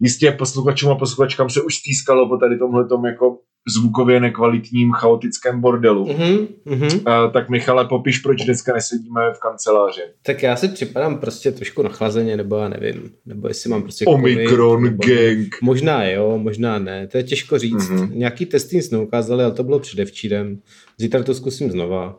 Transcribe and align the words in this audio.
jistě 0.00 0.32
posluchačům 0.32 0.90
a 0.90 0.94
posluchačkám 0.94 1.50
se 1.50 1.62
už 1.62 1.74
stýskalo 1.74 2.28
po 2.28 2.36
tady 2.36 2.58
tomhle 2.58 2.86
jako 3.06 3.38
zvukově 3.74 4.20
nekvalitním 4.20 4.92
chaotickém 4.92 5.60
bordelu. 5.60 6.04
Mm-hmm, 6.04 6.48
mm-hmm. 6.66 7.24
Uh, 7.24 7.32
tak 7.32 7.48
Michale, 7.48 7.84
popiš, 7.84 8.18
proč 8.18 8.44
dneska 8.44 8.74
nesedíme 8.74 9.20
v 9.36 9.40
kanceláři. 9.40 10.00
Tak 10.22 10.42
já 10.42 10.56
si 10.56 10.68
připadám 10.68 11.18
prostě 11.18 11.52
trošku 11.52 11.82
nachlazeně, 11.82 12.36
nebo 12.36 12.56
já 12.56 12.68
nevím, 12.68 13.10
nebo 13.26 13.48
jestli 13.48 13.70
mám 13.70 13.82
prostě 13.82 14.04
Omikron 14.04 14.84
COVID, 14.84 15.00
gang. 15.06 15.48
Možná 15.62 16.04
jo, 16.04 16.38
možná 16.38 16.78
ne, 16.78 17.06
to 17.06 17.16
je 17.18 17.22
těžko 17.24 17.58
říct. 17.58 17.90
Mm-hmm. 17.90 18.10
Nějaký 18.12 18.46
testy 18.46 18.82
jsme 18.82 18.98
ukázali, 18.98 19.44
ale 19.44 19.52
to 19.52 19.64
bylo 19.64 19.78
předevčírem. 19.78 20.58
Zítra 20.98 21.22
to 21.22 21.34
zkusím 21.34 21.70
znova. 21.70 22.18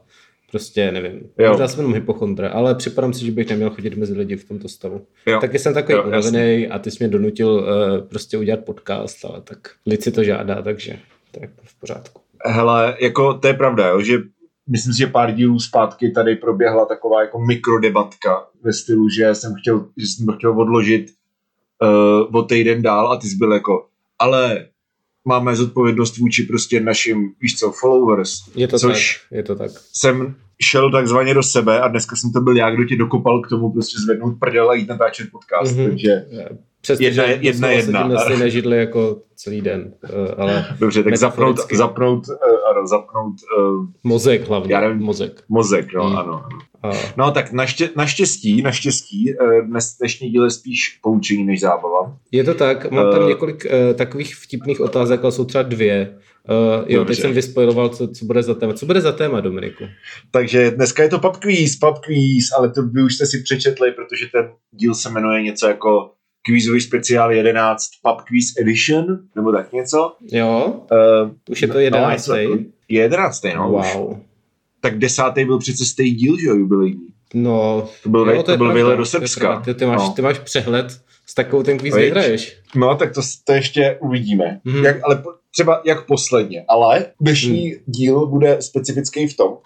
Prostě 0.51 0.91
nevím. 0.91 1.29
Jo. 1.37 1.49
Možná 1.49 1.67
jsem 1.67 1.79
jenom 1.79 1.93
hypochondra, 1.93 2.49
ale 2.49 2.75
připadám 2.75 3.13
si, 3.13 3.25
že 3.25 3.31
bych 3.31 3.49
neměl 3.49 3.69
chodit 3.69 3.97
mezi 3.97 4.13
lidi 4.13 4.35
v 4.35 4.47
tomto 4.47 4.69
stavu. 4.69 5.07
Jo. 5.25 5.39
Taky 5.41 5.59
jsem 5.59 5.73
takový 5.73 5.99
unavený 5.99 6.67
a 6.67 6.79
ty 6.79 6.91
jsi 6.91 6.97
mě 6.99 7.07
donutil 7.07 7.49
uh, 7.49 8.07
prostě 8.07 8.37
udělat 8.37 8.65
podcast, 8.65 9.25
ale 9.25 9.41
tak 9.41 9.57
lid 9.85 10.03
si 10.03 10.11
to 10.11 10.23
žádá, 10.23 10.61
takže 10.61 10.99
to 11.31 11.39
je 11.41 11.49
v 11.63 11.79
pořádku. 11.79 12.21
Hele, 12.45 12.97
jako 13.01 13.33
to 13.33 13.47
je 13.47 13.53
pravda, 13.53 13.87
jo, 13.87 14.01
že 14.01 14.17
myslím 14.69 14.93
si, 14.93 14.99
že 14.99 15.07
pár 15.07 15.31
dílů 15.31 15.59
zpátky 15.59 16.11
tady 16.11 16.35
proběhla 16.35 16.85
taková 16.85 17.21
jako 17.21 17.39
mikrodebatka 17.39 18.47
ve 18.63 18.73
stylu, 18.73 19.09
že 19.09 19.35
jsem 19.35 19.53
chtěl, 19.61 19.85
že 19.97 20.07
jsem 20.07 20.25
to 20.25 20.31
chtěl 20.31 20.61
odložit 20.61 21.05
uh, 21.81 22.35
o 22.39 22.43
týden 22.43 22.81
dál 22.81 23.11
a 23.11 23.17
ty 23.17 23.27
jsi 23.27 23.35
byl 23.35 23.53
jako, 23.53 23.87
ale 24.19 24.67
máme 25.27 25.55
zodpovědnost 25.55 26.17
vůči 26.17 26.43
prostě 26.43 26.79
našim, 26.79 27.33
víš 27.41 27.59
co, 27.59 27.71
followers. 27.71 28.43
Je 28.55 28.67
to 28.67 28.79
což 28.79 29.25
tak, 29.29 29.37
je 29.37 29.43
to 29.43 29.55
tak. 29.55 29.71
Jsem 29.93 30.35
šel 30.61 30.91
takzvaně 30.91 31.33
do 31.33 31.43
sebe 31.43 31.81
a 31.81 31.87
dneska 31.87 32.15
jsem 32.15 32.31
to 32.31 32.41
byl 32.41 32.57
já, 32.57 32.71
kdo 32.71 32.85
ti 32.85 32.95
dokopal 32.97 33.41
k 33.41 33.49
tomu 33.49 33.71
prostě 33.71 33.97
zvednout 33.99 34.39
prdel 34.39 34.69
a 34.69 34.73
jít 34.73 34.89
natáčet 34.89 35.29
podcast, 35.31 35.75
mm-hmm. 35.75 35.87
takže 35.87 36.25
Přesně, 36.81 37.07
jedna, 37.07 37.27
že 37.27 37.37
jedna, 37.41 37.69
jedna. 37.69 38.07
na 38.07 38.19
stejné 38.19 38.49
židli 38.49 38.77
jako 38.77 39.21
celý 39.35 39.61
den, 39.61 39.93
uh, 40.03 40.09
ale 40.37 40.65
Dobře, 40.79 41.03
tak 41.03 41.17
zapnout, 41.17 41.57
zapnout, 41.73 42.27
uh, 42.27 42.35
ano, 42.71 42.87
zapnout 42.87 43.35
uh, 43.59 43.85
mozek 44.03 44.47
hlavně, 44.47 44.73
já 44.73 44.81
nevím, 44.81 44.97
mozek. 44.97 45.43
Mozek, 45.49 45.93
no, 45.93 46.09
mm. 46.09 46.17
ano. 46.17 46.43
A... 46.83 46.91
No 47.17 47.31
tak 47.31 47.51
naště, 47.51 47.89
naštěstí, 47.95 48.61
naštěstí, 48.61 49.33
dnes, 49.65 49.97
dnešní 49.97 50.29
díl 50.29 50.43
je 50.43 50.49
spíš 50.49 50.99
poučení 51.01 51.43
než 51.43 51.59
zábava. 51.59 52.17
Je 52.31 52.43
to 52.43 52.53
tak, 52.53 52.91
mám 52.91 53.11
tam 53.11 53.21
uh, 53.23 53.29
několik 53.29 53.65
uh, 53.65 53.93
takových 53.93 54.35
vtipných 54.35 54.81
otázek, 54.81 55.23
ale 55.23 55.31
jsou 55.31 55.45
třeba 55.45 55.63
dvě. 55.63 56.17
Uh, 56.49 56.85
jo, 56.87 56.99
Dobře. 56.99 57.13
teď 57.13 57.21
jsem 57.21 57.33
vyspojiloval, 57.33 57.89
co, 57.89 58.07
co 58.07 58.25
bude 58.25 58.43
za 58.43 58.53
téma. 58.53 58.73
Co 58.73 58.85
bude 58.85 59.01
za 59.01 59.11
téma, 59.11 59.41
Dominiku? 59.41 59.83
Takže 60.31 60.71
dneska 60.71 61.03
je 61.03 61.09
to 61.09 61.19
pub 61.19 61.37
quiz, 61.37 61.75
pub 61.75 61.97
quiz, 61.97 62.51
ale 62.57 62.69
to 62.71 62.83
vy 62.83 63.03
už 63.03 63.15
jste 63.15 63.25
si 63.25 63.43
přečetli, 63.43 63.91
protože 63.91 64.25
ten 64.31 64.49
díl 64.71 64.93
se 64.93 65.09
jmenuje 65.09 65.41
něco 65.41 65.67
jako 65.67 66.11
kvízový 66.47 66.81
speciál 66.81 67.31
11 67.31 67.87
Pub 68.03 68.21
Quiz 68.21 68.57
Edition, 68.59 69.19
nebo 69.35 69.51
tak 69.51 69.73
něco. 69.73 70.15
Jo, 70.31 70.81
uh, 71.23 71.31
už 71.49 71.61
je 71.61 71.67
to 71.67 71.79
11. 71.79 72.27
No, 72.27 72.35
je 72.35 72.57
11. 72.89 73.43
no 73.55 73.69
Wow. 73.69 74.11
Už. 74.11 74.17
Tak 74.81 74.97
desátý 74.97 75.45
byl 75.45 75.59
přece 75.59 75.85
stejný 75.85 76.15
díl, 76.15 76.39
že 76.39 76.47
jo, 76.47 76.55
jubilejní. 76.55 77.07
No, 77.33 77.89
to 78.03 78.09
byl, 78.09 78.29
jo, 78.29 78.43
to, 78.43 78.51
to 78.51 78.57
byl 78.57 78.73
výlet 78.73 78.97
do 78.97 79.05
Srbska. 79.05 79.59
Ty, 79.59 79.73
ty, 79.73 79.85
máš, 79.85 80.01
no. 80.01 80.09
ty 80.09 80.21
máš 80.21 80.39
přehled, 80.39 81.01
s 81.25 81.33
takovou 81.33 81.63
ten 81.63 81.77
kvíz 81.77 81.95
vyhraješ. 81.95 82.57
No, 82.75 82.95
tak 82.95 83.13
to, 83.13 83.21
to 83.43 83.53
ještě 83.53 83.97
uvidíme. 84.01 84.59
Mm-hmm. 84.65 84.85
Jak, 84.85 84.97
ale 85.03 85.23
třeba 85.51 85.81
jak 85.85 86.05
posledně. 86.05 86.65
Ale 86.67 87.05
dnešní 87.21 87.71
mm. 87.71 87.77
díl 87.85 88.27
bude 88.27 88.61
specifický 88.61 89.27
v 89.27 89.37
tom, 89.37 89.51
uh, 89.51 89.57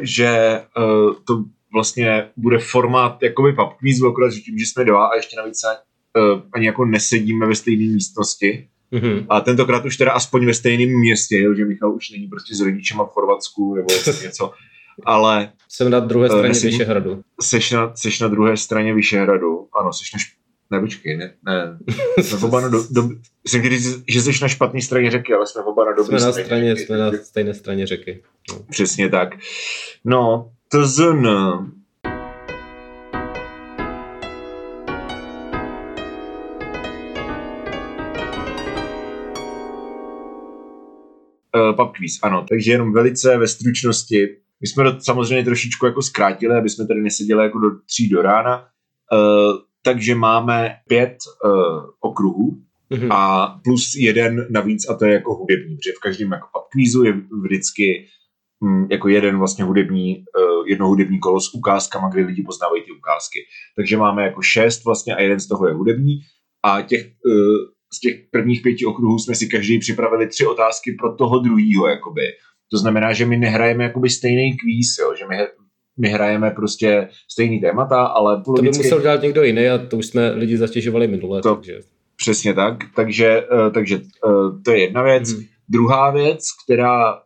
že 0.00 0.60
uh, 0.78 1.14
to 1.26 1.44
vlastně 1.72 2.28
bude 2.36 2.58
formát 2.58 3.22
jakoby 3.22 3.52
pub 3.52 3.72
quizu, 3.78 4.08
akorát 4.08 4.30
že 4.30 4.40
tím, 4.40 4.58
že 4.58 4.66
jsme 4.66 4.84
dva 4.84 5.06
a 5.06 5.16
ještě 5.16 5.36
navíc 5.36 5.60
se 5.60 5.66
ani 6.52 6.66
jako 6.66 6.84
nesedíme 6.84 7.46
ve 7.46 7.54
stejné 7.54 7.94
místnosti. 7.94 8.68
Mm-hmm. 8.92 9.26
A 9.28 9.40
tentokrát 9.40 9.84
už 9.84 9.96
teda 9.96 10.12
aspoň 10.12 10.46
ve 10.46 10.54
stejném 10.54 10.98
městě, 10.98 11.40
jo, 11.40 11.54
že 11.54 11.64
Michal 11.64 11.94
už 11.94 12.10
není 12.10 12.26
prostě 12.26 12.54
s 12.54 12.60
rodičema 12.60 13.04
v 13.04 13.08
Chorvatsku 13.08 13.74
nebo 13.74 13.86
něco. 14.22 14.52
Ale... 15.04 15.52
Jsem 15.68 15.90
na 15.90 16.00
druhé 16.00 16.28
straně 16.28 16.54
uh, 16.54 16.62
Vyšehradu. 16.62 17.22
Seš 17.40 17.70
na, 17.70 17.92
seš 17.94 18.20
na 18.20 18.28
druhé 18.28 18.56
straně 18.56 18.94
Vyšehradu. 18.94 19.68
Ano, 19.80 19.92
seš 19.92 20.12
na 20.12 20.18
šp... 20.18 20.40
Ne, 20.72 20.80
počkej, 20.80 21.16
ne, 21.16 21.34
ne. 21.46 21.78
Jsme 22.22 22.38
oba 22.38 22.60
na 22.60 22.68
do, 22.68 22.84
do, 22.90 23.08
jsem 23.46 23.62
říct, 23.62 24.04
že 24.08 24.22
jsi 24.22 24.30
na 24.42 24.48
špatné 24.48 24.80
straně 24.82 25.10
řeky, 25.10 25.34
ale 25.34 25.46
jsme 25.46 25.62
oba 25.62 25.84
na 25.84 25.92
dobré 25.92 26.20
jsme 26.20 26.32
straně. 26.32 26.40
Na 26.40 26.44
straně 26.44 26.74
řeky. 26.74 26.86
Jsme 26.86 26.98
na 26.98 27.12
stejné 27.22 27.54
straně 27.54 27.86
řeky. 27.86 28.22
No. 28.50 28.58
Přesně 28.70 29.08
tak. 29.08 29.28
No, 30.04 30.50
to 30.68 30.86
zn. 30.86 31.26
Pub 41.72 41.96
quiz, 41.96 42.18
ano. 42.22 42.46
Takže 42.48 42.72
jenom 42.72 42.92
velice 42.92 43.38
ve 43.38 43.48
stručnosti. 43.48 44.28
My 44.60 44.66
jsme 44.66 44.84
to 44.84 45.00
samozřejmě 45.00 45.44
trošičku 45.44 45.86
jako 45.86 46.02
zkrátili, 46.02 46.56
aby 46.56 46.68
jsme 46.68 46.86
tady 46.86 47.00
neseděli 47.00 47.42
jako 47.42 47.58
do 47.58 47.68
tří 47.86 48.08
do 48.08 48.22
rána. 48.22 48.64
Uh, 49.12 49.58
takže 49.82 50.14
máme 50.14 50.76
pět 50.88 51.16
uh, 51.44 51.84
okruhů 52.00 52.58
mm-hmm. 52.90 53.08
a 53.10 53.48
plus 53.64 53.94
jeden 53.94 54.46
navíc 54.50 54.88
a 54.88 54.94
to 54.94 55.04
je 55.04 55.12
jako 55.12 55.34
hudební, 55.34 55.76
protože 55.76 55.92
v 55.96 56.00
každém 56.00 56.32
jako 56.32 56.48
pub 56.52 56.68
quizu 56.72 57.04
je 57.04 57.14
vždycky 57.42 58.06
mm, 58.60 58.86
jako 58.90 59.08
jeden 59.08 59.38
vlastně 59.38 59.64
hudební, 59.64 60.16
uh, 60.18 60.68
jedno 60.68 60.88
hudební 60.88 61.18
kolo 61.18 61.40
s 61.40 61.54
ukázkama, 61.54 62.08
kde 62.08 62.26
lidi 62.26 62.42
poznávají 62.42 62.82
ty 62.82 62.92
ukázky. 62.92 63.38
Takže 63.76 63.96
máme 63.96 64.22
jako 64.22 64.42
šest 64.42 64.84
vlastně 64.84 65.14
a 65.14 65.20
jeden 65.20 65.40
z 65.40 65.48
toho 65.48 65.68
je 65.68 65.74
hudební 65.74 66.20
a 66.62 66.82
těch 66.82 67.06
uh, 67.06 67.34
z 67.94 68.00
těch 68.00 68.14
prvních 68.30 68.62
pěti 68.62 68.86
okruhů 68.86 69.18
jsme 69.18 69.34
si 69.34 69.46
každý 69.46 69.78
připravili 69.78 70.26
tři 70.26 70.46
otázky 70.46 70.96
pro 70.98 71.14
toho 71.14 71.38
druhýho, 71.38 71.88
jakoby. 71.88 72.22
To 72.72 72.78
znamená, 72.78 73.12
že 73.12 73.26
my 73.26 73.36
nehrajeme 73.36 73.84
jakoby 73.84 74.10
stejný 74.10 74.56
kvíz, 74.56 74.98
jo, 75.00 75.14
že 75.18 75.24
my, 75.26 75.36
my 76.00 76.08
hrajeme 76.08 76.50
prostě 76.50 77.08
stejný 77.30 77.60
témata, 77.60 78.06
ale 78.06 78.42
To 78.44 78.52
by 78.52 78.68
musel 78.68 79.00
dělat 79.00 79.22
někdo 79.22 79.42
jiný 79.42 79.68
a 79.68 79.78
to 79.78 79.96
už 79.96 80.06
jsme 80.06 80.30
lidi 80.30 80.56
zatěžovali 80.56 81.08
minule, 81.08 81.42
to, 81.42 81.54
takže... 81.54 81.80
Přesně 82.16 82.54
tak, 82.54 82.76
takže, 82.96 83.46
uh, 83.52 83.72
takže 83.72 84.00
uh, 84.26 84.62
to 84.62 84.70
je 84.70 84.80
jedna 84.80 85.02
věc. 85.02 85.32
Hmm. 85.32 85.44
Druhá 85.68 86.10
věc, 86.10 86.44
která 86.64 87.12
uh, 87.12 87.18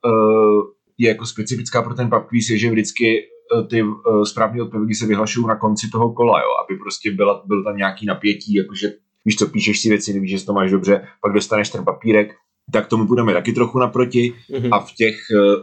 je 0.98 1.08
jako 1.08 1.26
specifická 1.26 1.82
pro 1.82 1.94
ten 1.94 2.10
pub 2.10 2.26
quiz, 2.28 2.50
je, 2.50 2.58
že 2.58 2.70
vždycky 2.70 3.22
ty 3.70 3.84
správné 4.24 4.62
odpovědi 4.62 4.94
se 4.94 5.06
vyhlašují 5.06 5.46
na 5.46 5.56
konci 5.56 5.86
toho 5.92 6.12
kola, 6.12 6.40
jo, 6.40 6.48
aby 6.64 6.78
prostě 6.78 7.10
byla, 7.10 7.42
byl 7.46 7.64
tam 7.64 7.76
nějaký 7.76 8.06
napětí, 8.06 8.54
jakože 8.54 8.92
víš 9.24 9.36
co, 9.36 9.46
píšeš 9.46 9.80
si 9.80 9.88
věci, 9.88 10.14
nevíš, 10.14 10.30
že 10.30 10.46
to 10.46 10.52
máš 10.52 10.70
dobře, 10.70 11.06
pak 11.22 11.32
dostaneš 11.32 11.70
ten 11.70 11.84
papírek, 11.84 12.34
tak 12.72 12.86
tomu 12.86 13.04
budeme 13.04 13.32
taky 13.32 13.52
trochu 13.52 13.78
naproti 13.78 14.32
mm-hmm. 14.50 14.68
a 14.72 14.80
v 14.80 14.92
těch, 14.92 15.16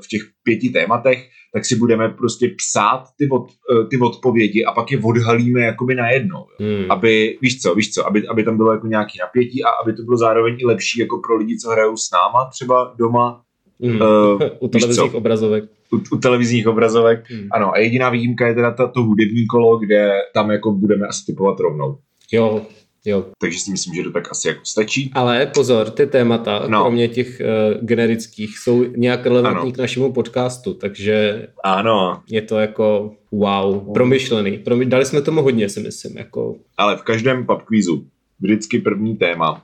v 0.04 0.08
těch 0.08 0.22
pěti 0.44 0.70
tématech 0.70 1.30
tak 1.54 1.66
si 1.66 1.76
budeme 1.76 2.10
prostě 2.10 2.52
psát 2.58 3.04
ty, 3.18 3.30
od, 3.32 3.48
ty 3.90 3.98
odpovědi 3.98 4.66
a 4.66 4.72
pak 4.72 4.92
je 4.92 5.00
odhalíme 5.04 5.62
jakoby 5.62 5.96
najednou. 5.96 6.46
Mm. 6.60 6.92
Aby, 6.92 7.38
víš 7.42 7.62
co, 7.62 7.76
víš 7.76 7.94
co, 7.94 8.08
aby, 8.08 8.28
aby 8.28 8.44
tam 8.44 8.58
bylo 8.58 8.72
jako 8.72 8.88
nějaký 8.88 9.18
napětí 9.20 9.64
a 9.64 9.70
aby 9.84 9.94
to 9.94 10.04
bylo 10.04 10.18
zároveň 10.18 10.58
i 10.60 10.66
lepší 10.66 11.00
jako 11.00 11.18
pro 11.18 11.38
lidi, 11.38 11.58
co 11.58 11.70
hrajou 11.70 11.98
s 11.98 12.12
náma 12.12 12.50
třeba 12.50 12.94
doma. 12.98 13.42
Mm. 13.80 14.02
Uh, 14.02 14.42
u 14.60 14.68
televizních 14.68 15.14
obrazovek. 15.14 15.64
U, 15.94 16.16
u 16.16 16.18
televizních 16.18 16.68
obrazovek, 16.68 17.24
mm. 17.32 17.48
ano. 17.52 17.72
A 17.74 17.80
jediná 17.80 18.10
výjimka 18.10 18.48
je 18.48 18.54
teda 18.54 18.72
to, 18.72 18.88
to 18.88 19.02
hudební 19.02 19.48
kolo, 19.48 19.78
kde 19.78 20.12
tam 20.34 20.52
jako 20.52 20.72
budeme 20.72 21.08
asi 21.08 21.26
typovat 21.26 21.60
rovnou. 21.60 21.98
Jo, 22.32 22.62
Jo. 23.06 23.26
Takže 23.40 23.60
si 23.60 23.72
myslím, 23.72 23.96
že 23.96 24.04
to 24.04 24.12
tak 24.12 24.32
asi 24.32 24.48
jako 24.48 24.66
stačí. 24.66 25.12
Ale 25.14 25.46
pozor, 25.46 25.90
ty 25.90 26.08
témata, 26.08 26.64
no. 26.68 26.82
kromě 26.82 27.08
těch 27.08 27.42
uh, 27.42 27.86
generických, 27.86 28.60
jsou 28.60 28.84
nějak 28.96 29.26
relevantní 29.26 29.62
ano. 29.62 29.72
k 29.72 29.78
našemu 29.78 30.14
podcastu, 30.14 30.74
takže 30.74 31.48
ano. 31.64 32.22
je 32.28 32.42
to 32.42 32.60
jako 32.60 33.16
wow, 33.32 33.94
promyšlený. 33.94 34.60
Promy- 34.66 34.88
dali 34.88 35.06
jsme 35.06 35.22
tomu 35.22 35.42
hodně, 35.42 35.70
si 35.70 35.80
myslím. 35.80 36.18
Jako... 36.18 36.56
Ale 36.78 36.98
v 36.98 37.02
každém 37.02 37.46
pubquizu 37.46 38.08
vždycky 38.40 38.80
první 38.80 39.18
téma 39.18 39.64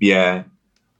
je 0.00 0.44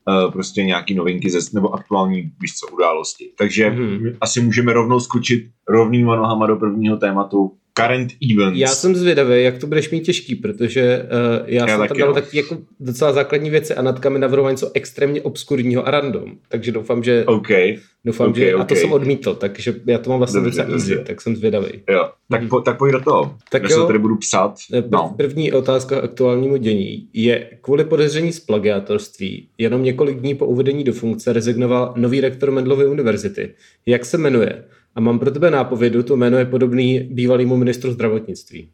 uh, 0.07 0.31
prostě 0.31 0.63
nějaký 0.63 0.93
novinky 0.95 1.29
ze, 1.29 1.39
nebo 1.53 1.73
aktuální 1.73 2.31
víš 2.41 2.53
co, 2.55 2.67
události. 2.67 3.31
Takže 3.37 3.69
mm-hmm. 3.69 4.17
asi 4.21 4.41
můžeme 4.41 4.73
rovnou 4.73 4.99
skočit 4.99 5.45
rovnýma 5.67 6.15
nohama 6.15 6.47
do 6.47 6.55
prvního 6.55 6.97
tématu 6.97 7.51
current 7.79 8.11
events. 8.31 8.59
Já 8.59 8.67
jsem 8.67 8.95
zvědavý, 8.95 9.43
jak 9.43 9.57
to 9.57 9.67
budeš 9.67 9.89
mít 9.89 10.01
těžký, 10.01 10.35
protože 10.35 11.03
uh, 11.03 11.49
já, 11.49 11.69
já 11.69 11.77
jsem 11.77 11.87
tam 11.87 11.97
dal 11.97 12.13
taky 12.13 12.37
jako 12.37 12.57
docela 12.79 13.13
základní 13.13 13.49
věci 13.49 13.75
a 13.75 13.81
Natka 13.81 14.09
mi 14.09 14.19
navrhoval 14.19 14.51
něco 14.51 14.71
extrémně 14.73 15.21
obskurního 15.21 15.87
a 15.87 15.91
random, 15.91 16.31
takže 16.49 16.71
doufám, 16.71 17.03
že 17.03 17.25
okay. 17.25 17.77
doufám, 18.05 18.29
okay, 18.29 18.43
že 18.43 18.53
okay. 18.53 18.61
a 18.61 18.65
to 18.65 18.75
jsem 18.75 18.91
odmítl, 18.91 19.35
takže 19.35 19.75
já 19.85 19.97
to 19.97 20.09
mám 20.09 20.19
vlastně 20.19 20.41
dobře, 20.41 20.61
docela 20.61 20.77
easy, 20.77 21.03
tak 21.05 21.21
jsem 21.21 21.35
zvědavý. 21.35 21.81
Jo, 21.89 22.09
tak, 22.29 22.39
hmm. 22.39 22.49
po, 22.49 22.61
tak 22.61 22.77
pojď 22.77 22.91
do 22.91 23.01
toho, 23.01 23.35
tak 23.51 23.63
já 23.63 23.69
jo, 23.69 23.81
se 23.81 23.87
tady 23.87 23.99
budu 23.99 24.17
psát. 24.17 24.55
Eh, 24.73 24.83
no. 24.89 25.13
První 25.17 25.51
otázka 25.51 25.99
aktuálnímu 25.99 26.57
dění 26.57 27.07
je, 27.13 27.49
kvůli 27.61 27.85
podezření 27.85 28.31
z 28.31 28.39
plagiátorství 28.39 29.47
jenom 29.57 29.83
několik 29.83 30.19
dní 30.19 30.35
po 30.35 30.45
uvedení 30.45 30.83
do 30.83 30.93
funkce 30.93 31.33
rezignoval 31.33 31.93
nový 31.97 32.21
rektor 32.21 32.51
Mendlovy 32.51 32.85
univerzity. 32.85 33.53
Jak 33.85 34.05
se 34.05 34.17
jmenuje? 34.17 34.63
A 34.95 35.01
mám 35.01 35.19
pro 35.19 35.31
tebe 35.31 35.51
nápovědu, 35.51 36.03
to 36.03 36.17
jméno 36.17 36.37
je 36.37 36.45
podobný 36.45 36.99
bývalému 36.99 37.57
ministru 37.57 37.91
zdravotnictví. 37.91 38.71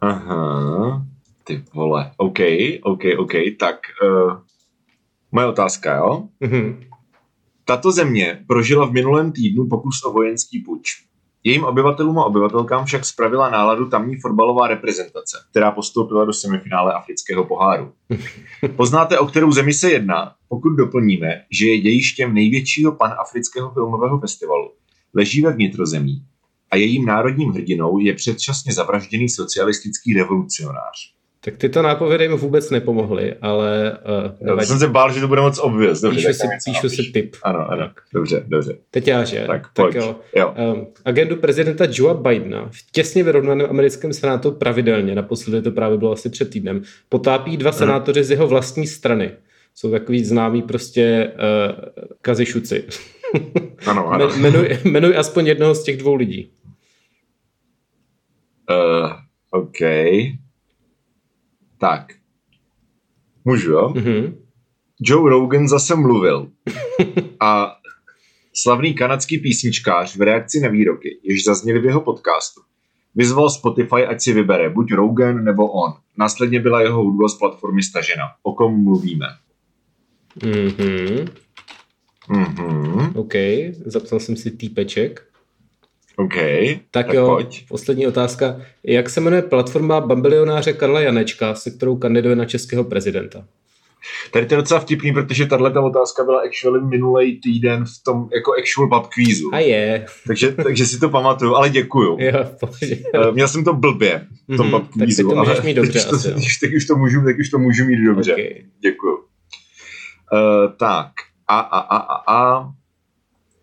Aha, 0.00 1.06
Ty 1.44 1.64
vole, 1.74 2.12
OK, 2.16 2.38
OK, 2.82 3.02
OK, 3.18 3.32
tak 3.58 3.76
uh, 4.02 4.32
moje 5.32 5.46
otázka, 5.46 5.96
jo? 5.96 6.28
Mm-hmm. 6.40 6.76
Tato 7.64 7.92
země 7.92 8.44
prožila 8.46 8.86
v 8.86 8.92
minulém 8.92 9.32
týdnu 9.32 9.68
pokus 9.68 10.04
o 10.04 10.12
vojenský 10.12 10.60
puč. 10.60 11.08
Jejím 11.44 11.64
obyvatelům 11.64 12.18
a 12.18 12.24
obyvatelkám 12.24 12.84
však 12.84 13.04
spravila 13.04 13.50
náladu 13.50 13.88
tamní 13.88 14.16
fotbalová 14.16 14.68
reprezentace, 14.68 15.36
která 15.50 15.70
postoupila 15.70 16.24
do 16.24 16.32
semifinále 16.32 16.92
afrického 16.92 17.44
poháru. 17.44 17.92
Poznáte, 18.76 19.18
o 19.18 19.26
kterou 19.26 19.52
zemi 19.52 19.72
se 19.72 19.90
jedná, 19.90 20.32
pokud 20.48 20.70
doplníme, 20.70 21.28
že 21.50 21.66
je 21.66 21.80
dějištěm 21.80 22.34
největšího 22.34 22.92
panafrického 22.92 23.70
filmového 23.70 24.20
festivalu. 24.20 24.70
Leží 25.14 25.42
ve 25.42 25.52
vnitrozemí 25.52 26.22
a 26.70 26.76
jejím 26.76 27.06
národním 27.06 27.50
hrdinou 27.50 27.98
je 27.98 28.14
předčasně 28.14 28.72
zavražděný 28.72 29.28
socialistický 29.28 30.14
revolucionář. 30.14 31.18
Tak 31.40 31.56
tyto 31.56 31.82
nápovědy 31.82 32.28
mi 32.28 32.36
vůbec 32.36 32.70
nepomohly, 32.70 33.34
ale... 33.34 33.98
Uh, 34.42 34.58
já 34.58 34.66
jsem 34.66 34.78
se 34.78 34.88
bál, 34.88 35.12
že 35.12 35.20
to 35.20 35.28
bude 35.28 35.40
moc 35.40 35.58
obvěz. 35.58 36.00
Dobře, 36.00 36.28
píšu 36.28 36.32
si, 36.32 36.46
píšu 36.70 36.88
si 36.88 37.02
tip. 37.02 37.36
Ano, 37.42 37.70
ano, 37.70 37.90
dobře, 38.14 38.44
dobře. 38.46 38.78
Teď 38.90 39.08
já, 39.08 39.24
že? 39.24 39.44
Tak, 39.46 39.66
tak 39.72 39.94
jo. 39.94 40.16
jo. 40.36 40.54
Um, 40.74 40.86
agendu 41.04 41.36
prezidenta 41.36 41.86
Joea 41.90 42.14
Bidena 42.14 42.68
v 42.72 42.92
těsně 42.92 43.24
vyrovnaném 43.24 43.66
americkém 43.70 44.12
senátu 44.12 44.52
pravidelně, 44.52 45.14
naposledy 45.14 45.62
to 45.62 45.70
právě 45.70 45.98
bylo 45.98 46.12
asi 46.12 46.30
před 46.30 46.50
týdnem, 46.50 46.82
potápí 47.08 47.56
dva 47.56 47.70
hmm. 47.70 47.78
senátoři 47.78 48.24
z 48.24 48.30
jeho 48.30 48.48
vlastní 48.48 48.86
strany. 48.86 49.30
Jsou 49.74 49.90
takový 49.90 50.24
známí 50.24 50.62
prostě 50.62 51.32
uh, 51.34 52.04
kazišuci. 52.22 52.84
Ano, 53.86 54.08
ano. 54.08 54.28
jmenuj, 54.28 54.78
jmenuj 54.84 55.16
aspoň 55.16 55.46
jednoho 55.46 55.74
z 55.74 55.84
těch 55.84 55.96
dvou 55.96 56.14
lidí. 56.14 56.50
Uh, 58.70 59.12
OK. 59.50 59.78
Tak. 61.78 62.12
Můžu, 63.44 63.72
jo? 63.72 63.88
Mm-hmm. 63.88 64.34
Joe 65.00 65.30
Rogan 65.30 65.68
zase 65.68 65.94
mluvil. 65.96 66.50
A 67.40 67.76
slavný 68.54 68.94
kanadský 68.94 69.38
písničkář 69.38 70.16
v 70.16 70.22
reakci 70.22 70.60
na 70.60 70.68
výroky, 70.68 71.18
jež 71.22 71.44
zazněly 71.44 71.80
v 71.80 71.84
jeho 71.84 72.00
podcastu, 72.00 72.60
vyzval 73.14 73.50
Spotify, 73.50 74.06
ať 74.06 74.20
si 74.20 74.32
vybere 74.32 74.70
buď 74.70 74.92
Rogan 74.92 75.44
nebo 75.44 75.70
on. 75.70 75.92
Následně 76.16 76.60
byla 76.60 76.82
jeho 76.82 77.02
hudba 77.02 77.28
z 77.28 77.34
platformy 77.34 77.82
stažena. 77.82 78.24
O 78.42 78.52
kom 78.52 78.84
mluvíme? 78.84 79.26
Mhm. 80.44 81.28
Mhm. 82.28 83.12
OK, 83.14 83.34
zapsal 83.84 84.20
jsem 84.20 84.36
si 84.36 84.50
týpeček. 84.50 85.24
OK, 86.16 86.34
tak, 86.34 87.06
tak 87.06 87.14
jo, 87.14 87.26
pojď. 87.26 87.68
poslední 87.68 88.06
otázka. 88.06 88.60
Jak 88.84 89.10
se 89.10 89.20
jmenuje 89.20 89.42
platforma 89.42 90.00
bambilionáře 90.00 90.72
Karla 90.72 91.00
Janečka, 91.00 91.54
se 91.54 91.70
kterou 91.70 91.96
kandiduje 91.96 92.36
na 92.36 92.44
českého 92.44 92.84
prezidenta? 92.84 93.44
Tady 94.30 94.46
to 94.46 94.54
je 94.54 94.56
docela 94.56 94.80
vtipný, 94.80 95.12
protože 95.12 95.46
tahle 95.46 95.70
ta 95.70 95.80
otázka 95.80 96.24
byla 96.24 96.40
actually 96.40 96.80
minulý 96.80 97.40
týden 97.40 97.84
v 97.84 98.04
tom 98.04 98.28
jako 98.34 98.52
actual 98.52 98.88
pub 98.88 99.12
kvízu. 99.12 99.50
A 99.52 99.58
je. 99.58 100.06
Takže, 100.26 100.52
takže 100.52 100.86
si 100.86 101.00
to 101.00 101.08
pamatuju, 101.08 101.54
ale 101.54 101.70
děkuju. 101.70 102.16
Jo, 102.20 102.44
uh, 102.62 103.34
Měl 103.34 103.48
jsem 103.48 103.64
to 103.64 103.72
blbě 103.72 104.26
v 104.48 104.56
tom 104.56 104.66
mm-hmm, 104.66 104.80
pub 104.80 104.88
kvízu. 104.92 105.28
Tak 105.28 105.34
to 105.34 105.40
můžeš 105.40 105.62
mít 105.62 105.74
dobře. 105.74 105.92
Teď, 105.92 106.12
asi, 106.12 106.32
to, 106.32 106.40
teď, 106.60 106.74
už 106.74 106.86
to 106.86 106.96
můžu, 106.96 107.24
teď 107.24 107.38
už 107.38 107.48
to 107.50 107.58
můžu 107.58 107.84
mít 107.84 108.04
dobře. 108.04 108.32
Okay. 108.32 108.64
Děkuju. 108.80 109.16
Uh, 109.16 110.72
tak. 110.76 111.10
A, 111.48 111.58
a, 111.58 111.78
a, 111.78 111.96
a, 111.96 112.36
a. 112.36 112.72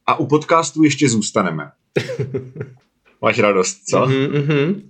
A 0.08 0.16
u 0.16 0.28
podcastu 0.28 0.84
ještě 0.84 1.10
zůstaneme. 1.10 1.72
Máš 3.22 3.40
radost, 3.40 3.86
co? 3.90 3.98
Mm-hmm. 3.98 4.82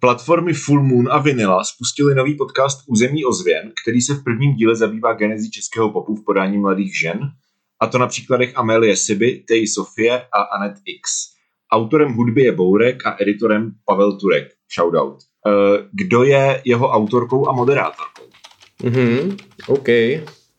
Platformy 0.00 0.52
Full 0.52 0.82
Moon 0.82 1.08
a 1.12 1.18
Vinila 1.18 1.64
spustili 1.64 2.14
nový 2.14 2.34
podcast 2.34 2.84
Území 2.86 3.24
ozvěn, 3.24 3.72
který 3.82 4.00
se 4.00 4.14
v 4.14 4.24
prvním 4.24 4.54
díle 4.54 4.76
zabývá 4.76 5.12
genezí 5.12 5.50
českého 5.50 5.90
popu 5.90 6.14
v 6.14 6.24
podání 6.24 6.58
mladých 6.58 6.98
žen, 6.98 7.20
a 7.80 7.86
to 7.86 7.98
na 7.98 8.06
příkladech 8.06 8.56
Amélie 8.56 8.96
Siby, 8.96 9.44
Tej 9.48 9.66
Sofie 9.66 10.22
a 10.32 10.42
Anet 10.42 10.74
X. 10.86 11.10
Autorem 11.72 12.12
hudby 12.12 12.42
je 12.42 12.52
Bourek 12.52 13.06
a 13.06 13.16
editorem 13.20 13.72
Pavel 13.84 14.18
Turek. 14.18 14.52
Shoutout. 14.74 15.22
Eh, 15.46 15.88
kdo 15.92 16.22
je 16.22 16.62
jeho 16.64 16.88
autorkou 16.88 17.48
a 17.48 17.52
moderátorkou? 17.52 18.22
Mhm, 18.82 19.36
OK, 19.66 19.88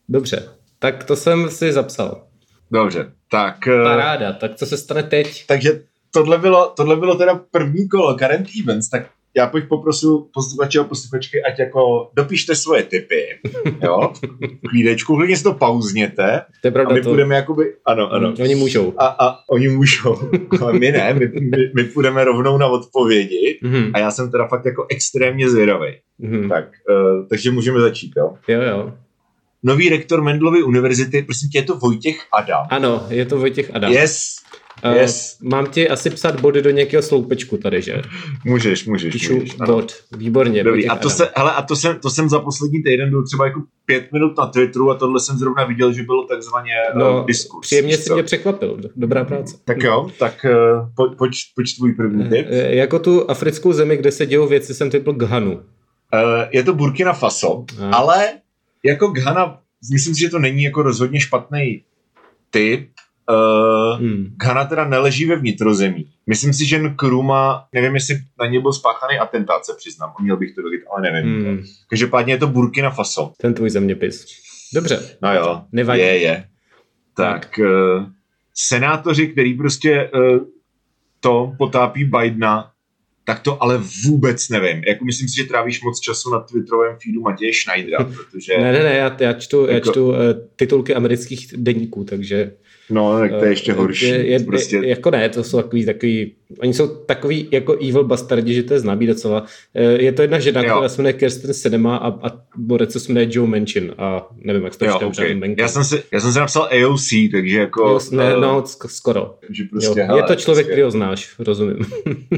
dobře. 0.08 0.53
Tak 0.84 1.04
to 1.04 1.16
jsem 1.16 1.50
si 1.50 1.72
zapsal. 1.72 2.22
Dobře, 2.70 3.12
tak... 3.30 3.68
Eh, 3.68 3.84
Paráda, 3.84 4.32
tak 4.32 4.54
co 4.54 4.66
se 4.66 4.76
stane 4.76 5.02
teď? 5.02 5.46
Takže 5.46 5.82
tohle 6.14 6.38
bylo, 6.38 6.72
tohle 6.76 6.96
bylo 6.96 7.14
teda 7.14 7.40
první 7.50 7.88
kolo 7.88 8.14
Current 8.18 8.46
Events, 8.62 8.88
tak 8.88 9.06
já 9.36 9.46
bych 9.46 9.64
poprosil 9.64 10.18
posluchače 10.34 10.78
a 10.78 10.84
posluchačky, 10.84 11.42
ať 11.42 11.58
jako 11.58 12.10
dopište 12.16 12.54
svoje 12.54 12.82
typy, 12.82 13.24
jo, 13.82 14.12
klídečku, 14.68 15.16
klidně 15.16 15.36
si 15.36 15.42
to 15.42 15.54
pauzněte 15.54 16.42
to 16.60 16.68
je 16.68 16.70
pravda, 16.70 16.90
a 16.90 16.94
my 16.94 17.00
to... 17.00 17.08
půjdeme 17.08 17.34
jakoby, 17.34 17.74
ano, 17.86 18.12
ano. 18.12 18.28
Mm, 18.28 18.36
oni 18.42 18.54
můžou. 18.54 18.94
A, 18.98 19.06
a 19.06 19.38
oni 19.50 19.68
můžou, 19.68 20.16
ale 20.60 20.72
my 20.72 20.92
ne, 20.92 21.14
my, 21.14 21.26
my, 21.26 21.70
my 21.74 21.84
půjdeme 21.84 22.24
rovnou 22.24 22.58
na 22.58 22.66
odpovědi 22.66 23.58
mm-hmm. 23.62 23.90
a 23.94 23.98
já 23.98 24.10
jsem 24.10 24.30
teda 24.30 24.48
fakt 24.48 24.64
jako 24.64 24.86
extrémně 24.90 25.50
zvědavý. 25.50 25.92
Mm-hmm. 26.20 26.48
Tak, 26.48 26.64
uh, 26.64 27.28
takže 27.28 27.50
můžeme 27.50 27.80
začít, 27.80 28.12
jo? 28.16 28.34
Jo, 28.48 28.62
jo 28.62 28.92
nový 29.64 29.88
rektor 29.88 30.22
Mendlovy 30.22 30.62
univerzity, 30.62 31.22
prosím 31.22 31.48
tě, 31.48 31.58
je 31.58 31.62
to 31.62 31.74
Vojtěch 31.76 32.26
Adam. 32.32 32.66
Ano, 32.70 33.06
je 33.08 33.26
to 33.26 33.38
Vojtěch 33.38 33.70
Adam. 33.74 33.92
Yes, 33.92 34.36
Uh, 34.84 34.92
yes. 34.92 35.38
Mám 35.42 35.66
ti 35.66 35.88
asi 35.88 36.10
psat 36.10 36.40
body 36.40 36.62
do 36.62 36.70
nějakého 36.70 37.02
sloupečku 37.02 37.56
tady, 37.56 37.82
že? 37.82 38.02
Můžeš, 38.44 38.86
můžeš. 38.86 39.12
Píšu 39.12 39.34
můžeš, 39.34 39.54
bod, 39.66 39.92
výborně. 40.16 40.64
Dobrý. 40.64 40.88
A 40.88 40.96
to, 40.96 41.10
se, 41.10 41.28
hele, 41.36 41.52
a 41.52 41.62
to, 41.62 41.76
jsem, 41.76 41.98
to 41.98 42.10
jsem 42.10 42.28
za 42.28 42.38
poslední 42.38 42.82
týden 42.82 43.10
byl 43.10 43.24
třeba 43.24 43.46
jako 43.46 43.62
pět 43.86 44.12
minut 44.12 44.38
na 44.38 44.46
Twitteru 44.46 44.90
a 44.90 44.94
tohle 44.94 45.20
jsem 45.20 45.38
zrovna 45.38 45.64
viděl, 45.64 45.92
že 45.92 46.02
bylo 46.02 46.24
takzvaně 46.24 46.72
no, 46.94 47.20
uh, 47.20 47.26
diskurs. 47.26 47.66
Příjemně 47.66 47.96
si 47.96 48.12
mě 48.12 48.22
překvapil, 48.22 48.80
dobrá 48.96 49.24
práce. 49.24 49.56
Tak 49.64 49.82
jo, 49.82 50.10
tak 50.18 50.46
uh, 50.50 50.88
pojď, 50.96 51.18
pojď, 51.18 51.32
pojď 51.54 51.76
tvůj 51.76 51.92
první 51.92 52.28
tip. 52.28 52.46
Uh, 52.46 52.56
jako 52.56 52.98
tu 52.98 53.30
africkou 53.30 53.72
zemi, 53.72 53.96
kde 53.96 54.12
se 54.12 54.26
dějou 54.26 54.46
věci, 54.46 54.74
jsem 54.74 54.90
typl 54.90 55.12
Ghanu. 55.12 55.52
Uh, 55.52 55.60
je 56.50 56.62
to 56.62 56.74
Burkina 56.74 57.12
Faso, 57.12 57.64
a. 57.80 57.96
ale 57.96 58.28
jako 58.84 59.08
Ghana 59.08 59.60
myslím 59.92 60.14
si, 60.14 60.20
že 60.20 60.28
to 60.28 60.38
není 60.38 60.62
jako 60.62 60.82
rozhodně 60.82 61.20
špatný 61.20 61.84
typ. 62.50 62.90
Uh, 63.30 64.00
hmm. 64.00 64.26
Ghana 64.36 64.64
teda 64.64 64.88
neleží 64.88 65.26
ve 65.26 65.36
vnitrozemí. 65.36 66.10
Myslím 66.26 66.52
si, 66.52 66.66
že 66.66 66.78
Nkrumah, 66.78 67.68
nevím, 67.72 67.94
jestli 67.94 68.18
na 68.40 68.46
ně 68.46 68.60
byl 68.60 68.72
spáchaný 68.72 69.18
atentát, 69.18 69.64
se 69.66 69.72
přiznám. 69.78 70.12
Měl 70.22 70.36
bych 70.36 70.54
to 70.54 70.62
vědět, 70.62 70.84
ale 70.92 71.02
nevím. 71.02 71.44
Hmm. 71.44 71.62
Každopádně 71.90 72.32
je 72.32 72.38
to 72.38 72.46
Burkina 72.46 72.90
Faso. 72.90 73.32
Ten 73.40 73.54
tvůj 73.54 73.70
zeměpis. 73.70 74.26
Dobře. 74.74 75.16
No 75.22 75.34
jo, 75.34 75.62
Nevadí. 75.72 76.00
je, 76.00 76.18
je. 76.18 76.44
Tak, 77.16 77.60
uh, 77.62 78.06
senátoři, 78.54 79.28
který 79.28 79.54
prostě 79.54 80.10
uh, 80.14 80.38
to 81.20 81.52
potápí 81.58 82.04
Bidena, 82.04 82.70
tak 83.24 83.40
to 83.40 83.62
ale 83.62 83.82
vůbec 84.04 84.48
nevím. 84.48 84.82
Jako 84.84 85.04
myslím 85.04 85.28
si, 85.28 85.36
že 85.36 85.44
trávíš 85.44 85.82
moc 85.82 86.00
času 86.00 86.30
na 86.30 86.40
Twitterovém 86.40 86.96
feedu 87.02 87.20
Matěje 87.20 87.52
Schneidera, 87.54 88.04
protože... 88.04 88.58
ne, 88.58 88.72
ne, 88.72 88.82
ne, 88.82 88.96
já, 88.96 89.16
já 89.20 89.32
čtu, 89.32 89.60
jako... 89.60 89.72
já 89.72 89.80
čtu 89.80 90.08
uh, 90.08 90.16
titulky 90.56 90.94
amerických 90.94 91.48
deníků, 91.56 92.04
takže 92.04 92.52
No, 92.90 93.18
tak 93.18 93.30
to 93.38 93.44
je 93.44 93.50
ještě 93.50 93.72
eh, 93.72 93.74
horší. 93.74 94.08
Je, 94.08 94.26
je, 94.26 94.40
prostě... 94.40 94.80
jako 94.84 95.10
ne, 95.10 95.28
to 95.28 95.44
jsou 95.44 95.62
takový, 95.62 95.86
takový, 95.86 96.32
oni 96.58 96.74
jsou 96.74 96.88
takový 96.88 97.48
jako 97.50 97.72
evil 97.72 98.04
bastardi, 98.04 98.54
že 98.54 98.62
to 98.62 98.74
je 98.74 98.80
známý 98.80 99.06
docela. 99.06 99.44
Eh, 99.74 100.02
je 100.02 100.12
to 100.12 100.22
jedna 100.22 100.38
žena, 100.38 100.62
jo. 100.62 100.74
která 100.74 100.88
se 100.88 101.02
jmenuje 101.02 101.12
Kirsten 101.12 101.54
Cinema 101.54 101.96
a, 101.96 102.08
a 102.28 102.32
borec 102.56 102.92
se 102.92 103.12
jmenuje 103.12 103.28
Joe 103.30 103.48
Manchin 103.48 103.94
a 103.98 104.28
nevím, 104.36 104.64
jak 104.64 104.76
to 104.76 104.84
ještě 104.84 105.04
okay. 105.04 105.54
já, 105.58 105.68
jsem 105.68 105.84
si, 105.84 106.02
já 106.12 106.20
jsem 106.20 106.32
si 106.32 106.38
napsal 106.38 106.62
AOC, 106.62 107.08
takže 107.32 107.58
jako... 107.58 107.84
AOC, 107.84 108.10
ne, 108.10 108.36
uh, 108.36 108.42
no, 108.42 108.64
skoro. 108.86 109.34
Takže 109.46 109.64
prostě, 109.70 110.00
jo. 110.00 110.06
hele, 110.06 110.18
je 110.18 110.22
to 110.22 110.34
člověk, 110.34 110.66
prostě... 110.66 110.72
který 110.72 110.82
ho 110.82 110.90
znáš, 110.90 111.34
rozumím. 111.38 111.86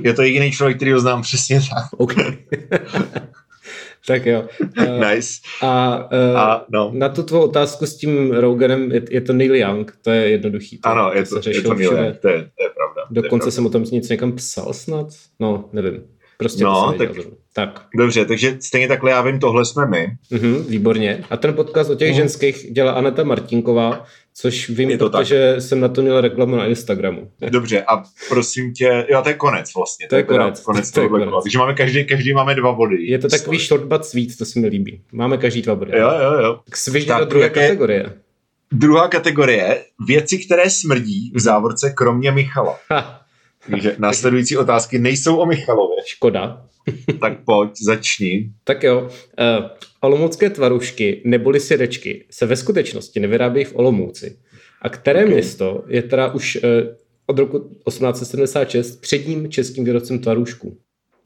je 0.03 0.15
to 0.15 0.23
jediný 0.23 0.53
člověk, 0.53 0.77
který 0.77 0.93
ho 0.93 1.01
znám 1.01 1.23
přesně 1.23 1.61
tak. 1.61 2.01
Okay. 2.01 2.37
Tak 4.07 4.27
jo. 4.27 4.45
Uh, 4.79 5.01
nice. 5.11 5.29
A, 5.63 6.05
uh, 6.13 6.39
a 6.39 6.65
no. 6.73 6.91
na 6.95 7.09
tu 7.09 7.23
tvou 7.23 7.41
otázku 7.41 7.87
s 7.87 7.97
tím 7.97 8.33
Roganem 8.33 8.93
je, 8.93 9.03
je 9.11 9.21
to 9.21 9.33
Neil 9.33 9.55
Young, 9.55 9.99
to 10.03 10.11
je 10.11 10.31
jednoduchý. 10.31 10.79
To, 10.79 10.89
ano, 10.89 11.13
je 11.15 11.25
to, 11.25 11.41
to, 11.41 11.49
je 11.49 11.63
to 11.63 11.75
Neil 11.75 11.93
Young, 11.93 12.17
to 12.17 12.29
je, 12.29 12.51
to 12.57 12.63
je 12.63 12.71
pravda. 12.75 13.03
Dokonce 13.11 13.49
je 13.49 13.53
jsem 13.53 13.67
o 13.67 13.71
tom 13.71 13.83
něco 13.83 14.13
někam 14.13 14.33
psal 14.33 14.73
snad? 14.73 15.07
No, 15.41 15.71
nevím. 15.73 16.03
Prostě 16.39 16.65
no, 16.65 16.95
tak, 16.99 17.11
tak. 17.55 17.87
Dobře, 17.97 18.25
takže 18.25 18.57
stejně 18.61 18.89
takhle 18.89 19.11
já 19.11 19.23
vím, 19.23 19.41
tohle 19.41 19.65
jsme 19.65 19.87
my. 19.87 20.09
Mm-hmm, 20.33 20.65
výborně. 20.69 21.25
A 21.31 21.37
ten 21.37 21.55
podcast 21.55 21.91
o 21.91 21.95
těch 21.95 22.09
mm. 22.11 22.17
ženských 22.17 22.73
dělá 22.73 22.93
Aneta 22.93 23.25
Martinková, 23.25 24.05
což 24.35 24.69
vím, 24.69 24.99
to 24.99 25.11
protože 25.11 25.53
tak. 25.53 25.63
jsem 25.63 25.81
na 25.81 25.89
to 25.89 26.03
měl 26.03 26.21
reklamu 26.21 26.57
na 26.57 26.67
Instagramu. 26.67 27.31
Dobře, 27.51 27.83
a 27.83 28.03
prosím 28.29 28.73
tě, 28.73 29.07
jo, 29.11 29.23
to 29.23 29.29
je 29.29 29.35
konec 29.35 29.75
vlastně. 29.77 30.07
To, 30.07 30.11
to 30.11 30.17
je 30.17 30.23
konec. 30.23 30.61
konec 30.61 30.91
to 30.91 31.01
je 31.01 31.09
konec. 31.09 31.31
Takže 31.43 31.59
máme 31.59 31.75
každý, 31.75 32.05
každý 32.05 32.33
máme 32.33 32.55
dva 32.55 32.73
body. 32.73 33.07
Je 33.07 33.19
to 33.19 33.29
takový 33.29 33.59
short 33.59 33.85
but 33.85 34.05
sweet, 34.05 34.37
to 34.39 34.45
se 34.45 34.61
mi 34.61 34.67
líbí. 34.67 35.01
Máme 35.13 35.37
každý 35.39 35.63
dva 35.63 35.75
body. 35.75 35.99
Jo, 35.99 36.11
jo, 36.23 36.45
jo. 36.45 36.61
Tak 36.65 36.77
svižně 36.77 37.15
do 37.19 37.25
druhé 37.25 37.51
kategorie. 37.51 38.13
Druhá 38.73 39.09
kategorie, 39.09 39.85
věci, 40.07 40.39
které 40.39 40.71
smrdí 40.71 41.33
v 41.35 41.41
závorce 41.41 41.91
kromě 41.91 42.33
Michala. 42.33 42.79
Ha. 42.91 43.26
Takže 43.71 43.97
následující 43.99 44.57
otázky 44.57 44.99
nejsou 44.99 45.37
o 45.37 45.47
Michalově. 45.47 45.97
Škoda. 46.07 46.67
tak 47.21 47.45
pojď, 47.45 47.71
začni. 47.83 48.53
Tak 48.65 48.83
jo. 48.83 49.03
Uh, 49.03 49.67
olomoucké 50.01 50.51
tvarušky 50.51 51.23
neboli 51.25 51.61
sědečky 51.61 52.27
se 52.31 52.47
ve 52.47 52.57
skutečnosti 52.57 53.21
nevyrábějí 53.21 53.65
v 53.65 53.77
Olomouci. 53.77 54.39
A 54.83 54.89
které 54.89 55.21
okay. 55.21 55.35
město 55.35 55.85
je 55.89 56.03
teda 56.03 56.35
už 56.35 56.57
uh, 56.57 56.71
od 57.27 57.39
roku 57.39 57.59
1876 57.59 59.01
předním 59.01 59.51
českým 59.51 59.85
výrobcem 59.85 60.19
tvarůžků? 60.19 60.79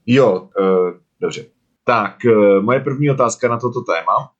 Jo, 0.06 0.48
uh, 0.60 0.90
dobře. 1.20 1.44
Tak, 1.84 2.16
uh, 2.24 2.62
moje 2.62 2.80
první 2.80 3.10
otázka 3.10 3.48
na 3.48 3.58
toto 3.58 3.80
téma. 3.80 4.30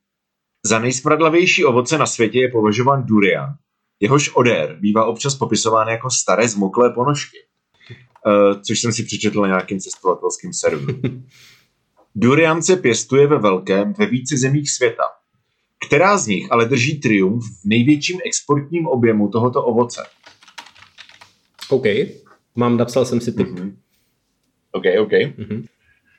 Za 0.65 0.79
nejsmradlavější 0.79 1.65
ovoce 1.65 1.97
na 1.97 2.05
světě 2.05 2.39
je 2.39 2.51
považován 2.51 3.03
durian. 3.03 3.49
Jehož 3.99 4.35
odér 4.35 4.77
bývá 4.79 5.05
občas 5.05 5.35
popisován 5.35 5.87
jako 5.87 6.09
staré 6.09 6.47
zmoklé 6.47 6.89
ponožky. 6.89 7.37
Uh, 8.27 8.61
což 8.61 8.79
jsem 8.79 8.93
si 8.93 9.03
přečetl 9.03 9.41
na 9.41 9.47
nějakým 9.47 9.79
cestovatelským 9.79 10.53
serveru. 10.53 10.99
Durian 12.15 12.61
se 12.61 12.75
pěstuje 12.75 13.27
ve 13.27 13.39
velkém 13.39 13.93
ve 13.93 14.05
více 14.05 14.37
zemích 14.37 14.71
světa. 14.71 15.03
Která 15.87 16.17
z 16.17 16.27
nich 16.27 16.47
ale 16.51 16.65
drží 16.65 16.99
triumf 16.99 17.43
v 17.43 17.65
největším 17.65 18.19
exportním 18.25 18.87
objemu 18.87 19.27
tohoto 19.27 19.63
ovoce? 19.63 20.03
OK. 21.69 21.85
Mám, 22.55 22.77
napsal 22.77 23.05
jsem 23.05 23.21
si 23.21 23.31
typ. 23.31 23.47
Mm-hmm. 23.47 23.75
OK, 24.71 24.83
OK. 24.99 25.11
Mm-hmm. 25.11 25.65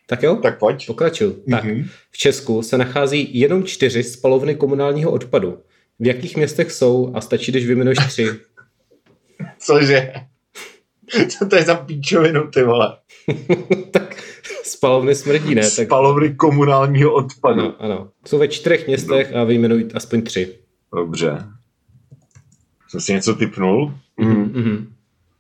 Tak 0.06 0.22
jo? 0.22 0.36
Tak 0.36 0.58
pojď. 0.58 0.86
Pokračuju. 0.86 1.30
Mm-hmm. 1.30 1.50
Tak, 1.50 1.64
v 2.10 2.18
Česku 2.18 2.62
se 2.62 2.78
nachází 2.78 3.38
jenom 3.38 3.64
čtyři 3.64 4.02
spalovny 4.02 4.54
komunálního 4.54 5.10
odpadu. 5.10 5.58
V 5.98 6.06
jakých 6.06 6.36
městech 6.36 6.72
jsou 6.72 7.12
a 7.14 7.20
stačí, 7.20 7.52
když 7.52 7.66
vyjmenuješ 7.66 7.98
tři? 7.98 8.28
Cože? 9.58 10.12
Co 11.28 11.46
to 11.46 11.56
je 11.56 11.62
za 11.62 11.74
píčovinu, 11.74 12.50
ty 12.50 12.62
vole? 12.62 12.96
tak 13.90 14.22
spalovny 14.64 15.14
smrdí, 15.14 15.54
ne? 15.54 15.62
Tak... 15.62 15.86
Spalovny 15.86 16.34
komunálního 16.34 17.14
odpadu. 17.14 17.60
Ano, 17.60 17.74
ano. 17.78 18.10
Jsou 18.26 18.38
ve 18.38 18.48
čtyřech 18.48 18.86
městech 18.86 19.34
a 19.34 19.44
vyjmenují 19.44 19.92
aspoň 19.94 20.22
tři. 20.22 20.58
Dobře. 20.96 21.44
Jsem 22.88 23.00
si 23.00 23.12
něco 23.12 23.34
typnul? 23.34 23.94
Mm-hmm. 24.20 24.86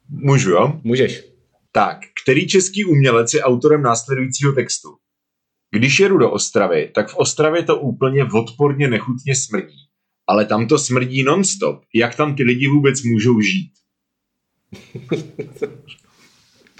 Můžu, 0.08 0.50
jo? 0.50 0.80
Můžeš. 0.84 1.24
Tak, 1.72 1.98
který 2.22 2.46
český 2.48 2.84
umělec 2.84 3.34
je 3.34 3.42
autorem 3.42 3.82
následujícího 3.82 4.52
textu? 4.52 4.88
Když 5.74 6.00
jedu 6.00 6.18
do 6.18 6.30
Ostravy, 6.30 6.90
tak 6.94 7.10
v 7.10 7.16
Ostravě 7.16 7.62
to 7.62 7.80
úplně 7.80 8.24
odporně 8.24 8.88
nechutně 8.88 9.34
smrdí. 9.36 9.76
Ale 10.28 10.44
tam 10.44 10.68
to 10.68 10.78
smrdí 10.78 11.22
nonstop. 11.22 11.82
Jak 11.94 12.14
tam 12.16 12.34
ty 12.34 12.42
lidi 12.42 12.68
vůbec 12.68 13.02
můžou 13.02 13.40
žít? 13.40 13.72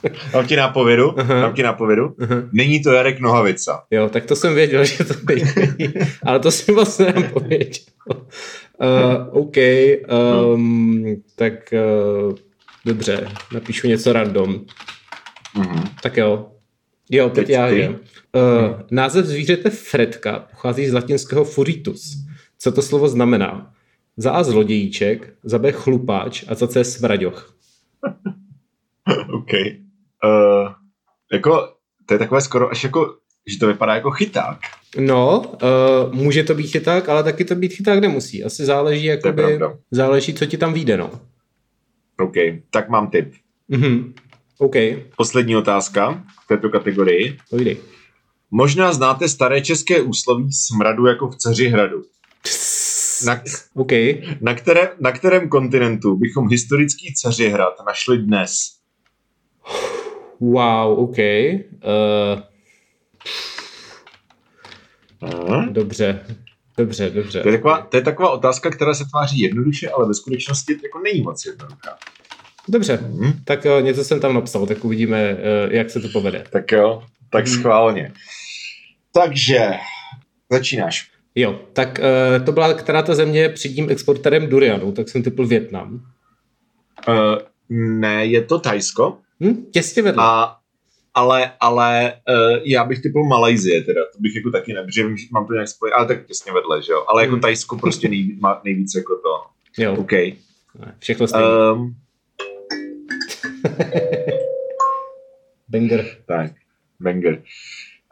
Mám 0.34 0.46
ti 0.46 0.56
nápovědu? 0.56 1.11
Uh-huh. 1.11 1.40
Mám 1.40 1.54
ti 1.54 1.62
nápovědu? 1.62 2.08
Uh-huh. 2.08 2.49
Není 2.52 2.82
to 2.82 2.92
Jarek 2.92 3.20
Nohavica. 3.20 3.84
Jo, 3.90 4.08
tak 4.08 4.26
to 4.26 4.37
jsem 4.37 4.54
věděl, 4.54 4.84
že 4.84 5.04
to 5.04 5.14
není. 5.28 5.94
Ale 6.22 6.38
to 6.38 6.50
si 6.50 6.72
vlastně 6.72 7.06
nepověděl. 7.06 7.84
Uh, 8.08 9.40
OK, 9.40 9.56
um, 10.54 11.22
tak 11.37 11.52
uh, 11.72 12.34
dobře, 12.87 13.28
napíšu 13.54 13.87
něco 13.87 14.12
random. 14.12 14.61
Uh-huh. 15.56 15.88
Tak 16.02 16.16
jo. 16.16 16.49
Jo, 17.11 17.30
teď, 17.30 17.46
teď 17.46 17.54
já 17.54 17.88
uh, 17.88 17.94
název 18.90 19.26
zvířete 19.26 19.70
Fredka 19.70 20.38
pochází 20.50 20.87
z 20.87 20.92
latinského 20.92 21.44
furitus. 21.44 22.16
Co 22.58 22.72
to 22.72 22.82
slovo 22.82 23.08
znamená? 23.08 23.72
Za 24.16 24.30
A 24.30 24.42
zlodějíček, 24.42 25.32
za 25.44 25.58
B 25.58 25.72
chlupáč 25.72 26.44
a 26.49 26.54
za 26.54 26.66
C 26.66 26.84
smraďoch. 26.84 27.54
OK. 29.32 29.50
Uh, 30.25 30.73
jako, 31.32 31.75
to 32.06 32.14
je 32.14 32.18
takové 32.18 32.40
skoro 32.40 32.71
až 32.71 32.85
jako, 32.85 33.16
že 33.47 33.59
to 33.59 33.66
vypadá 33.66 33.94
jako 33.94 34.11
chyták. 34.11 34.59
No, 34.99 35.40
uh, 35.40 36.14
může 36.14 36.44
to 36.44 36.54
být 36.54 36.66
chyták, 36.66 37.09
ale 37.09 37.23
taky 37.23 37.44
to 37.44 37.54
být 37.54 37.73
chyták 37.73 38.00
nemusí. 38.00 38.44
Asi 38.44 38.64
záleží, 38.64 39.04
jakoby, 39.04 39.61
záleží, 39.90 40.35
co 40.35 40.47
ti 40.47 40.59
tam 40.59 40.75
vyjde, 40.75 40.97
no. 40.97 41.11
OK, 42.18 42.35
tak 42.71 42.88
mám 42.88 43.11
tip. 43.11 43.32
Mhm. 43.68 44.14
OK. 44.59 44.75
Poslední 45.16 45.56
otázka 45.56 46.25
v 46.44 46.49
této 46.49 46.68
kategorii. 46.68 47.38
Pojdi. 47.50 47.78
Možná 48.50 48.92
znáte 48.92 49.28
staré 49.28 49.61
české 49.61 50.00
úsloví 50.00 50.52
smradu 50.52 51.06
jako 51.06 51.30
v 51.30 51.59
hradu. 51.68 52.02
Na, 53.26 53.42
okay. 53.74 54.22
na, 54.40 54.54
které, 54.54 54.88
na 55.00 55.12
kterém 55.12 55.48
kontinentu 55.48 56.16
bychom 56.16 56.48
historický 56.48 57.14
Cařihrad 57.14 57.74
našli 57.86 58.18
dnes? 58.18 58.76
Wow, 60.40 60.98
OK. 60.98 61.16
Uh... 61.18 62.40
Dobře, 65.70 66.26
dobře, 66.76 67.10
dobře. 67.10 67.42
To 67.42 67.48
je, 67.48 67.56
taková, 67.56 67.82
to 67.82 67.96
je 67.96 68.02
taková 68.02 68.30
otázka, 68.30 68.70
která 68.70 68.94
se 68.94 69.04
tváří 69.04 69.40
jednoduše, 69.40 69.90
ale 69.90 70.08
ve 70.08 70.14
skutečnosti 70.14 70.72
jako 70.82 70.98
není 70.98 71.20
moc 71.20 71.46
jednoduchá. 71.46 71.98
Dobře, 72.68 72.96
hmm. 72.96 73.32
tak 73.44 73.64
uh, 73.64 73.82
něco 73.82 74.04
jsem 74.04 74.20
tam 74.20 74.34
napsal, 74.34 74.66
tak 74.66 74.84
uvidíme, 74.84 75.36
jak 75.70 75.90
se 75.90 76.00
to 76.00 76.08
povede. 76.08 76.44
Tak 76.50 76.72
jo, 76.72 77.02
tak 77.30 77.46
hmm. 77.46 77.54
schválně. 77.58 78.12
Takže, 79.12 79.70
začínáš. 80.50 81.10
Jo, 81.34 81.60
tak 81.72 81.98
uh, 81.98 82.44
to 82.44 82.52
byla 82.52 82.74
která 82.74 83.02
ta 83.02 83.14
země 83.14 83.48
předním 83.48 83.90
exporterem 83.90 84.46
durianu, 84.46 84.92
tak 84.92 85.08
jsem 85.08 85.22
typl 85.22 85.46
Větnam. 85.46 85.94
Uh, 87.08 87.38
ne, 87.68 88.26
je 88.26 88.42
to 88.42 88.58
Tajsko. 88.58 89.18
Hm, 89.40 89.64
těsně 89.70 90.02
vedle. 90.02 90.24
A, 90.26 90.56
ale, 91.14 91.52
ale 91.60 92.12
uh, 92.28 92.56
já 92.64 92.84
bych 92.84 93.02
typl 93.02 93.24
Malajzie 93.24 93.82
teda, 93.82 94.00
to 94.12 94.18
bych 94.20 94.36
jako 94.36 94.50
taky 94.50 94.72
ne, 94.72 94.84
protože 94.84 95.04
mám 95.32 95.46
to 95.46 95.52
nějak 95.52 95.68
spojit, 95.68 95.92
ale 95.92 96.06
tak 96.06 96.26
těsně 96.26 96.52
vedle, 96.52 96.82
že 96.82 96.92
jo. 96.92 97.04
Ale 97.08 97.22
jako 97.22 97.36
hm. 97.36 97.40
Tajsko 97.40 97.76
prostě 97.76 98.08
nej, 98.08 98.36
má 98.40 98.60
nejvíc 98.64 98.94
jako 98.94 99.16
to. 99.16 99.42
Jo. 99.82 99.96
OK. 99.96 100.12
Všechno 100.98 101.26
stejné. 101.26 101.46
Um, 101.72 101.94
Banger. 105.68 106.06
Tak, 106.26 106.52
banger. 107.00 107.42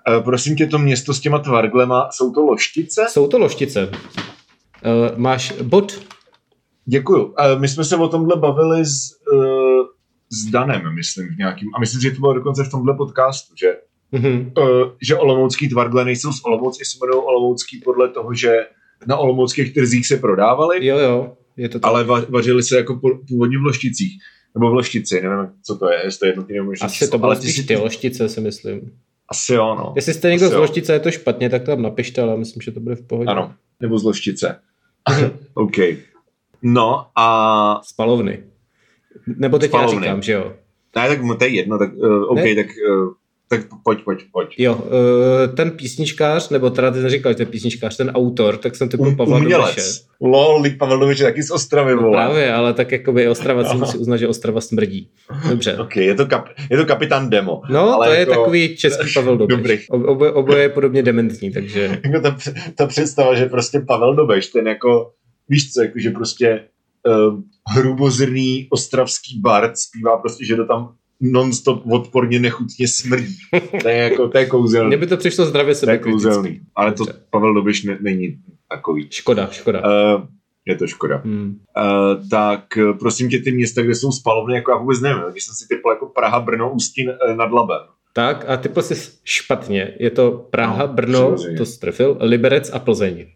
Uh, 0.09 0.25
prosím 0.25 0.57
tě, 0.57 0.67
to 0.67 0.79
město 0.79 1.15
s 1.15 1.21
těma 1.21 1.39
tvarglema, 1.39 2.09
jsou 2.13 2.33
to 2.33 2.41
loštice? 2.41 3.07
Jsou 3.09 3.29
to 3.29 3.39
loštice. 3.39 3.91
Uh, 3.91 5.19
máš 5.19 5.53
bod? 5.63 6.01
Děkuju. 6.85 7.25
Uh, 7.25 7.35
my 7.61 7.69
jsme 7.69 7.85
se 7.85 7.97
o 7.97 8.09
tomhle 8.09 8.37
bavili 8.37 8.85
s, 8.87 8.99
uh, 9.33 9.87
s 10.33 10.51
Danem, 10.51 10.95
myslím, 10.95 11.29
v 11.35 11.39
nějakým, 11.39 11.69
a 11.77 11.81
myslím, 11.81 12.01
že 12.01 12.11
to 12.11 12.21
bylo 12.21 12.35
dokonce 12.35 12.65
v 12.65 12.71
tomhle 12.71 12.97
podcastu, 12.97 13.55
že, 13.61 13.77
mm-hmm. 14.13 14.53
uh, 14.59 14.91
že 15.03 15.17
olomoucký 15.17 15.69
tvargle 15.69 16.05
nejsou 16.05 16.33
z 16.33 16.45
Olomouc, 16.45 16.77
se 16.77 16.99
jmenují 17.03 17.25
olomoucký 17.27 17.81
podle 17.85 18.09
toho, 18.09 18.35
že 18.35 18.57
na 19.07 19.17
olomouckých 19.17 19.75
trzích 19.75 20.07
se 20.07 20.17
prodávali. 20.17 20.87
Jo, 20.87 20.99
jo, 20.99 21.37
je 21.57 21.69
to 21.69 21.79
tak. 21.79 21.89
Ale 21.89 22.05
va- 22.05 22.27
vařili 22.31 22.63
se 22.63 22.77
jako 22.77 23.01
původně 23.29 23.59
v 23.59 23.63
lošticích. 23.63 24.13
Nebo 24.55 24.71
v 24.71 24.75
loštici, 24.75 25.15
nevím, 25.23 25.53
co 25.67 25.79
to 25.79 25.91
je, 25.91 26.01
jestli 26.05 26.19
to 26.19 26.27
je 26.27 26.29
jednotný 26.29 26.57
nebo 26.57 26.73
Asi 26.81 27.11
to 27.11 27.19
bylo 27.19 27.37
spíš 27.37 27.67
ty 27.67 27.77
loštice, 27.77 28.29
si 28.29 28.41
myslím. 28.41 28.93
Asi 29.31 29.55
jo, 29.55 29.75
no. 29.75 29.93
Jestli 29.97 30.15
jste 30.15 30.31
někdo 30.31 30.49
z 30.49 30.53
Loštice, 30.53 30.93
je 30.93 31.01
to 31.01 31.11
špatně, 31.11 31.51
tak 31.51 31.63
to 31.63 31.71
tam 31.71 31.83
napište, 31.83 32.23
ale 32.23 32.37
myslím, 32.37 32.63
že 32.63 32.73
to 32.73 32.81
bude 32.81 32.97
v 32.97 33.03
pohodě. 33.03 33.31
Ano, 33.31 33.55
nebo 33.81 33.99
z 33.99 34.05
Loštice. 34.05 34.61
OK. 35.55 35.77
No 36.63 37.07
a... 37.17 37.81
Spalovny. 37.85 38.43
Nebo 39.27 39.59
teď 39.59 39.71
Spalovny. 39.71 39.97
já 39.97 40.01
říkám, 40.03 40.23
že 40.23 40.33
jo. 40.33 40.53
Ne, 40.97 41.09
tak 41.09 41.19
to 41.39 41.45
je 41.45 41.51
jedno, 41.51 41.79
tak 41.79 41.95
uh, 41.95 42.23
OK, 42.23 42.37
ne? 42.37 42.55
tak 42.55 42.67
uh, 42.67 43.13
tak 43.53 43.61
pojď, 43.85 44.05
pojď, 44.05 44.25
pojď. 44.33 44.55
Jo, 44.59 44.85
eh, 45.45 45.49
ten 45.49 45.71
písničkář, 45.71 46.49
nebo 46.49 46.71
teda 46.71 46.91
ty 46.91 46.99
neříkal, 46.99 47.33
že 47.33 47.37
ten 47.37 47.47
písničkář, 47.47 47.97
ten 47.97 48.11
autor, 48.11 48.57
tak 48.57 48.77
jsem 48.77 48.89
typu 48.89 49.03
um, 49.03 49.17
Pavla 49.17 49.37
Umělec. 49.39 50.07
Lol, 50.21 50.65
Pavel 50.79 50.99
Dobeš 50.99 51.19
je 51.19 51.25
taky 51.25 51.43
z 51.43 51.51
Ostravy, 51.51 51.95
no, 51.95 52.11
právě, 52.11 52.53
ale 52.53 52.75
tak 52.75 52.93
jakoby 52.93 53.29
Ostrava 53.29 53.65
si 53.65 53.77
musí 53.77 53.99
uznat, 53.99 54.17
že 54.17 54.29
Ostrava 54.29 54.61
smrdí. 54.61 55.09
Dobře. 55.49 55.77
ok, 55.79 55.97
je 55.97 56.15
to, 56.15 56.27
kap, 56.27 56.49
je 56.71 56.77
to 56.77 56.85
kapitán 56.85 57.31
Demo. 57.31 57.63
No, 57.71 57.95
ale 57.95 58.07
to 58.07 58.13
jako... 58.13 58.31
je 58.31 58.37
takový 58.37 58.77
český 58.77 59.13
Pavel 59.15 59.37
Dobeš. 59.37 59.57
Dobrý. 59.57 59.79
Oboje, 59.89 60.33
oboje 60.33 60.63
je 60.63 60.69
podobně 60.69 61.03
dementní, 61.03 61.53
takže... 61.53 62.01
jako 62.05 62.21
ta, 62.21 62.37
ta 62.75 62.87
představa, 62.87 63.35
že 63.35 63.47
prostě 63.47 63.81
Pavel 63.81 64.15
Dobeš, 64.15 64.47
ten 64.47 64.67
jako, 64.67 65.11
víš 65.49 65.73
co, 65.73 65.83
jako, 65.83 65.99
že 65.99 66.11
prostě 66.11 66.65
uh, 67.07 67.41
hrubozrný 67.75 68.67
ostravský 68.71 69.41
bard 69.41 69.79
zpívá 69.79 70.17
prostě, 70.17 70.45
že 70.45 70.57
to 70.57 70.67
tam 70.67 70.95
non-stop 71.21 71.83
odporně 71.93 72.41
nechutně 72.41 72.89
smrdí. 72.89 73.37
To 73.83 73.89
je 73.89 73.97
jako, 73.97 74.29
to 74.29 74.39
je 74.39 74.47
kouzelný. 74.47 74.89
Mně 74.89 74.97
by 74.97 75.07
to 75.07 75.17
přišlo 75.17 75.47
zdravě 75.47 75.75
sebe. 75.75 75.99
To 75.99 76.09
je 76.09 76.13
kouzelný. 76.13 76.61
Ale 76.75 76.93
to 76.93 77.05
Pavel 77.31 77.55
Dobiš 77.55 77.83
ne, 77.85 77.99
není 78.01 78.39
takový. 78.71 79.09
Škoda, 79.11 79.49
škoda. 79.51 79.81
Uh, 79.81 80.23
je 80.67 80.77
to 80.77 80.87
škoda. 80.87 81.17
Hmm. 81.25 81.59
Uh, 81.77 82.29
tak 82.29 82.65
prosím 82.99 83.31
tě, 83.31 83.39
ty 83.39 83.53
města, 83.53 83.83
kde 83.83 83.95
jsou 83.95 84.13
spalovny, 84.13 84.55
jako 84.55 84.71
já 84.71 84.77
vůbec 84.77 85.01
nevím, 85.01 85.23
když 85.33 85.45
jsem 85.45 85.55
si 85.55 85.69
typl 85.69 85.91
jako 85.91 86.07
Praha, 86.07 86.41
Brno, 86.41 86.73
Ústí 86.73 87.07
nad 87.37 87.53
Labem. 87.53 87.81
Tak 88.13 88.45
a 88.49 88.57
typl 88.57 88.83
jsi 88.83 89.11
špatně. 89.25 89.95
Je 89.99 90.11
to 90.11 90.47
Praha, 90.51 90.87
no, 90.87 90.93
Brno, 90.93 91.37
to 91.57 91.67
strefil, 91.67 92.17
Liberec 92.21 92.71
a 92.73 92.79
Plzeň. 92.79 93.27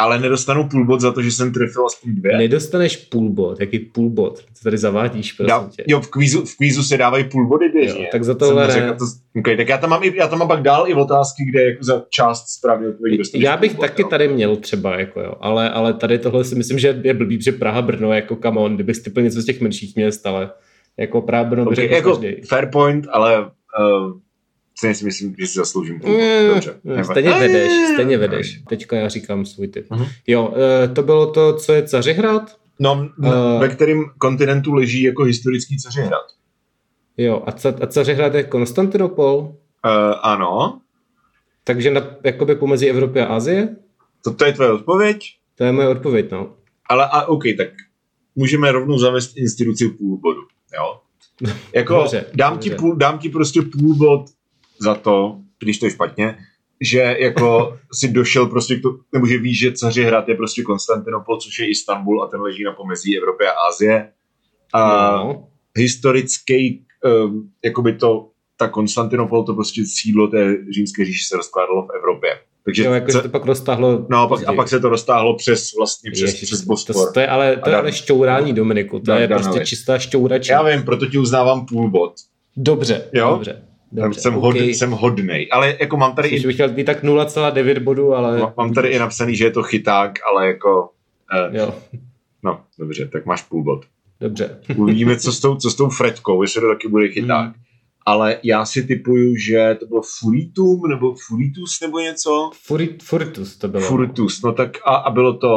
Ale 0.00 0.18
nedostanu 0.18 0.68
půl 0.68 0.86
bod 0.86 1.00
za 1.00 1.12
to, 1.12 1.22
že 1.22 1.30
jsem 1.30 1.52
trefil 1.52 1.86
aspoň 1.86 2.14
dvě? 2.14 2.38
Nedostaneš 2.38 2.96
půl 2.96 3.30
bod, 3.30 3.60
jaký 3.60 3.78
půl 3.78 4.10
bod? 4.10 4.38
Co 4.38 4.64
tady 4.64 4.78
zavádíš, 4.78 5.32
prosím 5.32 5.48
Dá, 5.48 5.68
tě. 5.76 5.84
Jo, 5.86 6.00
v 6.00 6.10
kvízu, 6.10 6.44
v 6.44 6.56
kvízu 6.56 6.82
se 6.82 6.96
dávají 6.96 7.24
půl 7.24 7.46
body 7.46 7.68
běžně. 7.68 8.02
Jo, 8.02 8.08
tak 8.12 8.24
za 8.24 8.34
tohle 8.34 8.68
ne. 8.68 8.96
To, 8.98 9.04
okay, 9.38 9.56
tak 9.56 9.68
já 9.68 9.78
tam, 9.78 9.90
mám, 9.90 10.02
já 10.02 10.28
tam 10.28 10.38
mám 10.38 10.48
pak 10.48 10.62
dál 10.62 10.88
i 10.88 10.94
otázky, 10.94 11.44
kde 11.44 11.64
jako 11.64 11.84
za 11.84 12.04
část 12.10 12.48
správně 12.48 12.88
odpovědí 12.88 13.18
dostaneš 13.18 13.44
Já 13.44 13.56
bych 13.56 13.74
bod, 13.74 13.80
taky 13.80 14.02
jo. 14.02 14.08
tady 14.08 14.28
měl 14.28 14.56
třeba, 14.56 14.98
jako 14.98 15.20
jo, 15.20 15.34
ale, 15.40 15.70
ale 15.70 15.94
tady 15.94 16.18
tohle 16.18 16.44
si 16.44 16.54
myslím, 16.54 16.78
že 16.78 17.00
je 17.04 17.14
blbý, 17.14 17.42
že 17.42 17.52
Praha, 17.52 17.82
Brno, 17.82 18.12
jako 18.12 18.36
come 18.42 18.60
on, 18.60 18.74
kdybych 18.74 18.98
typl 18.98 19.22
něco 19.22 19.42
z 19.42 19.44
těch 19.44 19.60
menších 19.60 19.96
měst, 19.96 20.26
ale 20.26 20.50
jako 20.96 21.22
Praha, 21.22 21.44
Brno 21.44 21.70
okay, 21.70 21.90
jako 21.90 22.10
každý. 22.10 22.42
fair 22.42 22.66
point, 22.72 23.06
ale 23.10 23.40
uh, 23.40 24.12
stejně 24.80 24.94
si 24.94 25.04
myslím, 25.04 25.34
že 25.38 25.46
si 25.46 25.58
zasloužím. 25.58 25.94
Mm, 25.94 26.48
Dobře. 26.48 26.80
Stejně 27.04 27.30
vedeš, 27.30 27.72
stejně 27.92 28.18
vedeš. 28.18 28.62
Teďka 28.68 28.96
já 28.96 29.08
říkám 29.08 29.46
svůj 29.46 29.68
typ. 29.68 29.90
Uh-huh. 29.90 30.08
Jo, 30.26 30.54
eh, 30.56 30.88
to 30.88 31.02
bylo 31.02 31.32
to, 31.32 31.56
co 31.56 31.72
je 31.72 31.82
Cařihrad? 31.82 32.56
No, 32.78 33.08
uh, 33.18 33.60
ve 33.60 33.68
kterém 33.68 34.04
kontinentu 34.18 34.72
leží 34.72 35.02
jako 35.02 35.22
historický 35.22 35.78
Cařihrad. 35.78 36.22
Jo, 37.16 37.42
a, 37.46 37.52
ca, 37.52 37.74
a 37.80 37.86
Cařihrad 37.86 38.34
je 38.34 38.42
Konstantinopol? 38.42 39.38
Uh, 39.38 39.54
ano. 40.22 40.80
Takže 41.64 41.90
na, 41.90 42.06
jakoby 42.24 42.54
pomezi 42.54 42.86
Evropy 42.86 43.20
a 43.20 43.24
Asie? 43.24 43.76
To, 44.24 44.34
to 44.34 44.44
je 44.44 44.52
tvoje 44.52 44.72
odpověď? 44.72 45.24
To 45.54 45.64
je 45.64 45.72
moje 45.72 45.88
odpověď, 45.88 46.30
no. 46.30 46.52
Ale 46.88 47.06
a, 47.12 47.26
OK, 47.26 47.42
tak 47.56 47.68
můžeme 48.36 48.72
rovnou 48.72 48.98
zavést 48.98 49.36
instituci 49.36 49.88
půl 49.88 50.18
bodu, 50.18 50.40
jo? 50.74 51.00
Jako, 51.74 51.94
dobře, 51.94 52.24
dám, 52.34 52.52
dobře. 52.52 52.70
Ti 52.70 52.76
půl, 52.76 52.96
dám 52.96 53.18
ti 53.18 53.28
prostě 53.28 53.62
půl 53.62 53.94
bod 53.94 54.24
za 54.80 54.94
to, 54.94 55.38
když 55.58 55.78
to 55.78 55.86
je 55.86 55.90
špatně, 55.90 56.38
že 56.80 57.16
jako 57.18 57.78
si 57.92 58.08
došel 58.08 58.46
prostě 58.46 58.76
k 58.76 58.82
to, 58.82 58.96
nebo 59.12 59.26
že 59.26 59.38
víš, 59.38 59.66
že 59.90 60.04
hrad 60.04 60.28
je 60.28 60.34
prostě 60.34 60.62
Konstantinopol, 60.62 61.36
což 61.36 61.58
je 61.58 61.70
Istanbul 61.70 62.22
a 62.24 62.26
ten 62.26 62.40
leží 62.40 62.64
na 62.64 62.72
pomezí 62.72 63.18
Evropy 63.18 63.44
a 63.44 63.68
Asie. 63.68 64.12
A 64.72 65.12
no. 65.16 65.48
historický, 65.76 66.84
um, 67.24 67.50
jakoby 67.64 67.92
to, 67.92 68.30
ta 68.56 68.68
Konstantinopol, 68.68 69.44
to 69.44 69.54
prostě 69.54 69.82
sídlo 69.86 70.28
té 70.28 70.56
římské 70.74 71.04
říše 71.04 71.24
se 71.28 71.36
rozkládalo 71.36 71.86
v 71.86 71.96
Evropě. 71.96 72.30
Takže 72.64 72.84
jo, 72.84 72.92
jako 72.92 73.12
se 73.12 73.22
to 73.22 73.28
pak 73.28 73.44
roztáhlo. 73.44 74.06
No, 74.10 74.28
pak, 74.28 74.48
a 74.48 74.52
pak 74.52 74.68
se 74.68 74.80
to 74.80 74.88
roztáhlo 74.88 75.36
přes 75.36 75.70
vlastně 75.78 76.10
přes, 76.10 76.22
Ježiš, 76.22 76.42
přes 76.42 76.64
Bospor. 76.64 76.94
To, 76.94 77.12
to, 77.12 77.20
je 77.20 77.28
ale, 77.28 77.56
to 77.56 77.70
je 77.70 77.76
ale 77.76 77.92
šťourání, 77.92 78.52
Dominiku. 78.52 78.98
To 78.98 79.04
Dan, 79.04 79.20
je 79.20 79.28
prostě 79.28 79.48
Danovi. 79.48 79.66
čistá 79.66 79.98
šťouračka. 79.98 80.54
Já 80.54 80.62
vím, 80.62 80.82
proto 80.82 81.06
ti 81.06 81.18
uznávám 81.18 81.66
půl 81.66 81.90
bod. 81.90 82.12
Dobře, 82.56 83.10
jo? 83.12 83.30
dobře. 83.30 83.62
Dobře, 83.92 84.20
jsem, 84.20 84.34
okay. 84.34 84.60
hod, 84.60 84.68
jsem 84.68 84.90
hodnej, 84.90 85.48
ale 85.52 85.76
jako 85.80 85.96
mám 85.96 86.14
tady... 86.14 86.28
Jsi 86.28 86.36
i... 86.36 86.46
bych 86.46 86.54
chtěl 86.54 86.68
být 86.68 86.84
tak 86.84 87.04
0,9 87.04 87.82
bodů, 87.82 88.14
ale... 88.14 88.52
Mám 88.56 88.74
tady 88.74 88.88
i 88.88 88.98
napsaný, 88.98 89.36
že 89.36 89.44
je 89.44 89.50
to 89.50 89.62
chyták, 89.62 90.18
ale 90.30 90.46
jako... 90.46 90.90
Uh, 91.48 91.56
jo. 91.56 91.74
No, 92.42 92.60
dobře, 92.78 93.08
tak 93.08 93.26
máš 93.26 93.42
půl 93.42 93.64
bod. 93.64 93.84
Dobře. 94.20 94.60
Uvidíme, 94.76 95.16
co 95.16 95.32
s 95.32 95.40
tou, 95.40 95.56
co 95.56 95.70
s 95.70 95.74
tou 95.74 95.88
Fredkou, 95.88 96.42
jestli 96.42 96.60
to 96.60 96.68
taky 96.68 96.88
bude 96.88 97.08
chyták. 97.08 97.46
Mm. 97.46 97.54
Ale 98.06 98.38
já 98.42 98.64
si 98.64 98.82
typuju, 98.82 99.36
že 99.36 99.76
to 99.80 99.86
bylo 99.86 100.02
Furitum, 100.20 100.82
nebo 100.88 101.14
Furitus, 101.28 101.80
nebo 101.82 101.98
něco? 101.98 102.50
Furit, 102.66 103.02
furitus 103.02 103.56
to 103.56 103.68
bylo. 103.68 103.82
Furitus, 103.82 104.42
no 104.42 104.52
tak 104.52 104.70
a, 104.84 104.94
a 104.94 105.10
bylo 105.10 105.38
to, 105.38 105.48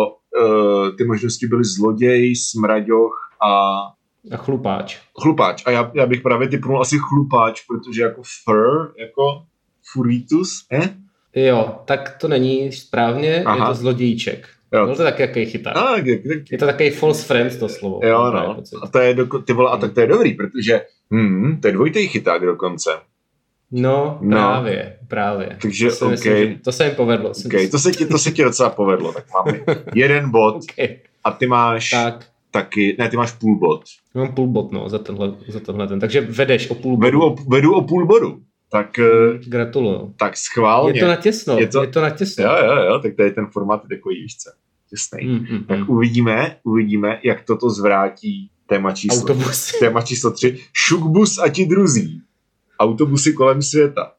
uh, 0.41 0.95
ty 0.97 1.03
možnosti 1.03 1.47
byly 1.47 1.63
zloděj, 1.63 2.35
smraďoch 2.35 3.13
a 3.47 3.81
a 4.31 4.37
chlupáč. 4.37 4.97
Chlupáč. 5.21 5.63
A 5.65 5.71
já, 5.71 5.91
já 5.93 6.05
bych 6.05 6.21
právě 6.21 6.47
typnul 6.47 6.81
asi 6.81 6.97
chlupáč, 6.99 7.61
protože 7.67 8.03
jako 8.03 8.21
fur, 8.43 8.93
jako 8.99 9.43
furitus, 9.93 10.65
eh? 10.71 10.89
Jo, 11.35 11.75
tak 11.85 12.17
to 12.21 12.27
není 12.27 12.71
správně, 12.71 13.43
Aha. 13.43 13.55
je 13.65 13.69
to 13.69 13.75
zlodějček. 13.81 14.47
Jo. 14.73 14.85
No 14.85 14.95
to 14.95 15.01
je 15.01 15.11
taky 15.11 15.21
jaký 15.21 15.45
chyták. 15.45 15.77
A, 15.77 15.97
jak, 15.97 16.05
jak, 16.05 16.51
je 16.51 16.57
to 16.57 16.65
takový 16.65 16.89
false 16.89 17.25
friend 17.25 17.59
to 17.59 17.69
slovo. 17.69 17.99
Jo, 18.03 18.31
no. 18.31 18.57
A 18.81 18.87
to 18.87 18.99
je, 18.99 19.13
do, 19.13 19.39
ty 19.39 19.53
vole, 19.53 19.71
a 19.71 19.77
tak 19.77 19.93
to 19.93 20.01
je 20.01 20.07
dobrý, 20.07 20.33
protože 20.33 20.81
hmm, 21.11 21.61
to 21.61 21.67
je 21.67 21.73
dvojitý 21.73 22.07
chyták 22.07 22.41
dokonce. 22.41 22.89
No, 23.71 24.17
no. 24.21 24.37
právě, 24.37 24.97
právě. 25.07 25.57
Takže, 25.61 25.89
to, 25.89 25.95
okay. 26.05 26.11
myslím, 26.11 26.59
to 26.59 26.71
se 26.71 26.89
mi 26.89 26.91
povedlo. 26.91 27.31
Okay. 27.45 27.67
To, 27.67 27.79
se 27.79 27.91
ti, 27.91 28.05
to 28.05 28.17
se 28.17 28.31
ti 28.31 28.43
docela 28.43 28.69
povedlo, 28.69 29.13
tak 29.13 29.25
máme 29.33 29.59
jeden 29.95 30.29
bod 30.29 30.55
okay. 30.55 30.97
a 31.23 31.31
ty 31.31 31.47
máš 31.47 31.89
tak 31.89 32.25
taky, 32.53 32.95
ne, 32.99 33.09
ty 33.09 33.17
máš 33.17 33.31
půl 33.31 33.59
bod. 33.59 33.81
Mám 34.15 34.35
půl 34.35 34.47
bod, 34.47 34.71
no, 34.71 34.89
za 34.89 34.99
tenhle, 34.99 35.33
za 35.47 35.59
tenhle 35.59 35.87
ten. 35.87 35.99
Takže 35.99 36.21
vedeš 36.21 36.69
o 36.69 36.75
půl 36.75 36.97
bodu. 36.97 37.05
Vedu 37.05 37.23
o, 37.23 37.35
vedu 37.49 37.73
o 37.73 37.81
půl 37.83 38.05
bodu. 38.05 38.39
Tak, 38.71 38.99
eh, 38.99 39.37
Gratuluju. 39.47 40.13
Tak 40.17 40.37
schválně. 40.37 40.99
Je 40.99 41.03
to 41.03 41.07
natěsno, 41.07 41.59
je 41.59 41.67
to, 41.67 41.81
je 41.81 41.87
to 41.87 42.01
natěsno. 42.01 42.43
Jo, 42.43 42.51
jo, 42.65 42.83
jo, 42.83 42.99
tak 42.99 43.15
tady 43.15 43.31
ten 43.31 43.47
formát 43.47 43.81
je 43.83 43.97
takový, 43.97 44.21
víš 44.21 44.37
co, 44.37 44.49
těsnej. 44.89 45.27
Mm, 45.27 45.45
mm, 45.49 45.63
tak 45.63 45.79
mm. 45.79 45.89
uvidíme, 45.89 46.57
uvidíme, 46.63 47.19
jak 47.23 47.43
toto 47.43 47.69
zvrátí 47.69 48.49
téma 48.67 48.91
číslo, 48.91 49.19
Autobus. 49.19 49.71
téma 49.79 50.01
číslo 50.01 50.31
tři. 50.31 50.57
Šukbus 50.73 51.39
a 51.39 51.49
ti 51.49 51.65
druzí. 51.65 52.21
Autobusy 52.79 53.33
kolem 53.33 53.61
světa. 53.61 54.11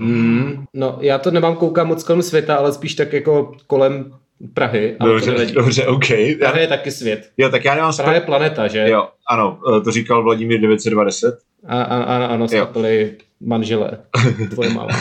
Mm, 0.00 0.64
no, 0.74 0.98
já 1.00 1.18
to 1.18 1.30
nemám 1.30 1.56
koukám 1.56 1.86
moc 1.88 2.04
kolem 2.04 2.22
světa, 2.22 2.56
ale 2.56 2.72
spíš 2.72 2.94
tak 2.94 3.12
jako 3.12 3.52
kolem 3.66 4.12
Prahy. 4.54 4.96
Dobře, 5.04 5.32
to 5.32 5.54
dobře, 5.54 5.86
OK. 5.86 6.06
Praha 6.38 6.58
je 6.58 6.66
taky 6.66 6.90
svět. 6.90 7.30
Jo, 7.36 7.48
tak 7.48 7.64
já 7.64 7.74
nemám 7.74 7.96
Praha 7.96 8.14
je 8.14 8.20
planeta, 8.20 8.68
že? 8.68 8.88
Jo, 8.88 9.08
ano, 9.30 9.58
eh, 9.76 9.80
to 9.80 9.90
říkal 9.90 10.22
Vladimír 10.22 10.60
920. 10.60 11.38
A, 11.66 11.82
a, 11.82 12.02
a, 12.02 12.26
ano, 12.26 12.48
z 12.48 12.50
kapely 12.50 13.16
manželé. 13.40 13.90
Tvoje 14.50 14.70
máma. 14.70 15.00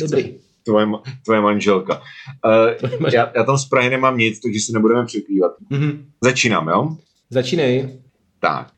Dobrý. 0.00 0.34
Tvoje, 0.64 0.86
tvoje 1.24 1.40
manželka. 1.40 2.02
Uh, 2.44 2.88
tvoje 2.88 3.14
já, 3.14 3.32
já 3.36 3.44
tam 3.44 3.58
z 3.58 3.68
Prahy 3.68 3.90
nemám 3.90 4.18
nic, 4.18 4.40
takže 4.40 4.60
se 4.60 4.72
nebudeme 4.72 5.06
překrývat. 5.06 5.52
Mm-hmm. 5.70 5.98
Začínám, 6.22 6.68
jo? 6.68 6.96
Začínej. 7.30 7.98
Tak. 8.40 8.70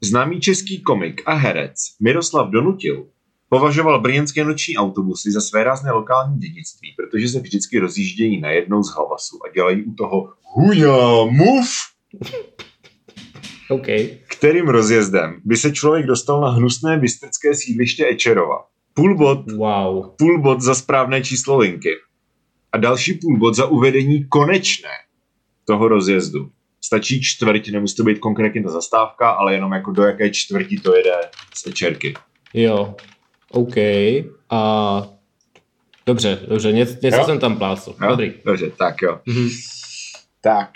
Známý 0.00 0.40
český 0.40 0.82
komik 0.82 1.22
a 1.26 1.34
herec 1.34 1.74
Miroslav 2.00 2.50
Donutil 2.50 3.06
Považoval 3.48 4.00
brněnské 4.00 4.44
noční 4.44 4.76
autobusy 4.76 5.32
za 5.32 5.40
své 5.40 5.64
rázné 5.64 5.92
lokální 5.92 6.38
dědictví, 6.38 6.94
protože 6.96 7.28
se 7.28 7.40
vždycky 7.40 7.78
rozjíždějí 7.78 8.40
najednou 8.40 8.82
z 8.82 8.94
hlavasu 8.94 9.38
a 9.44 9.52
dělají 9.52 9.84
u 9.84 9.94
toho 9.94 10.32
huňa, 10.42 11.24
muf! 11.30 11.68
okay. 13.70 14.18
Kterým 14.28 14.68
rozjezdem 14.68 15.40
by 15.44 15.56
se 15.56 15.72
člověk 15.72 16.06
dostal 16.06 16.40
na 16.40 16.48
hnusné 16.48 16.98
bystrické 16.98 17.54
sídliště 17.54 18.08
Ečerova? 18.08 18.64
Půl 18.94 19.16
bod, 19.16 19.52
wow. 19.52 20.10
půl 20.18 20.42
bod 20.42 20.60
za 20.60 20.74
správné 20.74 21.22
číslo 21.22 21.58
linky 21.58 21.90
a 22.72 22.78
další 22.78 23.14
půl 23.14 23.38
bod 23.38 23.54
za 23.54 23.66
uvedení 23.66 24.24
konečné 24.28 24.90
toho 25.64 25.88
rozjezdu. 25.88 26.50
Stačí 26.84 27.22
čtvrť, 27.22 27.70
nemusí 27.70 27.96
to 27.96 28.04
být 28.04 28.18
konkrétně 28.18 28.62
ta 28.62 28.70
zastávka, 28.70 29.30
ale 29.30 29.54
jenom 29.54 29.72
jako 29.72 29.90
do 29.90 30.02
jaké 30.02 30.30
čtvrti 30.30 30.76
to 30.76 30.96
jede 30.96 31.14
z 31.54 31.66
Ečerky. 31.66 32.14
Jo, 32.54 32.94
OK. 33.52 33.76
A 34.50 35.02
dobře, 36.06 36.38
dobře, 36.48 36.72
něco, 36.72 36.96
něco 37.02 37.24
jsem 37.24 37.38
tam 37.38 37.58
plácl. 37.58 37.94
Jo? 38.02 38.08
Dobrý. 38.08 38.34
Dobře, 38.44 38.70
tak 38.70 39.02
jo. 39.02 39.20
Mm-hmm. 39.26 39.50
Tak, 40.40 40.70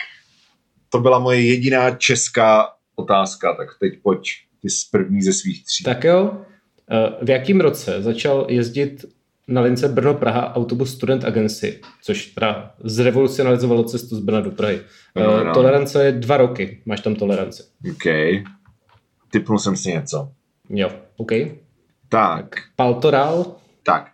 to 0.89 1.01
byla 1.01 1.19
moje 1.19 1.41
jediná 1.47 1.91
česká 1.91 2.69
otázka, 2.95 3.55
tak 3.55 3.69
teď 3.81 3.93
pojď 4.03 4.31
ty 4.63 4.71
z 4.71 4.85
první 4.85 5.23
ze 5.23 5.33
svých 5.33 5.65
tří. 5.65 5.85
Tak 5.85 6.05
jo. 6.05 6.45
Eh, 6.91 7.25
v 7.25 7.31
jakém 7.31 7.61
roce 7.61 8.03
začal 8.03 8.47
jezdit 8.49 9.05
na 9.49 9.61
lince 9.61 9.89
Brno-Praha 9.89 10.57
autobus 10.57 10.95
Student 10.95 11.25
Agency, 11.25 11.81
což 12.03 12.27
teda 12.27 12.75
zrevolucionalizovalo 12.85 13.85
cestu 13.85 14.17
z 14.17 14.21
Brna 14.21 14.41
do 14.41 14.51
Prahy. 14.51 14.81
No, 15.17 15.45
no. 15.45 15.55
Tolerance 15.55 16.05
je 16.05 16.13
dva 16.13 16.37
roky, 16.37 16.83
máš 16.87 17.01
tam 17.01 17.15
toleranci. 17.15 17.63
OK. 17.91 18.05
Typnul 19.31 19.59
jsem 19.59 19.77
si 19.77 19.89
něco. 19.89 20.33
Jo, 20.71 20.91
OK. 21.17 21.33
Tak. 22.11 22.57
Paltoral? 22.77 23.57
Tak. 23.83 24.11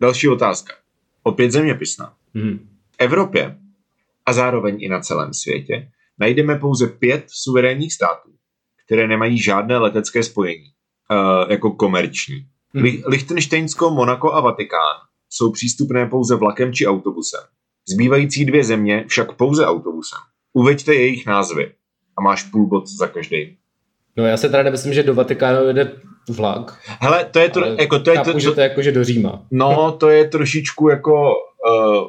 Další 0.00 0.28
otázka. 0.28 0.74
Opět 1.22 1.50
zeměpisná. 1.50 2.14
Hmm. 2.34 2.58
V 2.92 2.96
Evropě 2.98 3.58
a 4.26 4.32
zároveň 4.32 4.76
i 4.80 4.88
na 4.88 5.00
celém 5.00 5.34
světě 5.34 5.88
najdeme 6.18 6.58
pouze 6.58 6.86
pět 6.86 7.24
suverénních 7.28 7.94
států, 7.94 8.30
které 8.86 9.08
nemají 9.08 9.42
žádné 9.42 9.78
letecké 9.78 10.22
spojení, 10.22 10.64
uh, 10.64 11.50
jako 11.50 11.70
komerční. 11.70 12.46
Hmm. 12.74 12.84
Lichtensteinsko, 13.06 13.90
Monako 13.90 14.32
a 14.32 14.40
Vatikán 14.40 14.96
jsou 15.30 15.52
přístupné 15.52 16.06
pouze 16.06 16.36
vlakem 16.36 16.72
či 16.72 16.86
autobusem. 16.86 17.40
Zbývající 17.88 18.44
dvě 18.44 18.64
země 18.64 19.04
však 19.08 19.32
pouze 19.32 19.66
autobusem. 19.66 20.18
Uveďte 20.52 20.94
jejich 20.94 21.26
názvy 21.26 21.72
a 22.16 22.22
máš 22.22 22.42
půl 22.42 22.66
bod 22.66 22.88
za 22.88 23.06
každý. 23.06 23.56
No 24.16 24.24
já 24.24 24.36
se 24.36 24.48
teda 24.48 24.62
nemyslím, 24.62 24.94
že 24.94 25.02
do 25.02 25.14
Vatikánu 25.14 25.66
jede 25.66 26.00
vlak. 26.28 26.78
Hele, 27.00 27.24
to 27.24 27.38
je 27.38 27.48
to, 27.48 27.60
jako 27.64 27.98
to 27.98 28.10
je 28.10 28.18
to, 28.18 28.38
že 28.38 28.50
to 28.50 28.60
jako, 28.60 28.82
že 28.82 28.92
do 28.92 29.04
Říma. 29.04 29.42
No, 29.50 29.92
to 29.92 30.08
je 30.08 30.28
trošičku 30.28 30.88
jako 30.88 31.32
uh, 31.32 32.08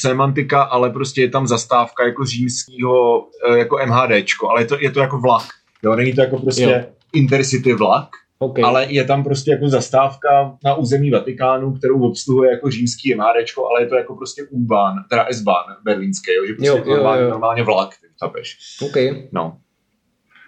semantika, 0.00 0.62
ale 0.62 0.90
prostě 0.90 1.20
je 1.20 1.30
tam 1.30 1.46
zastávka 1.46 2.06
jako 2.06 2.24
římského, 2.24 3.20
uh, 3.20 3.56
jako 3.56 3.78
MHDčko, 3.86 4.48
ale 4.48 4.62
je 4.62 4.66
to, 4.66 4.76
je 4.80 4.90
to 4.90 5.00
jako 5.00 5.18
vlak. 5.18 5.46
Jo, 5.82 5.96
není 5.96 6.12
to 6.12 6.20
jako 6.20 6.38
prostě 6.38 6.62
jo. 6.62 6.80
intercity 7.12 7.74
vlak, 7.74 8.08
Okay. 8.38 8.64
Ale 8.64 8.86
je 8.88 9.04
tam 9.04 9.24
prostě 9.24 9.50
jako 9.50 9.68
zastávka 9.68 10.56
na 10.64 10.74
území 10.74 11.10
Vatikánu, 11.10 11.72
kterou 11.72 12.02
obsluhuje 12.02 12.50
jako 12.50 12.70
římský 12.70 13.14
MHD, 13.14 13.58
ale 13.70 13.82
je 13.82 13.86
to 13.86 13.94
jako 13.94 14.16
prostě 14.16 14.42
U-Bahn, 14.50 14.96
teda 15.10 15.26
S-Bahn 15.30 15.76
berlínský, 15.84 16.34
jo, 16.34 16.46
že 16.46 16.52
prostě 16.54 16.68
jo, 16.68 16.84
jo, 16.86 16.94
normálně, 16.94 17.22
jo. 17.22 17.30
normálně 17.30 17.62
vlak, 17.62 17.90
chápeš. 18.22 18.58
Okay. 18.82 19.28
No. 19.32 19.56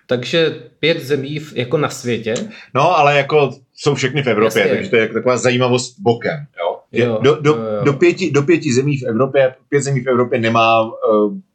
Takže 0.07 0.57
pět 0.79 1.03
zemí 1.03 1.41
jako 1.55 1.79
na 1.79 1.89
světě. 1.89 2.35
No, 2.75 2.99
ale 2.99 3.17
jako 3.17 3.51
jsou 3.75 3.95
všechny 3.95 4.23
v 4.23 4.27
Evropě, 4.27 4.61
Jasně. 4.61 4.75
takže 4.75 4.91
to 4.91 4.97
je 4.97 5.09
taková 5.09 5.37
zajímavost 5.37 6.01
bokem. 6.01 6.47
Jo? 6.59 6.79
jo, 6.93 7.19
do, 7.23 7.37
do, 7.41 7.55
jo. 7.55 7.85
Do, 7.85 7.93
pěti, 7.93 8.31
do 8.31 8.43
pěti 8.43 8.73
zemí 8.73 8.97
v 8.97 9.03
Evropě, 9.03 9.55
pět 9.69 9.83
zemí 9.83 10.01
v 10.01 10.09
Evropě 10.09 10.41
nemá 10.41 10.83
uh, 10.83 10.91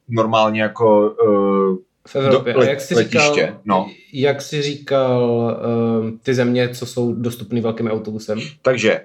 normálně 0.09 0.61
jako 0.61 1.09
uh, 1.09 1.77
v 2.07 2.15
Evropě. 2.15 2.53
Do, 2.53 2.59
a 2.59 2.63
jak 2.63 2.81
jsi 2.81 2.95
letiště, 2.95 3.19
říkal, 3.19 3.59
no. 3.65 3.89
jak 4.13 4.41
jsi 4.41 4.61
říkal 4.61 5.31
uh, 5.31 6.09
ty 6.23 6.33
země, 6.33 6.69
co 6.69 6.85
jsou 6.85 7.13
dostupné 7.13 7.61
velkým 7.61 7.87
autobusem? 7.87 8.39
Takže 8.61 9.01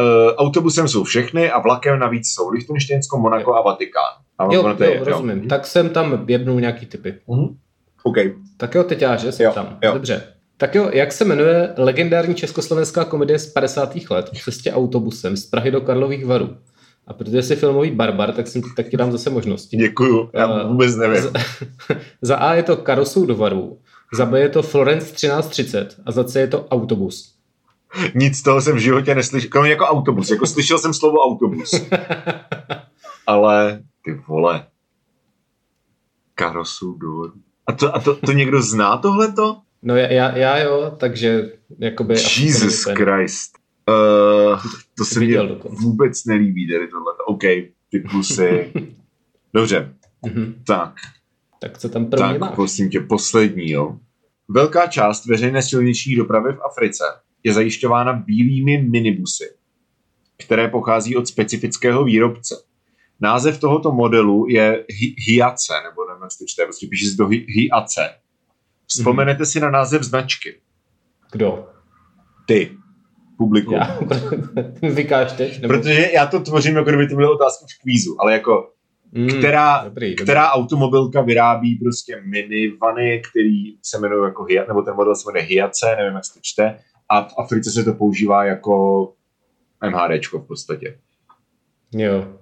uh, 0.00 0.32
autobusem 0.36 0.88
jsou 0.88 1.04
všechny 1.04 1.50
a 1.50 1.58
vlakem 1.58 1.98
navíc 1.98 2.26
jsou 2.26 2.50
Lichtensteinsko, 2.50 3.18
Monako 3.18 3.54
a 3.54 3.62
Vatikán. 3.62 4.12
A 4.38 4.44
jo, 4.44 4.68
jo, 4.68 4.76
je, 4.84 5.04
rozumím. 5.04 5.38
Jo. 5.42 5.48
Tak 5.48 5.66
jsem 5.66 5.88
tam 5.88 6.24
jednou 6.28 6.58
nějaký 6.58 6.86
typy. 6.86 7.14
Uh-huh. 7.26 7.56
Okay. 8.06 8.34
Tak 8.56 8.74
jo, 8.74 8.84
teďáře 8.84 9.32
jsem 9.32 9.46
jo, 9.46 9.52
tam. 9.52 9.78
Jo. 9.82 9.92
Dobře. 9.94 10.22
Tak 10.56 10.74
jo, 10.74 10.90
jak 10.92 11.12
se 11.12 11.24
jmenuje 11.24 11.74
legendární 11.76 12.34
československá 12.34 13.04
komedie 13.04 13.38
z 13.38 13.46
50. 13.46 13.96
let 14.10 14.30
o 14.32 14.36
cestě 14.36 14.72
autobusem 14.72 15.36
z 15.36 15.46
Prahy 15.46 15.70
do 15.70 15.80
Karlových 15.80 16.26
Varů? 16.26 16.56
A 17.06 17.12
protože 17.12 17.42
jsi 17.42 17.56
filmový 17.56 17.90
barbar, 17.90 18.32
tak, 18.32 18.48
jsem, 18.48 18.62
tak 18.76 18.88
ti 18.88 18.96
dám 18.96 19.12
zase 19.12 19.30
možnosti. 19.30 19.76
Děkuju, 19.76 20.30
já 20.34 20.64
uh, 20.64 20.70
vůbec 20.70 20.96
nevím. 20.96 21.22
Za, 21.22 21.30
za 22.22 22.36
A 22.36 22.54
je 22.54 22.62
to 22.62 22.76
Karosou 22.76 23.26
do 23.26 23.36
Varů, 23.36 23.78
za 24.12 24.26
B 24.26 24.40
je 24.40 24.48
to 24.48 24.62
Florence 24.62 25.14
1330 25.14 26.00
a 26.06 26.12
za 26.12 26.24
C 26.24 26.40
je 26.40 26.46
to 26.46 26.68
autobus. 26.68 27.34
Nic 28.14 28.38
z 28.38 28.42
toho 28.42 28.60
jsem 28.60 28.76
v 28.76 28.80
životě 28.80 29.14
neslyšel, 29.14 29.50
kromě 29.50 29.70
jako 29.70 29.84
autobus. 29.84 30.30
Jako 30.30 30.46
slyšel 30.46 30.78
jsem 30.78 30.94
slovo 30.94 31.18
autobus. 31.18 31.70
Ale 33.26 33.82
ty 34.04 34.14
vole. 34.28 34.66
Karosou 36.34 36.92
do 36.92 37.16
Varů. 37.16 37.43
A 37.66 37.72
to, 37.72 37.96
a 37.96 38.00
to, 38.00 38.16
to 38.16 38.32
někdo 38.32 38.62
zná 38.62 38.96
tohleto? 38.96 39.56
No 39.82 39.96
já, 39.96 40.12
já, 40.12 40.36
já 40.36 40.58
jo, 40.58 40.96
takže 40.98 41.52
jakoby... 41.78 42.14
Jesus 42.14 42.84
Christ. 42.84 43.52
Uh, 43.88 44.60
to 44.96 45.04
se 45.04 45.20
mi 45.20 45.36
vůbec 45.82 46.24
nelíbí 46.24 46.68
tady 46.72 46.88
tohle. 46.88 47.12
OK, 47.26 47.42
ty 47.90 48.00
plusy. 48.10 48.72
Dobře. 49.54 49.94
Mm-hmm. 50.26 50.54
Tak. 50.66 50.94
Tak 51.60 51.78
co 51.78 51.88
tam 51.88 52.06
první 52.06 52.28
Tak, 52.28 52.40
máš? 52.40 52.54
prosím 52.54 52.90
tě, 52.90 53.00
poslední, 53.00 53.70
jo. 53.70 53.98
Velká 54.48 54.86
část 54.86 55.26
veřejné 55.26 55.62
silniční 55.62 56.16
dopravy 56.16 56.52
v 56.52 56.62
Africe 56.70 57.04
je 57.44 57.52
zajišťována 57.52 58.12
bílými 58.12 58.82
minibusy, 58.82 59.44
které 60.44 60.68
pochází 60.68 61.16
od 61.16 61.26
specifického 61.28 62.04
výrobce. 62.04 62.54
Název 63.20 63.60
tohoto 63.60 63.92
modelu 63.92 64.46
je 64.48 64.84
Hiace, 65.26 65.72
nebo 65.84 66.08
nevím, 66.08 66.22
jak 66.22 66.30
to 66.38 66.44
čte, 66.46 66.64
prostě 66.64 66.86
píše 66.86 67.10
se 67.10 67.16
to 67.16 67.26
Hiace. 67.26 68.14
Vzpomenete 68.86 69.42
mm-hmm. 69.42 69.52
si 69.52 69.60
na 69.60 69.70
název 69.70 70.02
značky. 70.02 70.60
Kdo? 71.32 71.68
Ty 72.46 72.76
publikum. 73.36 73.74
Já, 73.74 73.98
vykáš 74.82 75.32
teď? 75.32 75.60
Nebo... 75.60 75.74
Protože 75.74 76.10
já 76.14 76.26
to 76.26 76.40
tvořím, 76.40 76.76
jako 76.76 76.88
kdyby 76.90 77.08
to 77.08 77.14
byly 77.14 77.28
otázky 77.28 77.64
v 77.68 77.82
kvízu, 77.82 78.16
ale 78.20 78.32
jako 78.32 78.70
mm, 79.12 79.28
která, 79.28 79.84
dobrý, 79.84 80.16
která 80.16 80.42
dobrý. 80.42 80.62
automobilka 80.62 81.22
vyrábí 81.22 81.76
prostě 81.76 82.22
minivany, 82.24 83.22
který 83.30 83.76
se 83.82 83.98
jmenují 83.98 84.24
jako 84.24 84.44
Hiace, 84.44 84.68
nebo 84.68 84.82
ten 84.82 84.94
model 84.94 85.14
se 85.14 85.22
jmenuje 85.26 85.44
Hiace, 85.44 85.96
nevím, 85.98 86.14
jak 86.14 86.24
se 86.24 86.34
to 86.34 86.40
čte, 86.42 86.78
a 87.08 87.28
v 87.28 87.34
Africe 87.38 87.70
se 87.70 87.84
to 87.84 87.92
používá 87.92 88.44
jako 88.44 89.12
MHDčko 89.90 90.38
v 90.38 90.46
podstatě. 90.46 90.98
Jo. 91.92 92.38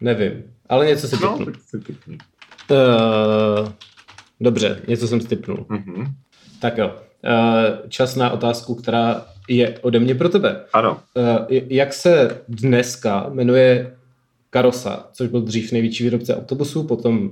Nevím, 0.00 0.42
ale 0.68 0.86
něco 0.86 1.08
si 1.08 1.16
no, 1.22 1.38
typnu. 1.86 2.16
Uh, 2.70 3.68
dobře, 4.40 4.80
něco 4.88 5.08
jsem 5.08 5.20
stipnul. 5.20 5.56
Mm-hmm. 5.56 6.06
Tak 6.60 6.78
jo. 6.78 6.86
Uh, 7.24 7.88
čas 7.88 8.16
na 8.16 8.30
otázku, 8.30 8.74
která 8.74 9.26
je 9.48 9.78
ode 9.78 9.98
mě 9.98 10.14
pro 10.14 10.28
tebe. 10.28 10.64
Ano. 10.72 11.00
Uh, 11.14 11.46
jak 11.48 11.92
se 11.92 12.40
dneska 12.48 13.28
jmenuje 13.32 13.96
Karosa, 14.50 15.08
což 15.12 15.28
byl 15.28 15.40
dřív 15.40 15.72
největší 15.72 16.04
výrobce 16.04 16.36
autobusů, 16.36 16.84
potom 16.84 17.30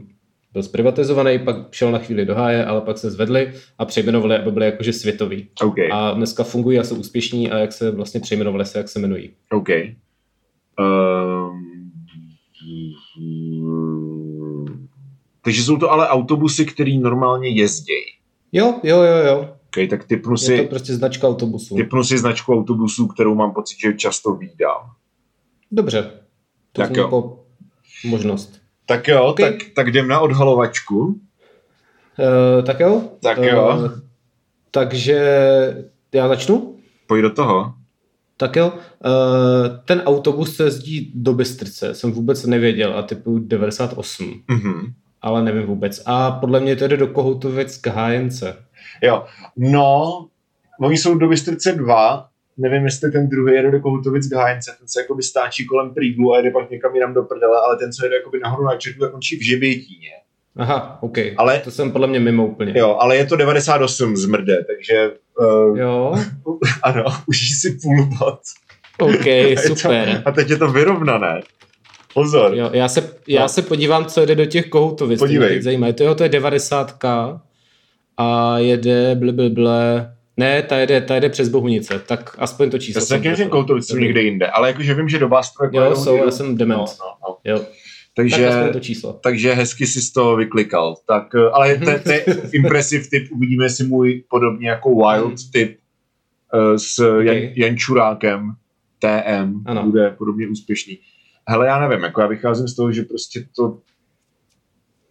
byl 0.52 0.62
zprivatizovaný, 0.62 1.38
pak 1.38 1.56
šel 1.70 1.92
na 1.92 1.98
chvíli 1.98 2.26
do 2.26 2.34
háje, 2.34 2.64
ale 2.64 2.80
pak 2.80 2.98
se 2.98 3.10
zvedli 3.10 3.52
a 3.78 3.84
přejmenovali, 3.84 4.36
aby 4.36 4.50
byli 4.50 4.66
jakože 4.66 4.92
světoví. 4.92 5.48
Okay. 5.62 5.88
A 5.92 6.12
dneska 6.12 6.44
fungují 6.44 6.78
a 6.78 6.84
jsou 6.84 6.96
úspěšní 6.96 7.50
a 7.50 7.58
jak 7.58 7.72
se 7.72 7.90
vlastně 7.90 8.20
přejmenovali 8.20 8.66
se, 8.66 8.78
jak 8.78 8.88
se 8.88 8.98
jmenují. 8.98 9.30
OK. 9.50 9.68
Um... 9.68 11.13
Takže 15.44 15.62
jsou 15.62 15.76
to 15.76 15.90
ale 15.90 16.08
autobusy, 16.08 16.66
které 16.66 16.98
normálně 16.98 17.48
jezdí. 17.48 17.92
Jo, 18.52 18.80
jo, 18.82 19.02
jo, 19.02 19.16
jo. 19.26 19.48
Okay, 19.66 19.88
tak 19.88 20.04
typnu 20.04 20.36
si, 20.36 20.52
je 20.52 20.62
to 20.62 20.68
prostě 20.68 20.94
značka 20.94 21.28
autobusu. 21.28 21.76
Typnu 21.76 22.04
si 22.04 22.18
značku 22.18 22.54
autobusu, 22.54 23.06
kterou 23.06 23.34
mám 23.34 23.54
pocit, 23.54 23.76
že 23.80 23.94
často 23.94 24.34
vídám. 24.34 24.90
Dobře. 25.72 26.10
To 26.72 26.82
tak 26.82 26.96
jo. 26.96 27.02
Jako 27.02 27.44
možnost. 28.04 28.60
Tak 28.86 29.08
jo, 29.08 29.24
okay. 29.24 29.52
tak, 29.52 29.60
tak 29.74 29.86
jdem 29.86 30.08
na 30.08 30.20
odhalovačku. 30.20 30.98
Uh, 30.98 32.64
tak 32.66 32.80
jo. 32.80 33.02
Tak 33.22 33.38
jo. 33.38 33.76
Uh, 33.76 33.90
takže 34.70 35.18
já 36.12 36.28
začnu? 36.28 36.76
Pojď 37.06 37.22
do 37.22 37.30
toho. 37.30 37.74
Tak 38.36 38.56
jo. 38.56 38.72
Uh, 39.04 39.76
ten 39.84 40.02
autobus 40.06 40.56
se 40.56 40.64
jezdí 40.64 41.12
do 41.14 41.32
Bystrce, 41.32 41.94
jsem 41.94 42.12
vůbec 42.12 42.44
nevěděl 42.44 42.98
a 42.98 43.02
typu 43.02 43.38
98. 43.38 44.42
Mm-hmm. 44.48 44.92
Ale 45.24 45.42
nevím 45.42 45.62
vůbec. 45.62 46.02
A 46.06 46.30
podle 46.30 46.60
mě 46.60 46.76
to 46.76 46.88
jde 46.88 46.96
do 46.96 47.06
Kohoutovic 47.06 47.76
k 47.76 47.86
hájence. 47.86 48.56
Jo, 49.02 49.24
no, 49.56 50.26
oni 50.80 50.98
jsou 50.98 51.14
do 51.14 51.28
Bystrice 51.28 51.72
dva, 51.72 52.28
nevím, 52.56 52.84
jestli 52.84 53.12
ten 53.12 53.28
druhý 53.28 53.54
jede 53.54 53.70
do 53.70 53.80
Kohutovic 53.80 54.28
k 54.28 54.32
Hájence, 54.32 54.76
ten 54.78 54.88
se 54.88 55.00
jakoby 55.00 55.22
stáčí 55.22 55.66
kolem 55.66 55.94
Príglu 55.94 56.32
a 56.32 56.36
jede 56.36 56.50
pak 56.50 56.70
někam 56.70 56.94
jinam 56.94 57.14
do 57.14 57.22
prdele, 57.22 57.58
ale 57.66 57.76
ten, 57.76 57.92
co 57.92 58.06
jede 58.06 58.16
jakoby 58.16 58.40
nahoru 58.40 58.64
na 58.64 58.76
Čertu, 58.76 59.08
končí 59.10 59.36
v 59.36 59.42
Žibětíně. 59.42 60.10
Aha, 60.56 60.98
OK. 61.00 61.18
Ale, 61.36 61.58
to 61.58 61.70
jsem 61.70 61.92
podle 61.92 62.06
mě 62.06 62.20
mimo 62.20 62.46
úplně. 62.46 62.72
Jo, 62.76 62.96
ale 63.00 63.16
je 63.16 63.26
to 63.26 63.36
98 63.36 64.16
zmrde, 64.16 64.64
takže... 64.64 65.10
Uh, 65.40 65.78
jo. 65.78 66.14
ano, 66.82 67.04
užij 67.26 67.48
si 67.48 67.78
půl 67.82 68.04
bod. 68.18 68.40
OK, 69.00 69.58
super. 69.66 70.22
a 70.24 70.32
teď 70.32 70.50
je 70.50 70.56
to 70.56 70.68
vyrovnané. 70.68 71.40
Pozor. 72.14 72.54
Jo, 72.54 72.70
já 72.72 72.88
se, 72.88 73.10
já 73.28 73.42
no. 73.42 73.48
se 73.48 73.62
podívám, 73.62 74.06
co 74.06 74.26
jde 74.26 74.34
do 74.34 74.46
těch 74.46 74.68
kohoutovic. 74.68 75.18
Podívej. 75.18 75.62
Zajímavé. 75.62 75.92
To, 75.92 76.04
jo, 76.04 76.14
to 76.14 76.22
je 76.22 76.28
90 76.28 77.04
a 78.16 78.58
jede 78.58 79.14
ble. 79.48 80.10
Ne, 80.36 80.62
ta 80.62 80.78
jede, 80.78 81.00
ta 81.00 81.14
jede 81.14 81.28
přes 81.28 81.48
Bohunice, 81.48 81.98
tak 81.98 82.36
aspoň 82.38 82.70
to 82.70 82.78
číslo. 82.78 83.00
Já 83.00 83.06
jsem 83.06 83.22
taky 83.22 83.46
Koutovic 83.46 83.86
jsou 83.86 83.96
někde 83.96 84.22
jinde, 84.22 84.46
ale 84.46 84.68
jakože 84.68 84.94
vím, 84.94 85.08
že 85.08 85.18
do 85.18 85.28
Bastru 85.28 85.64
jako 85.64 85.76
Jo, 85.76 85.96
jsou, 85.96 86.16
já 86.16 86.30
jsem 86.30 86.56
dement. 86.56 86.78
No, 86.78 86.84
no, 86.84 87.28
no. 87.28 87.36
Jo. 87.44 87.64
Takže, 88.16 88.48
tak 88.48 88.72
to 88.72 88.80
číslo. 88.80 89.12
takže 89.12 89.52
hezky 89.52 89.86
si 89.86 90.00
z 90.00 90.12
toho 90.12 90.36
vyklikal. 90.36 90.96
Tak, 91.06 91.34
eh, 91.34 91.50
ale 91.52 91.78
to 91.78 92.10
je 92.12 92.24
impresiv 92.52 93.10
typ, 93.10 93.32
uvidíme 93.32 93.70
si 93.70 93.84
můj 93.84 94.24
podobně 94.28 94.68
jako 94.68 94.88
wild 94.88 95.26
hmm. 95.26 95.36
typ 95.52 95.78
uh, 96.54 96.76
s 96.76 96.98
okay. 96.98 97.26
Jan, 97.26 97.52
Jančurákem 97.56 98.52
TM, 98.98 99.62
ano. 99.66 99.82
bude 99.82 100.10
podobně 100.10 100.48
úspěšný. 100.48 100.98
Hele, 101.48 101.66
já 101.66 101.88
nevím, 101.88 102.04
jako 102.04 102.20
já 102.20 102.26
vycházím 102.26 102.68
z 102.68 102.76
toho, 102.76 102.92
že 102.92 103.02
prostě 103.02 103.46
to 103.56 103.78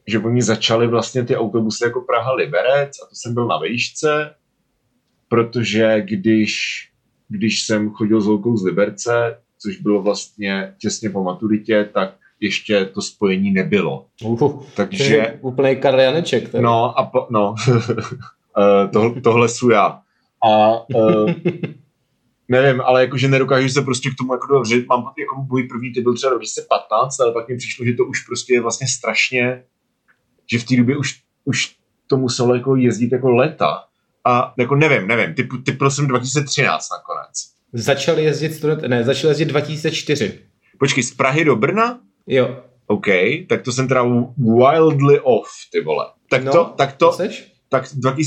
že 0.07 0.19
oni 0.19 0.41
začali 0.41 0.87
vlastně 0.87 1.23
ty 1.23 1.37
autobusy 1.37 1.83
jako 1.83 2.01
Praha 2.01 2.33
Liberec 2.33 2.91
a 3.03 3.09
to 3.09 3.15
jsem 3.15 3.33
byl 3.33 3.47
na 3.47 3.57
vejšce, 3.57 4.35
protože 5.27 6.01
když, 6.01 6.53
když 7.29 7.63
jsem 7.63 7.89
chodil 7.89 8.21
s 8.21 8.25
holkou 8.25 8.57
z 8.57 8.65
Liberce, 8.65 9.37
což 9.59 9.77
bylo 9.77 10.01
vlastně 10.01 10.75
těsně 10.81 11.09
po 11.09 11.23
maturitě, 11.23 11.89
tak 11.93 12.15
ještě 12.39 12.85
to 12.85 13.01
spojení 13.01 13.51
nebylo. 13.51 14.05
Uh, 14.23 14.63
Takže... 14.75 15.39
Úplný 15.41 15.75
Karl 15.75 15.99
Janeček. 15.99 16.49
Tady. 16.49 16.63
No, 16.63 16.99
a 16.99 17.05
po, 17.05 17.27
no. 17.29 17.55
Eh, 18.57 18.87
to, 18.87 19.15
tohle 19.23 19.49
jsou 19.49 19.69
já. 19.69 20.01
A 20.45 20.81
uh, 20.95 21.31
nevím, 22.47 22.81
ale 22.81 23.01
jakože 23.01 23.27
nedokážu 23.27 23.69
se 23.69 23.81
prostě 23.81 24.09
k 24.09 24.15
tomu 24.17 24.33
jako 24.33 24.47
dobře, 24.47 24.83
mám 24.89 25.13
jako 25.19 25.35
můj 25.49 25.63
první 25.63 25.93
typ 25.93 26.03
byl 26.03 26.13
třeba 26.13 26.33
2015, 26.33 27.19
ale 27.19 27.31
pak 27.31 27.49
mi 27.49 27.57
přišlo, 27.57 27.85
že 27.85 27.93
to 27.93 28.05
už 28.05 28.19
prostě 28.19 28.53
je 28.53 28.61
vlastně 28.61 28.87
strašně 28.87 29.63
že 30.51 30.59
v 30.59 30.63
té 30.63 30.75
době 30.75 30.97
už, 30.97 31.19
už 31.45 31.75
to 32.07 32.17
muselo 32.17 32.55
jako 32.55 32.75
jezdit 32.75 33.11
jako 33.11 33.29
leta. 33.29 33.83
A 34.25 34.53
jako 34.57 34.75
nevím, 34.75 35.07
nevím, 35.07 35.35
typ, 35.35 35.49
typ 35.65 35.77
jsem 35.89 36.07
2013 36.07 36.89
nakonec. 36.91 37.53
Začal 37.73 38.19
jezdit 38.19 38.53
student, 38.53 38.81
ne, 38.81 39.03
začal 39.03 39.29
jezdit 39.29 39.45
2004. 39.45 40.39
Počkej, 40.79 41.03
z 41.03 41.13
Prahy 41.13 41.45
do 41.45 41.55
Brna? 41.55 41.99
Jo. 42.27 42.63
OK, 42.87 43.05
tak 43.49 43.61
to 43.61 43.71
jsem 43.71 43.87
teda 43.87 44.03
wildly 44.37 45.19
off, 45.19 45.49
ty 45.71 45.81
vole. 45.81 46.05
Tak 46.29 46.43
no, 46.43 46.51
to, 46.51 46.73
tak 46.77 46.95
to, 46.95 47.17
to 47.17 47.23
tak 47.69 47.85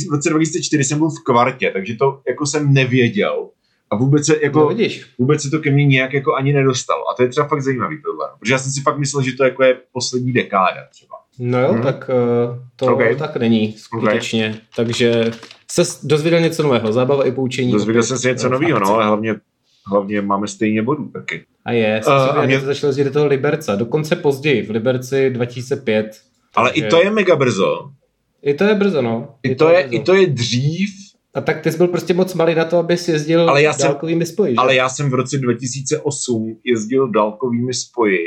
v 0.09 0.13
roce 0.13 0.31
2004 0.31 0.85
jsem 0.85 0.99
byl 0.99 1.09
v 1.09 1.25
kvartě, 1.25 1.71
takže 1.71 1.97
to 1.97 2.21
jako 2.29 2.47
jsem 2.47 2.73
nevěděl. 2.73 3.51
A 3.91 3.97
vůbec 3.97 4.27
se, 4.27 4.37
jako, 4.43 4.59
no, 4.59 4.77
vůbec 5.19 5.43
se 5.43 5.51
to 5.51 5.59
ke 5.59 5.71
mně 5.71 5.87
nějak 5.87 6.13
jako 6.13 6.35
ani 6.35 6.53
nedostalo. 6.53 7.11
A 7.11 7.15
to 7.15 7.23
je 7.23 7.29
třeba 7.29 7.49
fakt 7.49 7.63
zajímavý 7.63 8.03
tohle. 8.03 8.29
Protože 8.39 8.55
já 8.55 8.59
jsem 8.59 8.73
si 8.73 8.81
fakt 8.81 8.99
myslel, 8.99 9.23
že 9.23 9.37
to 9.37 9.45
jako 9.45 9.65
je 9.65 9.77
poslední 9.93 10.33
dekáda 10.33 10.87
třeba. 10.91 11.17
No 11.39 11.61
jo, 11.61 11.73
hmm. 11.73 11.83
tak 11.83 12.11
uh, 12.49 12.59
to 12.77 12.95
okay. 12.95 13.17
tak 13.17 13.37
není 13.37 13.73
skutečně. 13.73 14.49
Okay. 14.49 14.61
Takže 14.77 15.31
se 15.71 15.83
dozvěděl 16.03 16.41
něco 16.41 16.63
nového, 16.63 16.93
zábava 16.93 17.27
i 17.27 17.33
poučení. 17.33 17.73
Dozvěděl 17.73 18.03
jsem 18.03 18.19
si 18.19 18.29
něco 18.29 18.49
nového, 18.49 18.81
no, 18.81 18.95
ale 18.95 19.07
hlavně, 19.07 19.35
hlavně 19.87 20.21
máme 20.21 20.49
stejně 20.49 20.83
bodů 20.83 21.09
taky. 21.09 21.45
A 21.65 21.73
je, 21.73 22.03
uh, 22.07 22.13
a 22.13 22.47
mě... 22.47 22.61
začal 22.61 22.89
jezdit 22.89 23.05
do 23.05 23.11
toho 23.11 23.27
Liberce, 23.27 23.77
dokonce 23.77 24.17
později, 24.17 24.63
v 24.63 24.71
Liberci 24.71 25.31
2005. 25.31 26.21
Ale 26.55 26.71
takže... 26.71 26.87
i 26.87 26.91
to 26.91 27.03
je 27.03 27.11
mega 27.11 27.37
brzo. 27.37 27.91
I 28.43 28.55
to 28.55 28.65
je 28.65 28.75
brzo, 28.75 29.03
no. 29.03 29.35
I, 29.43 29.49
I 29.49 29.55
to, 29.55 29.65
to 29.65 29.71
je, 29.71 29.83
brzo. 29.83 29.97
I 29.97 30.05
to 30.05 30.15
je 30.15 30.27
dřív. 30.27 30.91
A 31.37 31.41
tak 31.41 31.61
ty 31.61 31.73
jsi 31.73 31.79
byl 31.79 31.89
prostě 31.89 32.15
moc 32.15 32.35
malý 32.35 32.55
na 32.55 32.65
to, 32.65 32.79
abys 32.79 33.09
jezdil 33.09 33.51
ale 33.51 33.63
já 33.63 33.73
dálkovými 33.81 34.27
spoji. 34.27 34.53
Že? 34.53 34.57
Ale 34.57 34.75
já 34.75 34.89
jsem 34.89 35.11
v 35.11 35.15
roce 35.15 35.39
2008 35.39 36.61
jezdil 36.65 37.09
dálkovými 37.11 37.75
spoji 37.75 38.19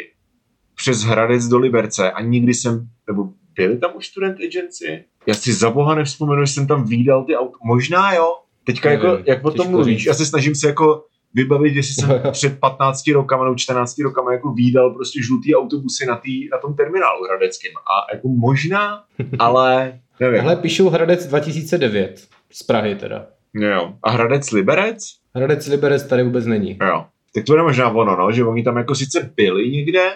přes 0.75 1.01
Hradec 1.01 1.47
do 1.47 1.57
Liberce 1.57 2.11
a 2.11 2.21
nikdy 2.21 2.53
jsem, 2.53 2.87
nebo 3.07 3.29
byli 3.55 3.77
tam 3.77 3.91
už 3.95 4.07
student 4.07 4.37
agency? 4.49 5.03
Já 5.27 5.33
si 5.33 5.53
za 5.53 5.69
boha 5.69 5.95
nevzpomenu, 5.95 6.45
že 6.45 6.53
jsem 6.53 6.67
tam 6.67 6.83
výdal 6.83 7.25
ty 7.25 7.35
auta. 7.35 7.57
Možná 7.63 8.13
jo. 8.13 8.35
Teďka 8.63 8.91
jako, 8.91 9.19
jak 9.25 9.45
o 9.45 9.51
tom 9.51 9.71
mluvíš, 9.71 10.05
já 10.05 10.13
se 10.13 10.25
snažím 10.25 10.55
se 10.55 10.67
jako 10.67 11.05
vybavit, 11.33 11.73
že 11.73 11.79
jsem 11.79 12.21
před 12.31 12.59
15 12.59 13.07
rokama 13.07 13.43
nebo 13.43 13.55
14 13.55 13.99
rokama 13.99 14.33
jako 14.33 14.53
výdal 14.53 14.93
prostě 14.93 15.23
žlutý 15.23 15.55
autobusy 15.55 16.05
na, 16.05 16.15
tý, 16.15 16.49
na 16.49 16.57
tom 16.57 16.75
terminálu 16.75 17.23
hradeckým. 17.23 17.71
A 17.77 18.15
jako 18.15 18.27
možná, 18.27 19.03
ale 19.39 19.99
nevím. 20.19 20.41
Ale 20.41 20.55
píšou 20.55 20.89
Hradec 20.89 21.27
2009 21.27 22.38
z 22.51 22.63
Prahy 22.63 22.95
teda. 22.95 23.27
Jo. 23.53 23.93
A 24.03 24.09
Hradec 24.11 24.51
Liberec? 24.51 24.97
Hradec 25.35 25.67
Liberec 25.67 26.03
tady 26.03 26.23
vůbec 26.23 26.45
není. 26.45 26.77
Jo. 26.81 27.05
Tak 27.35 27.43
to 27.43 27.55
je 27.55 27.63
možná 27.63 27.89
ono, 27.89 28.15
no, 28.15 28.31
že 28.31 28.43
oni 28.45 28.63
tam 28.63 28.77
jako 28.77 28.95
sice 28.95 29.31
byli 29.35 29.71
někde, 29.71 30.11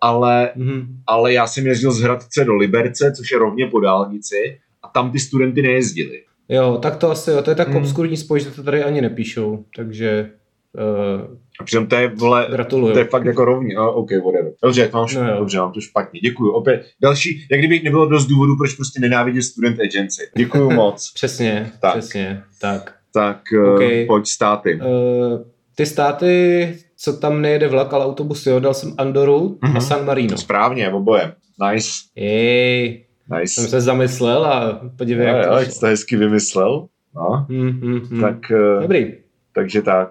ale, 0.00 0.52
mm-hmm. 0.56 0.86
ale 1.06 1.32
já 1.32 1.46
jsem 1.46 1.66
jezdil 1.66 1.92
z 1.92 2.00
Hradce 2.00 2.44
do 2.44 2.54
Liberce, 2.54 3.12
což 3.16 3.30
je 3.30 3.38
rovně 3.38 3.66
po 3.66 3.80
dálnici, 3.80 4.60
a 4.82 4.88
tam 4.88 5.12
ty 5.12 5.18
studenty 5.18 5.62
nejezdili. 5.62 6.22
Jo, 6.48 6.78
tak 6.82 6.96
to 6.96 7.10
asi, 7.10 7.30
jo, 7.30 7.42
to 7.42 7.50
je 7.50 7.56
tak 7.56 7.68
mm. 7.68 7.76
obskurní 7.76 8.16
spoj, 8.16 8.40
že 8.40 8.50
to 8.50 8.62
tady 8.62 8.84
ani 8.84 9.00
nepíšou, 9.00 9.64
takže... 9.76 10.30
Uh, 10.72 11.36
a 11.60 11.64
přitom 11.64 11.86
to 11.86 11.96
je, 11.96 12.08
vole, 12.08 12.46
gratuluju. 12.50 12.92
to 12.92 12.98
je 12.98 13.04
fakt 13.04 13.24
jako 13.24 13.44
rovně, 13.44 13.74
no, 13.74 13.92
OK, 13.92 14.10
whatever. 14.10 14.52
Dobře, 14.62 14.90
mám, 14.92 15.06
no, 15.14 15.38
dobře, 15.38 15.58
mám 15.58 15.72
to 15.72 15.80
špatně, 15.80 16.20
děkuju. 16.20 16.52
Opět, 16.52 16.86
další, 17.02 17.46
jak 17.50 17.60
kdyby 17.60 17.80
nebylo 17.84 18.06
dost 18.06 18.26
důvodů, 18.26 18.56
proč 18.56 18.74
prostě 18.74 19.00
nenávidět 19.00 19.42
student 19.42 19.80
agency. 19.80 20.22
Děkuju 20.36 20.70
moc. 20.74 21.12
přesně, 21.14 21.72
tak. 21.80 21.98
přesně, 21.98 22.42
tak. 22.60 22.94
Tak, 23.14 23.42
uh, 23.64 23.74
okay. 23.74 24.06
pojď 24.06 24.26
státy. 24.26 24.74
Uh, 24.74 25.40
ty 25.76 25.86
státy 25.86 26.74
co 27.02 27.12
tam 27.12 27.42
nejede 27.42 27.68
vlak, 27.68 27.92
ale 27.92 28.04
autobus, 28.04 28.46
jo, 28.46 28.60
dal 28.60 28.74
jsem 28.74 28.94
Andoru 28.98 29.48
mm-hmm. 29.48 29.58
a 29.62 29.68
mhm. 29.68 29.80
San 29.80 30.04
Marino. 30.04 30.38
Správně, 30.38 30.90
oboje. 30.90 31.32
Nice. 31.70 31.88
Jej, 32.16 33.04
nice. 33.38 33.46
jsem 33.46 33.66
se 33.66 33.80
zamyslel 33.80 34.44
a 34.44 34.80
podívej, 34.96 35.26
jak 35.26 35.46
to 35.46 35.52
jak 35.52 35.68
to 35.80 35.86
hezky 35.86 36.16
vymyslel. 36.16 36.86
No. 37.14 37.46
Mm-hmm. 37.50 38.20
Tak, 38.20 38.50
eh, 38.50 38.82
Dobrý. 38.82 39.12
Takže 39.54 39.82
tak. 39.82 40.10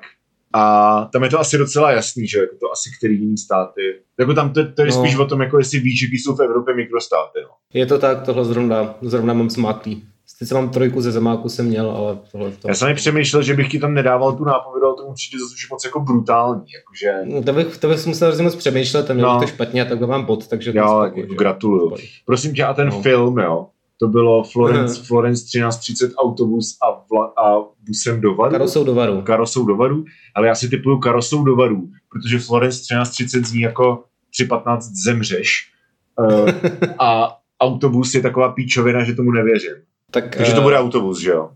A 0.54 1.06
tam 1.14 1.24
je 1.24 1.30
to 1.30 1.40
asi 1.40 1.58
docela 1.58 1.92
jasný, 1.92 2.28
že 2.28 2.40
jako 2.40 2.56
to 2.60 2.72
asi 2.72 2.90
který 2.98 3.20
jiný 3.20 3.38
státy. 3.38 3.82
Jako 4.20 4.34
tam 4.34 4.54
to, 4.54 4.72
to 4.74 4.82
je 4.82 4.88
no. 4.88 4.94
spíš 4.94 5.16
o 5.16 5.26
tom, 5.26 5.42
jako 5.42 5.58
jestli 5.58 5.80
víš, 5.80 6.02
jaký 6.04 6.18
jsou 6.18 6.36
v 6.36 6.42
Evropě 6.42 6.76
mikrostáty. 6.76 7.40
No. 7.44 7.50
Je 7.74 7.86
to 7.86 8.00
tak, 8.00 8.22
tohle 8.22 8.46
zrovna, 8.46 8.96
zrovna 9.02 9.34
mám 9.34 9.50
smáklý. 9.50 10.04
Sice 10.38 10.56
mám 10.56 10.70
trojku 10.70 11.02
ze 11.02 11.12
zemáku 11.12 11.50
jsem 11.50 11.66
měl, 11.66 11.92
ale 11.92 12.20
tohle 12.32 12.52
to... 12.52 12.68
Já 12.68 12.76
jsem 12.76 12.88
mi 12.88 12.96
přemýšlel, 12.96 13.44
že 13.44 13.54
bych 13.54 13.72
ti 13.72 13.80
tam 13.80 13.94
nedával 13.94 14.34
tu 14.34 14.44
nápovědu, 14.44 14.88
ale 14.88 14.96
to 14.96 15.14
přijde 15.14 15.40
zase 15.40 15.56
moc 15.72 15.86
jako 15.86 16.00
brutální. 16.00 16.66
Jakože... 16.76 17.34
No, 17.36 17.44
to, 17.44 17.54
bych, 17.54 17.78
to 17.78 17.88
bych 17.88 18.06
musel 18.06 18.28
hrozně 18.28 18.44
moc 18.44 18.56
přemýšlet, 18.56 19.10
měl 19.10 19.34
no. 19.34 19.40
to 19.40 19.48
špatně 19.48 19.82
a 19.82 19.86
takhle 19.86 20.08
mám 20.08 20.26
bod, 20.26 20.48
takže... 20.48 20.74
Jo, 20.76 21.10
to 21.14 21.20
jako 21.20 21.34
gratuluju. 21.34 21.96
Prosím 22.26 22.54
tě, 22.54 22.64
a 22.64 22.74
ten 22.74 22.88
no. 22.88 23.02
film, 23.02 23.38
jo, 23.38 23.68
to 24.02 24.08
bylo 24.08 24.44
Florence, 24.44 24.96
hmm. 24.96 25.06
Florence 25.06 25.44
1330 25.44 26.14
autobus 26.18 26.78
a, 26.84 27.06
vla, 27.12 27.34
a 27.38 27.66
busem 27.88 28.22
do 28.22 28.36
Varu. 28.36 28.52
Karosou 28.52 28.84
do 28.84 28.96
Varu. 28.96 29.22
Karosou 29.22 29.66
do 29.66 29.76
Varu, 29.76 30.06
ale 30.36 30.48
já 30.48 30.56
si 30.56 30.70
typuju 30.70 31.00
Karosou 31.00 31.44
do 31.44 31.56
Varu, 31.56 31.90
protože 32.12 32.40
Florence 32.40 32.80
1330 32.80 33.46
zní 33.46 33.62
jako 33.62 34.04
315 34.32 34.86
zemřeš. 35.04 35.72
uh, 36.20 36.50
a 37.00 37.38
autobus 37.60 38.14
je 38.14 38.22
taková 38.22 38.52
píčovina, 38.52 39.04
že 39.04 39.16
tomu 39.16 39.32
nevěřím. 39.32 39.76
Tak, 40.12 40.36
Takže 40.36 40.54
to 40.54 40.62
eh, 40.62 40.64
bude 40.64 40.78
autobus, 40.78 41.20
že 41.20 41.32
jo? 41.32 41.50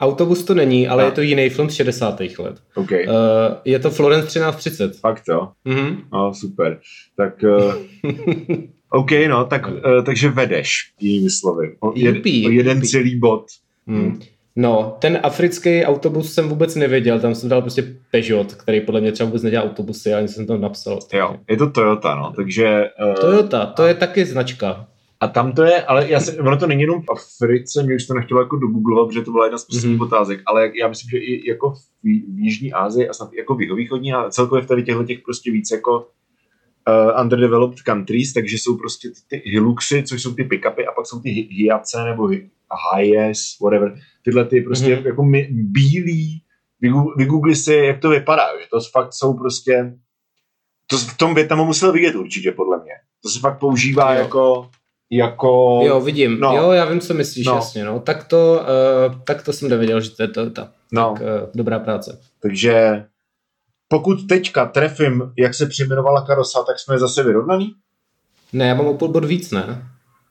Autobus 0.00 0.44
to 0.44 0.54
není, 0.54 0.88
ale 0.88 1.02
a. 1.02 1.06
je 1.06 1.12
to 1.12 1.20
jiný 1.20 1.48
film 1.48 1.70
z 1.70 1.74
60. 1.74 2.20
let. 2.20 2.62
Okay. 2.74 3.06
Uh, 3.06 3.14
je 3.64 3.78
to 3.78 3.90
Florence 3.90 4.26
1330. 4.26 5.00
Fakt 5.00 5.22
jo? 5.28 5.48
Mm-hmm. 5.66 5.96
No, 6.12 6.34
super. 6.34 6.80
Tak... 7.16 7.34
Uh, 7.42 7.74
OK, 8.90 9.10
no, 9.28 9.44
tak, 9.44 9.68
uh, 9.68 10.04
takže 10.04 10.28
vedeš, 10.28 10.92
jinými 11.00 11.30
slovy. 11.30 11.76
O, 11.80 11.92
jed, 11.96 12.16
Jupi, 12.16 12.46
o 12.46 12.50
jeden 12.50 12.76
jupi. 12.76 12.88
celý 12.88 13.18
bod. 13.18 13.46
Hmm. 13.86 14.20
No, 14.56 14.96
ten 14.98 15.20
africký 15.22 15.84
autobus 15.84 16.34
jsem 16.34 16.48
vůbec 16.48 16.76
nevěděl, 16.76 17.20
tam 17.20 17.34
jsem 17.34 17.48
dal 17.48 17.60
prostě 17.60 17.94
Peugeot, 18.10 18.54
který 18.54 18.80
podle 18.80 19.00
mě 19.00 19.12
třeba 19.12 19.26
vůbec 19.26 19.42
nedělá 19.42 19.64
autobusy, 19.64 20.14
ani 20.14 20.28
jsem 20.28 20.46
tam 20.46 20.60
napsal. 20.60 20.98
Jo, 21.12 21.36
je 21.50 21.56
to 21.56 21.70
Toyota, 21.70 22.14
no, 22.14 22.32
takže... 22.36 22.84
Uh, 23.08 23.14
Toyota, 23.14 23.66
to 23.66 23.86
je 23.86 23.94
taky 23.94 24.24
značka. 24.24 24.86
A 25.20 25.28
tam 25.28 25.52
to 25.52 25.62
je, 25.62 25.82
ale 25.82 26.10
já 26.10 26.20
se, 26.20 26.40
ono 26.40 26.56
to 26.56 26.66
není 26.66 26.82
jenom 26.82 27.02
v 27.02 27.10
Africe, 27.10 27.82
mě 27.82 27.94
už 27.94 28.06
to 28.06 28.14
nechtělo 28.14 28.40
jako 28.40 28.56
dogooglovat, 28.56 29.08
protože 29.08 29.22
to 29.22 29.30
byla 29.30 29.44
jedna 29.44 29.58
z 29.58 29.64
posledních 29.64 30.00
mm-hmm. 30.00 30.04
otázek, 30.04 30.40
ale 30.46 30.72
já 30.80 30.88
myslím, 30.88 31.10
že 31.10 31.18
i 31.18 31.48
jako 31.50 31.70
v, 31.70 31.78
v 32.02 32.38
Jižní 32.38 32.72
Asii 32.72 33.08
a 33.08 33.12
snad 33.12 33.32
jako 33.32 33.54
v 33.54 33.60
jihovýchodní 33.60 34.12
a 34.12 34.30
celkově 34.30 34.64
v 34.64 34.66
tady 34.66 34.82
těchto 34.82 35.04
těch 35.04 35.18
prostě 35.24 35.50
víc 35.50 35.70
jako 35.70 36.06
uh, 36.90 37.20
underdeveloped 37.20 37.78
countries, 37.78 38.32
takže 38.32 38.56
jsou 38.56 38.76
prostě 38.76 39.08
ty, 39.08 39.20
ty 39.28 39.50
Hiluxy, 39.50 40.02
což 40.02 40.22
jsou 40.22 40.34
ty 40.34 40.44
pickupy 40.44 40.86
a 40.86 40.92
pak 40.92 41.06
jsou 41.06 41.20
ty 41.20 41.30
Hiace 41.30 42.04
nebo 42.04 42.28
Hies, 42.96 43.58
whatever, 43.62 43.94
tyhle 44.24 44.44
ty 44.44 44.60
prostě 44.60 44.96
mm-hmm. 44.96 45.06
jako 45.06 45.24
my, 45.24 45.48
bílý, 45.52 46.42
vygoogli 47.16 47.56
si, 47.56 47.74
jak 47.74 48.00
to 48.00 48.08
vypadá, 48.08 48.60
že 48.60 48.66
to 48.70 48.78
fakt 48.92 49.12
jsou 49.12 49.34
prostě, 49.34 49.94
to 50.86 50.96
v 50.96 51.16
tom 51.16 51.34
Větnamu 51.34 51.64
musel 51.64 51.92
vidět 51.92 52.14
určitě, 52.14 52.52
podle 52.52 52.82
mě. 52.82 52.92
To 53.22 53.28
se 53.28 53.40
fakt 53.40 53.58
používá 53.58 54.14
jo. 54.14 54.20
jako 54.20 54.70
jako... 55.12 55.80
Jo, 55.84 56.00
vidím. 56.00 56.40
No. 56.40 56.56
Jo, 56.56 56.70
já 56.70 56.84
vím, 56.84 57.00
co 57.00 57.14
myslíš, 57.14 57.46
no. 57.46 57.54
jasně. 57.54 57.84
No. 57.84 58.00
Tak, 58.00 58.24
to, 58.24 58.60
uh, 59.08 59.20
tak 59.24 59.42
to 59.42 59.52
jsem 59.52 59.68
nevěděl, 59.68 60.00
že 60.00 60.10
to 60.10 60.22
je 60.22 60.28
to, 60.28 60.50
ta. 60.50 60.72
No. 60.92 61.14
Tak, 61.18 61.22
uh, 61.22 61.28
dobrá 61.54 61.78
práce. 61.78 62.20
Takže 62.42 63.04
pokud 63.92 64.28
teďka 64.28 64.66
trefím, 64.66 65.32
jak 65.38 65.54
se 65.54 65.66
přejmenovala 65.66 66.26
karosa, 66.26 66.62
tak 66.62 66.78
jsme 66.78 66.98
zase 66.98 67.22
vyrovnaný? 67.22 67.74
Ne, 68.52 68.66
já 68.66 68.74
mám 68.74 68.86
o 68.86 68.94
půl 68.94 69.08
bod 69.08 69.24
víc, 69.24 69.50
ne? 69.50 69.90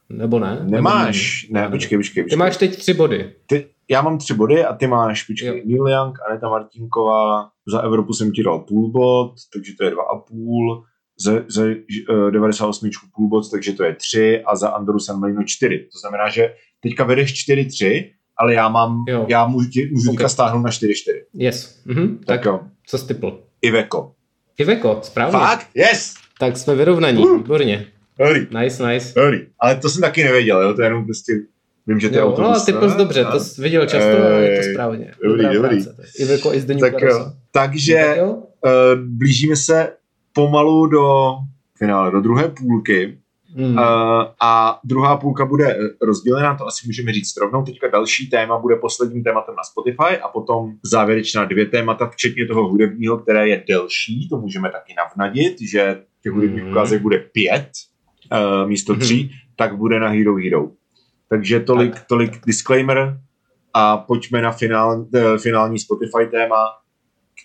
Nebo 0.09 0.39
ne? 0.39 0.59
Nemáš. 0.63 1.47
Nebo 1.49 1.59
ne, 1.59 1.69
počkej, 1.69 1.97
počkej, 1.97 2.23
počkej. 2.23 2.29
Ty 2.29 2.35
máš 2.35 2.57
teď 2.57 2.77
tři 2.77 2.93
body. 2.93 3.33
Ty, 3.45 3.67
já 3.89 4.01
mám 4.01 4.17
tři 4.17 4.33
body 4.33 4.65
a 4.65 4.73
ty 4.73 4.87
máš, 4.87 5.23
počkej, 5.23 5.63
Neil 5.65 5.87
Young, 5.87 6.17
Aneta 6.29 6.49
Martinková, 6.49 7.49
za 7.67 7.79
Evropu 7.79 8.13
jsem 8.13 8.31
ti 8.31 8.43
dal 8.43 8.59
půl 8.59 8.91
bod, 8.91 9.33
takže 9.53 9.73
to 9.77 9.83
je 9.83 9.91
dva 9.91 10.03
a 10.03 10.17
půl 10.17 10.83
ze, 11.19 11.45
ze 11.47 11.75
uh, 12.09 12.31
98 12.31 12.89
půl 13.15 13.29
bod, 13.29 13.51
takže 13.51 13.73
to 13.73 13.83
je 13.83 13.95
3 13.95 14.43
a 14.45 14.55
za 14.55 14.69
Andoru 14.69 14.99
San 14.99 15.19
Marino 15.19 15.43
4. 15.45 15.87
To 15.93 15.99
znamená, 15.99 16.29
že 16.29 16.53
teďka 16.79 17.03
vedeš 17.03 17.49
4-3, 17.49 18.11
ale 18.37 18.53
já 18.53 18.69
mám, 18.69 19.03
jo. 19.07 19.25
já 19.29 19.47
můžu, 19.47 19.69
můžu 19.91 20.09
okay. 20.09 20.17
teďka 20.17 20.29
stáhnout 20.29 20.61
na 20.61 20.69
4-4. 20.69 20.91
Yes. 21.33 21.83
Mhm. 21.85 22.17
Tak, 22.17 22.25
tak 22.25 22.45
jo. 22.45 22.59
Co 22.85 22.97
stipl? 22.97 23.48
Iveko. 23.61 24.11
Iveko, 24.57 24.99
správně. 25.03 25.31
Fakt? 25.31 25.67
Yes! 25.73 26.13
Tak 26.39 26.57
jsme 26.57 26.75
vyrovnaní, 26.75 27.23
uh. 27.23 27.37
výborně. 27.37 27.85
Dobrý. 28.19 28.47
Nice, 28.59 28.87
nice. 28.87 29.13
Dobrý. 29.21 29.39
Ale 29.59 29.75
to 29.75 29.89
jsem 29.89 30.01
taky 30.01 30.23
nevěděl, 30.23 30.61
jo? 30.61 30.73
to 30.73 30.81
je 30.81 30.85
jenom 30.85 31.05
prostě 31.05 31.33
Vím, 31.89 31.99
že 31.99 32.09
to 32.09 32.15
je 32.15 32.23
autobus. 32.23 32.59
No, 32.59 32.65
ty 32.65 32.73
plus 32.73 32.95
dobře, 32.95 33.25
to 33.25 33.39
jsi 33.39 33.61
viděl 33.61 33.85
často, 33.85 34.25
ale 34.25 34.41
je 34.41 34.57
to 34.57 34.71
správně. 34.71 35.13
Dobrý, 35.23 35.43
Dobrá 35.43 35.53
dobrý. 35.53 35.83
Práce. 35.83 36.03
Iveko 36.19 36.53
i 36.53 36.61
zde 36.61 36.75
tak, 36.75 36.93
Takže 37.51 38.17
uh, 38.21 38.41
blížíme 38.97 39.55
se 39.55 39.93
pomalu 40.33 40.87
do 40.87 41.35
finále, 41.77 42.11
do 42.11 42.21
druhé 42.21 42.47
půlky. 42.47 43.17
Hmm. 43.59 43.77
Uh, 43.77 43.81
a 44.41 44.79
druhá 44.83 45.17
půlka 45.17 45.45
bude 45.45 45.77
rozdělená, 46.01 46.57
to 46.57 46.67
asi 46.67 46.87
můžeme 46.87 47.13
říct 47.13 47.37
rovnou. 47.37 47.63
Teďka 47.63 47.87
další 47.87 48.29
téma 48.29 48.59
bude 48.59 48.75
posledním 48.75 49.23
tématem 49.23 49.55
na 49.55 49.63
Spotify 49.63 50.21
a 50.21 50.27
potom 50.27 50.71
závěrečná 50.83 51.45
dvě 51.45 51.65
témata, 51.65 52.09
včetně 52.09 52.47
toho 52.47 52.67
hudebního, 52.67 53.17
které 53.17 53.47
je 53.47 53.63
delší, 53.67 54.29
to 54.29 54.37
můžeme 54.37 54.71
taky 54.71 54.93
navnadit, 54.97 55.61
že 55.61 56.01
těch 56.23 56.31
hudebních 56.31 56.63
hmm. 56.63 56.71
ukázek 56.71 57.01
bude 57.01 57.17
pět 57.17 57.69
uh, 58.31 58.69
místo 58.69 58.95
tří, 58.95 59.21
hmm. 59.21 59.29
tak 59.55 59.77
bude 59.77 59.99
na 59.99 60.09
Hero 60.09 60.35
Hero. 60.35 60.67
Takže 61.29 61.59
tolik, 61.59 61.93
tak. 61.93 62.05
tolik 62.05 62.45
disclaimer 62.45 63.19
a 63.73 63.97
pojďme 63.97 64.41
na 64.41 64.51
finál, 64.51 64.99
uh, 64.99 65.37
finální 65.37 65.79
Spotify 65.79 66.27
téma, 66.31 66.65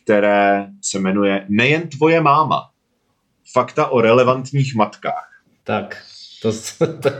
které 0.02 0.66
se 0.82 0.98
jmenuje 0.98 1.46
Nejen 1.48 1.88
tvoje 1.88 2.20
máma 2.20 2.60
fakta 3.52 3.86
o 3.86 4.00
relevantních 4.00 4.74
matkách. 4.74 5.33
Tak, 5.64 5.96
To, 6.42 6.52
to, 7.02 7.10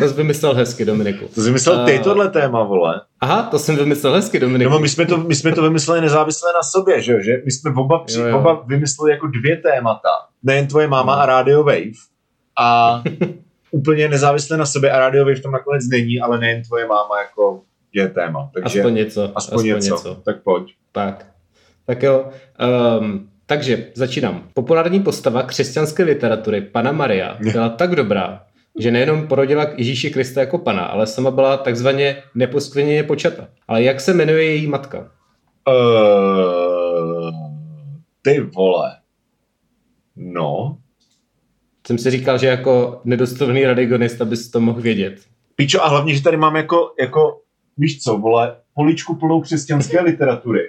to 0.00 0.08
jsi 0.08 0.14
vymyslel 0.14 0.54
hezky, 0.54 0.84
Dominiku. 0.84 1.28
To 1.28 1.40
jsi 1.40 1.46
vymyslel 1.46 1.86
ty 1.86 1.98
tohle 1.98 2.28
téma, 2.28 2.64
vole. 2.64 3.00
Aha, 3.20 3.42
to 3.42 3.58
jsem 3.58 3.76
vymyslel 3.76 4.14
hezky, 4.14 4.40
Dominiku. 4.40 4.70
No, 4.70 4.78
my 4.78 4.88
jsme 4.88 5.06
to, 5.06 5.16
my 5.18 5.34
jsme 5.34 5.52
to 5.52 5.62
vymysleli 5.62 6.00
nezávisle 6.00 6.52
na 6.52 6.62
sobě, 6.62 7.02
že, 7.02 7.22
že? 7.22 7.32
My 7.44 7.50
jsme 7.50 7.72
oba, 7.76 7.98
při, 8.04 8.20
jo, 8.20 8.26
jo. 8.26 8.38
oba 8.38 8.64
vymysleli 8.66 9.12
jako 9.12 9.26
dvě 9.26 9.56
témata. 9.56 10.08
Nejen 10.42 10.66
tvoje 10.66 10.86
máma 10.86 11.14
a 11.14 11.26
Radio 11.26 11.62
Wave. 11.62 11.92
A 12.58 13.02
úplně 13.70 14.08
nezávisle 14.08 14.56
na 14.56 14.66
sobě 14.66 14.90
a 14.90 14.98
Radio 14.98 15.24
Wave 15.24 15.40
tam 15.40 15.52
nakonec 15.52 15.88
není, 15.90 16.20
ale 16.20 16.38
nejen 16.38 16.62
tvoje 16.62 16.86
máma 16.86 17.18
jako 17.18 17.62
je 17.92 18.08
téma. 18.08 18.50
Takže 18.54 18.80
aspoň 18.80 18.94
něco. 18.94 19.22
Aspoň, 19.34 19.54
aspoň 19.54 19.66
něco. 19.66 19.94
něco. 19.94 20.14
Tak 20.14 20.42
pojď. 20.42 20.74
Tak. 20.92 21.26
Tak 21.86 22.02
jo. 22.02 22.30
Um, 23.00 23.28
takže 23.52 23.86
začínám. 23.94 24.48
Populární 24.54 25.00
postava 25.00 25.42
křesťanské 25.42 26.02
literatury 26.02 26.60
Pana 26.60 26.92
Maria 26.92 27.36
byla 27.52 27.68
tak 27.68 27.94
dobrá, 27.94 28.42
že 28.78 28.90
nejenom 28.90 29.26
porodila 29.26 29.66
Ježíši 29.76 30.10
Krista 30.10 30.40
jako 30.40 30.58
pana, 30.58 30.82
ale 30.82 31.06
sama 31.06 31.30
byla 31.30 31.56
takzvaně 31.56 32.16
neposkvrněně 32.34 33.02
počata. 33.02 33.48
Ale 33.68 33.82
jak 33.82 34.00
se 34.00 34.14
jmenuje 34.14 34.44
její 34.44 34.66
matka? 34.66 34.98
Uh, 35.68 37.30
ty 38.22 38.40
vole. 38.40 38.96
No. 40.16 40.78
Jsem 41.86 41.98
si 41.98 42.10
říkal, 42.10 42.38
že 42.38 42.46
jako 42.46 43.00
nedostojný 43.04 43.64
radigonista 43.64 44.24
bys 44.24 44.50
to 44.50 44.60
mohl 44.60 44.80
vědět. 44.80 45.20
Píčo, 45.56 45.84
a 45.84 45.88
hlavně, 45.88 46.14
že 46.14 46.22
tady 46.22 46.36
mám 46.36 46.56
jako, 46.56 46.94
jako 47.00 47.40
víš 47.78 48.02
co, 48.02 48.18
vole, 48.18 48.56
poličku 48.74 49.14
plnou 49.14 49.40
křesťanské 49.40 50.00
literatury. 50.00 50.60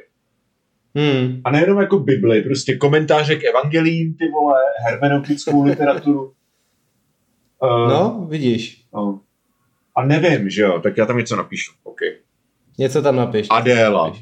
Hmm. 0.96 1.42
A 1.44 1.52
nejenom 1.52 1.80
jako 1.80 2.00
Bibli, 2.00 2.42
prostě 2.42 2.78
komentáře 2.78 3.36
k 3.36 3.44
evangelím, 3.44 4.14
ty 4.14 4.30
vole, 4.30 4.60
hermeneutickou 4.86 5.64
literaturu. 5.64 6.34
Uh, 7.60 7.70
no, 7.90 8.28
vidíš. 8.30 8.86
Uh, 8.92 9.18
a 9.96 10.06
nevím, 10.06 10.50
že 10.50 10.62
jo, 10.62 10.80
tak 10.80 10.98
já 10.98 11.06
tam 11.06 11.18
něco 11.18 11.36
napíšu, 11.36 11.72
OK. 11.84 12.00
Něco 12.78 13.02
tam 13.02 13.16
napiš. 13.16 13.48
Adéla. 13.50 14.14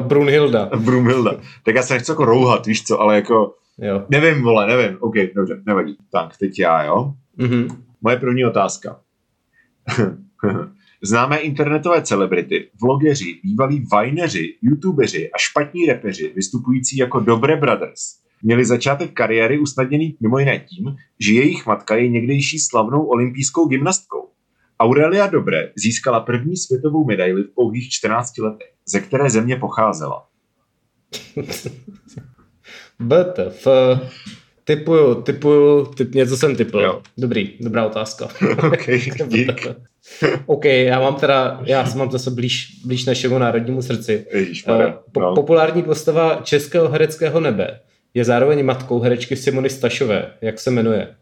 Brunhilda. 0.00 0.70
Brunhilda. 0.76 1.40
Tak 1.64 1.74
já 1.74 1.82
se 1.82 1.94
nechci 1.94 2.10
jako 2.10 2.24
rouhat, 2.24 2.66
víš 2.66 2.84
co, 2.84 3.00
ale 3.00 3.14
jako... 3.14 3.54
Jo. 3.78 4.04
Nevím, 4.08 4.42
vole, 4.42 4.66
nevím. 4.66 4.98
OK, 5.00 5.14
dobře, 5.34 5.62
nevadí. 5.66 5.96
Tak, 6.12 6.36
teď 6.36 6.58
já, 6.58 6.84
jo? 6.84 7.12
Mm-hmm. 7.38 7.76
Moje 8.02 8.16
první 8.16 8.44
otázka. 8.44 9.00
Známé 11.02 11.38
internetové 11.38 12.02
celebrity, 12.02 12.70
vlogeři, 12.82 13.40
bývalí 13.44 13.86
vajneři, 13.92 14.54
youtubeři 14.62 15.30
a 15.30 15.38
špatní 15.38 15.86
repeři 15.86 16.32
vystupující 16.36 16.96
jako 16.96 17.20
Dobré 17.20 17.56
Brothers 17.56 18.20
měli 18.42 18.64
začátek 18.64 19.12
kariéry 19.12 19.58
usnadněný 19.58 20.16
mimo 20.20 20.38
jiné 20.38 20.58
tím, 20.58 20.96
že 21.20 21.32
jejich 21.32 21.66
matka 21.66 21.96
je 21.96 22.08
někdejší 22.08 22.58
slavnou 22.58 23.06
olympijskou 23.06 23.66
gymnastkou. 23.66 24.28
Aurelia 24.80 25.26
Dobré 25.26 25.72
získala 25.76 26.20
první 26.20 26.56
světovou 26.56 27.04
medaili 27.04 27.42
v 27.42 27.54
pouhých 27.54 27.90
14 27.90 28.38
letech, 28.38 28.72
ze 28.86 29.00
které 29.00 29.30
země 29.30 29.56
pocházela. 29.56 30.26
BTF. 33.00 33.66
Typuju, 34.70 35.14
typuju, 35.14 35.86
typ, 35.86 36.14
něco 36.14 36.36
jsem 36.36 36.56
typl. 36.56 36.80
Jo. 36.80 37.02
Dobrý, 37.18 37.50
dobrá 37.60 37.86
otázka. 37.86 38.28
OK, 38.66 38.86
dík. 39.28 39.66
OK, 40.46 40.64
já 40.64 41.00
mám 41.00 41.14
teda, 41.14 41.60
já 41.64 41.86
mám 41.96 42.10
zase 42.10 42.30
blíž, 42.30 42.80
blíž 42.84 43.04
našemu 43.04 43.38
národnímu 43.38 43.82
srdci. 43.82 44.26
Ježišmarja, 44.32 44.86
uh, 44.86 44.94
po, 45.12 45.20
no. 45.20 45.34
Populární 45.34 45.82
postava 45.82 46.40
českého 46.42 46.88
hereckého 46.88 47.40
nebe 47.40 47.80
je 48.14 48.24
zároveň 48.24 48.64
matkou 48.64 49.00
herečky 49.00 49.36
Simony 49.36 49.70
Stašové. 49.70 50.30
Jak 50.40 50.60
se 50.60 50.70
jmenuje? 50.70 51.14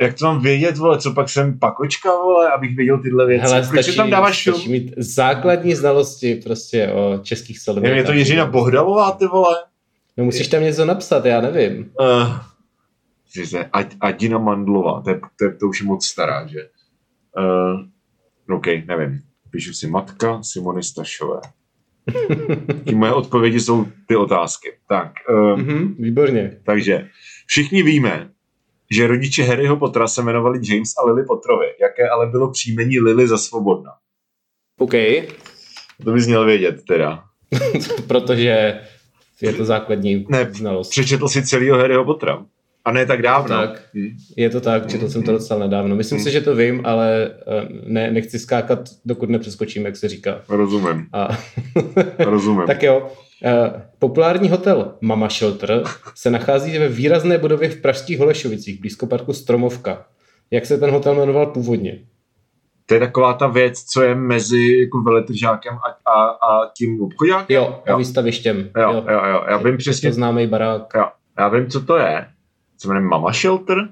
Jak 0.00 0.18
to 0.18 0.24
mám 0.24 0.42
vědět, 0.42 0.76
vole, 0.76 0.98
co 0.98 1.12
pak 1.12 1.28
jsem 1.28 1.58
pakočka, 1.58 2.16
vole, 2.16 2.52
abych 2.52 2.76
věděl 2.76 3.02
tyhle 3.02 3.26
věci. 3.26 3.46
Hele, 3.46 3.64
stačí, 3.64 3.96
tam 3.96 4.10
dáváš 4.10 4.42
stačí 4.42 4.68
mít 4.68 4.94
základní 4.96 5.74
znalosti 5.74 6.34
prostě 6.34 6.88
o 6.88 7.18
českých 7.22 7.60
celebritách. 7.60 7.96
Je 7.96 8.04
to 8.04 8.12
Jiřina 8.12 8.46
Bohdalová, 8.46 9.12
ty 9.12 9.26
vole? 9.26 9.56
No 10.16 10.24
musíš 10.24 10.48
tam 10.48 10.62
něco 10.62 10.84
napsat, 10.84 11.24
já 11.24 11.40
nevím. 11.40 11.92
Uh, 12.00 12.36
Adina 14.00 14.38
Mandlová, 14.38 15.02
to, 15.02 15.10
je, 15.10 15.20
to, 15.38 15.44
je, 15.44 15.52
to 15.54 15.68
už 15.68 15.80
je 15.80 15.86
moc 15.86 16.06
stará, 16.06 16.46
že? 16.46 16.68
Uh, 17.38 18.56
OK, 18.56 18.66
nevím. 18.66 19.20
Píšu 19.50 19.72
si 19.72 19.86
matka 19.86 20.42
Simony 20.42 20.82
Stašové. 20.82 21.40
Ty 22.84 22.94
moje 22.94 23.12
odpovědi 23.12 23.60
jsou 23.60 23.86
ty 24.06 24.16
otázky. 24.16 24.72
Tak. 24.88 25.12
Uh, 25.30 25.36
mm-hmm, 25.36 25.94
výborně. 25.98 26.60
Takže 26.64 27.08
všichni 27.46 27.82
víme, 27.82 28.30
že 28.90 29.06
rodiče 29.06 29.42
Harryho 29.42 29.76
Pottera 29.76 30.08
se 30.08 30.20
jmenovali 30.22 30.60
James 30.62 30.88
a 30.98 31.06
Lily 31.06 31.24
Potterovi, 31.24 31.66
jaké 31.80 32.08
ale 32.08 32.26
bylo 32.26 32.50
příjmení 32.50 33.00
Lily 33.00 33.28
za 33.28 33.38
svobodna. 33.38 33.90
OK. 34.78 34.92
To 36.04 36.12
bys 36.12 36.26
měl 36.26 36.44
vědět 36.44 36.84
teda. 36.88 37.24
Protože 38.08 38.80
je 39.42 39.52
to 39.52 39.64
základní 39.64 40.26
ne, 40.28 40.48
znalost. 40.52 40.90
Přečetl 40.90 41.28
si 41.28 41.46
celého 41.46 41.78
Harryho 41.78 42.04
Pottera. 42.04 42.44
A 42.84 42.92
ne 42.92 43.06
tak 43.06 43.22
dávno. 43.22 43.48
Tak, 43.48 43.82
je 44.36 44.50
to 44.50 44.60
tak, 44.60 44.86
četl 44.86 45.08
jsem 45.08 45.22
to 45.22 45.32
docela 45.32 45.60
nedávno. 45.60 45.96
Myslím 45.96 46.20
si, 46.20 46.30
že 46.30 46.40
to 46.40 46.54
vím, 46.54 46.80
ale 46.84 47.30
eh, 47.46 47.68
ne, 47.86 48.10
nechci 48.10 48.38
skákat, 48.38 48.80
dokud 49.04 49.30
nepřeskočím, 49.30 49.84
jak 49.84 49.96
se 49.96 50.08
říká. 50.08 50.40
Rozumím. 50.48 51.06
A... 51.12 51.38
Rozumím. 52.18 52.66
tak 52.66 52.82
jo. 52.82 53.08
Eh, 53.44 53.82
populární 53.98 54.48
hotel 54.48 54.94
Mama 55.00 55.28
Shelter 55.28 55.82
se 56.14 56.30
nachází 56.30 56.78
ve 56.78 56.88
výrazné 56.88 57.38
budově 57.38 57.68
v 57.70 57.80
pražských 57.80 58.18
Holešovicích, 58.18 58.80
blízko 58.80 59.06
parku 59.06 59.32
Stromovka. 59.32 60.06
Jak 60.50 60.66
se 60.66 60.78
ten 60.78 60.90
hotel 60.90 61.14
jmenoval 61.14 61.46
původně? 61.46 62.04
To 62.86 62.94
je 62.94 63.00
taková 63.00 63.32
ta 63.32 63.46
věc, 63.46 63.82
co 63.82 64.02
je 64.02 64.14
mezi 64.14 64.78
jako 64.80 65.02
veletržákem 65.02 65.74
a, 65.74 66.10
a, 66.10 66.24
a 66.28 66.70
tím 66.78 67.02
obchodákem? 67.02 67.56
Jo, 67.56 67.82
jo, 67.86 67.94
a 67.94 67.98
výstavištěm. 67.98 68.70
Jo, 68.76 68.92
jo, 68.92 69.04
jo, 69.08 69.24
jo. 69.24 69.44
já 69.48 69.56
vím 69.56 69.76
přesně. 69.76 70.10
To 70.10 70.14
známý 70.14 70.46
barák. 70.46 70.82
Jo, 70.94 71.06
já 71.38 71.48
vím, 71.48 71.70
co 71.70 71.80
to 71.80 71.96
je 71.96 72.26
se 72.84 72.88
jmenuje 72.88 73.08
Mama 73.08 73.32
Shelter? 73.32 73.88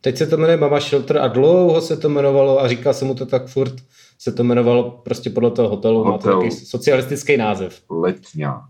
Teď 0.00 0.16
se 0.16 0.26
to 0.26 0.36
jmenuje 0.36 0.56
Mama 0.56 0.80
Shelter 0.80 1.18
a 1.18 1.28
dlouho 1.28 1.80
se 1.80 1.96
to 1.96 2.08
jmenovalo 2.08 2.60
a 2.60 2.68
říkal 2.68 2.94
jsem 2.94 3.08
mu 3.08 3.14
to 3.14 3.26
tak 3.26 3.46
furt, 3.46 3.74
se 4.18 4.32
to 4.32 4.42
jmenovalo 4.42 4.90
prostě 4.90 5.30
podle 5.30 5.50
toho 5.50 5.68
hotelu, 5.68 5.98
Hotel. 5.98 6.12
má 6.12 6.18
to 6.18 6.28
takový 6.28 6.50
socialistický 6.50 7.36
název. 7.36 7.82
Letňák. 7.90 8.62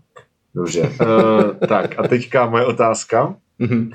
Dobře. 0.55 0.81
uh, 0.81 1.67
tak 1.67 1.99
a 1.99 2.07
teďka 2.07 2.45
moje 2.45 2.65
otázka. 2.65 3.35
Mhm. 3.59 3.91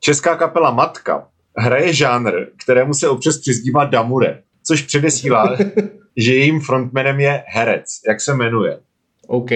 Česká 0.00 0.36
kapela 0.36 0.70
Matka 0.70 1.28
hraje 1.56 1.92
žánr, 1.92 2.32
kterému 2.64 2.94
se 2.94 3.08
občas 3.08 3.38
přizdívá 3.38 3.84
Damure, 3.84 4.42
což 4.70 4.82
předesílá, 4.82 5.56
že 6.16 6.34
jejím 6.34 6.60
frontmanem 6.60 7.20
je 7.20 7.44
herec. 7.46 7.84
Jak 8.08 8.20
se 8.20 8.34
jmenuje? 8.34 8.78
OK, 9.26 9.50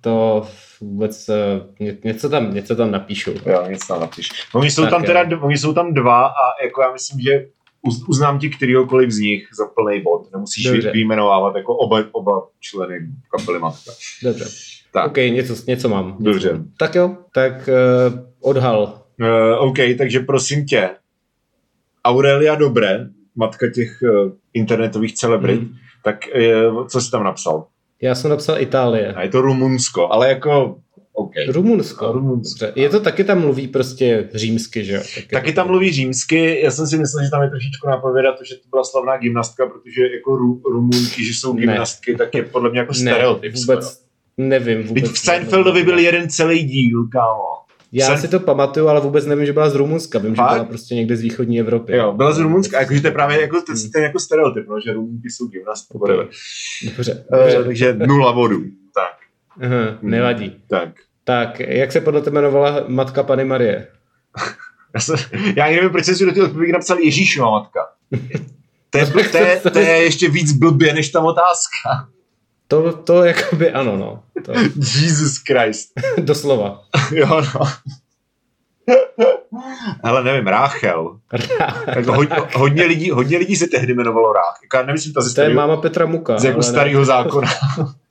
to 0.00 0.46
vůbec 0.80 1.28
eh, 1.28 1.94
něco 2.04 2.28
tam, 2.28 2.54
něco 2.54 2.76
tam 2.76 2.90
napíšu. 2.90 3.30
Jo, 3.46 3.64
něco 3.68 3.86
tam 3.88 4.00
napíšu. 4.00 4.32
Oni 4.54 4.70
jsou 4.70 4.82
tak 4.82 4.90
tam 4.90 5.02
teda, 5.02 5.40
oni 5.40 5.58
jsou 5.58 5.74
tam 5.74 5.94
dva 5.94 6.26
a 6.26 6.62
jako 6.64 6.82
já 6.82 6.92
myslím, 6.92 7.20
že 7.20 7.46
uznám 8.08 8.38
ti 8.38 8.50
kterýhokoliv 8.50 9.10
z 9.10 9.18
nich 9.18 9.48
za 9.58 9.64
plný 9.66 10.02
bod. 10.02 10.32
Nemusíš 10.32 10.64
Dobře. 10.64 10.90
vyjmenovávat 10.92 11.56
jako 11.56 11.76
oba, 11.76 12.04
oba 12.12 12.46
členy 12.60 12.98
kapely 13.36 13.58
Matka. 13.58 13.92
Dobře. 14.22 14.44
Tak. 14.92 15.06
OK, 15.06 15.16
něco, 15.16 15.54
něco 15.66 15.88
mám. 15.88 16.06
Něco 16.06 16.22
Dobře. 16.22 16.52
Mám. 16.52 16.72
Tak 16.78 16.94
jo, 16.94 17.16
tak 17.34 17.52
uh, 17.68 18.18
odhal. 18.40 19.02
Uh, 19.20 19.68
OK, 19.68 19.78
takže 19.98 20.20
prosím 20.20 20.66
tě, 20.66 20.90
Aurelia 22.04 22.54
Dobré, 22.54 23.08
matka 23.38 23.66
těch 23.74 24.02
uh, 24.02 24.32
internetových 24.54 25.14
celebrit, 25.14 25.60
hmm. 25.60 25.74
tak 26.04 26.16
uh, 26.68 26.86
co 26.86 27.00
jsi 27.00 27.10
tam 27.10 27.24
napsal? 27.24 27.66
Já 28.02 28.14
jsem 28.14 28.30
napsal 28.30 28.60
Itálie. 28.60 29.12
A 29.12 29.22
je 29.22 29.28
to 29.28 29.40
Rumunsko, 29.40 30.12
ale 30.12 30.28
jako 30.28 30.76
Okay. 31.18 31.46
Rumunsko. 31.46 32.12
Rumunsko. 32.12 32.66
Dobře. 32.66 32.80
Je 32.80 32.88
to 32.88 33.00
taky 33.00 33.24
tam 33.24 33.40
mluví 33.40 33.68
prostě 33.68 34.28
římsky, 34.34 34.84
že 34.84 34.92
jo? 34.92 35.00
Taky, 35.14 35.26
taky 35.26 35.52
tam 35.52 35.66
mluví 35.66 35.92
římsky. 35.92 36.60
Já 36.64 36.70
jsem 36.70 36.86
si 36.86 36.98
myslel, 36.98 37.24
že 37.24 37.30
tam 37.30 37.42
je 37.42 37.50
trošičku 37.50 37.88
napovědat 37.88 38.38
to, 38.38 38.44
že 38.44 38.54
to 38.54 38.68
byla 38.70 38.84
slavná 38.84 39.16
gymnastka, 39.16 39.66
protože 39.66 40.02
jako 40.02 40.36
Ru, 40.36 40.62
Rumunky, 40.72 41.24
že 41.24 41.34
jsou 41.34 41.52
gymnastky, 41.52 42.12
ne. 42.12 42.18
tak 42.18 42.34
je 42.34 42.42
podle 42.42 42.70
mě 42.70 42.78
jako 42.78 42.94
stereotyp. 42.94 43.54
Ne, 43.54 43.60
vůbec 43.60 44.02
nevím. 44.36 44.82
Vůbec 44.82 45.10
v 45.10 45.18
Seinfeldovi 45.18 45.82
byl 45.82 45.98
jeden 45.98 46.28
celý 46.28 46.64
díl, 46.64 47.08
kámo. 47.12 47.67
Já 47.92 48.06
Sen... 48.06 48.18
si 48.18 48.28
to 48.28 48.40
pamatuju, 48.40 48.88
ale 48.88 49.00
vůbec 49.00 49.26
nevím, 49.26 49.46
že 49.46 49.52
byla 49.52 49.70
z 49.70 49.74
Rumunska. 49.74 50.18
Vím, 50.18 50.34
Fakt? 50.34 50.50
že 50.50 50.54
byla 50.54 50.64
prostě 50.64 50.94
někde 50.94 51.16
z 51.16 51.20
východní 51.20 51.60
Evropy. 51.60 51.96
Jo, 51.96 52.12
byla 52.12 52.32
z 52.32 52.38
Rumunska. 52.38 52.80
Jakože 52.80 53.00
to 53.00 53.06
je 53.06 53.12
právě 53.12 53.40
jako, 53.40 53.60
ten, 53.60 53.76
ten 53.92 54.02
jako 54.02 54.20
stereotyp, 54.20 54.68
no, 54.68 54.80
že 54.80 54.92
Rumunky 54.92 55.30
jsou 55.30 55.46
gymnastky. 55.46 55.98
Okay. 55.98 56.16
Dobře. 56.96 57.24
Uh, 57.56 57.64
takže 57.64 57.96
nula 58.06 58.32
bodů. 58.32 58.62
Tak. 58.94 59.16
Aha, 59.66 59.98
nevadí. 60.02 60.62
Tak. 60.68 60.88
Tak, 61.24 61.60
jak 61.60 61.92
se 61.92 62.00
podle 62.00 62.22
tebe 62.22 62.40
jmenovala 62.40 62.84
matka 62.86 63.22
Pany 63.22 63.44
Marie? 63.44 63.86
já, 64.94 65.00
se, 65.00 65.12
já 65.56 65.66
nevím, 65.66 65.90
proč 65.90 66.04
jsem 66.04 66.14
si 66.14 66.24
do 66.24 66.32
té 66.32 66.42
odpovědi 66.42 66.72
napsal 66.72 66.98
Ježíšova 66.98 67.50
matka. 67.50 67.80
To 68.90 68.98
je, 68.98 69.06
to, 69.32 69.38
je, 69.38 69.60
to 69.72 69.78
je 69.78 70.02
ještě 70.02 70.28
víc 70.28 70.52
blbě 70.52 70.94
než 70.94 71.08
ta 71.08 71.20
otázka. 71.20 72.08
To, 72.68 72.92
to 72.92 73.24
jakoby 73.24 73.70
ano, 73.70 73.96
no. 73.96 74.22
To... 74.44 74.52
Jesus 74.76 75.36
Christ. 75.46 75.92
Doslova. 76.18 76.82
jo, 77.14 77.42
no. 77.54 77.66
Ale 80.02 80.24
nevím, 80.24 80.46
Ráchel. 80.46 81.18
jako 81.96 82.12
hodně, 82.12 82.36
hodně, 82.54 82.84
lidí, 82.84 83.10
hodně 83.10 83.38
lidí 83.38 83.56
se 83.56 83.66
tehdy 83.66 83.92
jmenovalo 83.92 84.32
Rách. 84.32 84.58
Jako, 84.62 84.86
nemyslím 84.86 85.12
to 85.12 85.22
ze 85.22 85.30
starýho, 85.30 85.54
to 85.54 85.60
je 85.60 85.66
máma 85.66 85.80
Petra 85.80 86.06
Muka. 86.06 86.38
Z 86.38 86.44
jako 86.44 86.62
starého 86.62 87.04
zákona. 87.04 87.48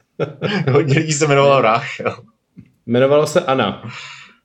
hodně 0.72 1.00
lidí 1.00 1.14
se 1.14 1.26
jmenovalo 1.26 1.62
Ráchel. 1.62 2.18
Jmenovalo 2.86 3.28
se 3.28 3.41
Ana. 3.41 3.82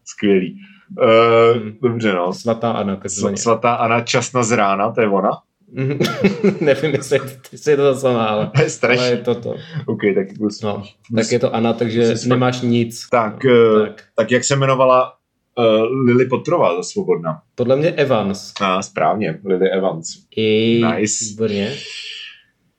Skvělý. 0.05 0.61
Uh, 0.99 1.63
hmm. 1.63 1.79
Dobře, 1.83 2.13
no. 2.13 2.33
Svatá 2.33 2.73
Ana. 2.73 3.01
Svatá 3.35 3.75
Ana, 3.75 4.01
časna 4.01 4.43
z 4.43 4.53
rána, 4.53 4.91
to 4.93 5.01
je 5.01 5.09
ona? 5.09 5.31
Nevím, 6.61 6.95
jestli, 6.95 7.19
jestli 7.53 7.73
je 7.73 7.77
to 7.77 7.83
ta 7.83 8.01
samá, 8.01 8.27
ale, 8.27 8.51
je 8.63 8.69
ale 8.83 9.09
je 9.09 9.17
to 9.17 9.35
to. 9.35 9.55
OK, 9.87 10.01
tak, 10.15 10.39
musím, 10.39 10.69
no, 10.69 10.83
tak 11.17 11.33
je 11.33 11.39
to 11.39 11.55
Ana, 11.55 11.73
takže 11.73 12.15
nemáš 12.27 12.61
nic. 12.61 13.07
Tak, 13.11 13.45
no, 13.45 13.87
tak. 13.87 14.03
tak 14.17 14.31
jak 14.31 14.45
se 14.45 14.55
jmenovala 14.55 15.13
uh, 15.59 16.07
Lily 16.07 16.27
Potrová 16.27 16.77
za 16.77 16.83
Svobodna? 16.83 17.43
Podle 17.55 17.77
mě 17.77 17.91
Evans. 17.91 18.53
A, 18.61 18.77
ah, 18.77 18.83
správně, 18.83 19.41
Lily 19.45 19.71
Evans. 19.71 20.07
I, 20.37 20.83
nice. 20.85 21.25
Výborně. 21.25 21.75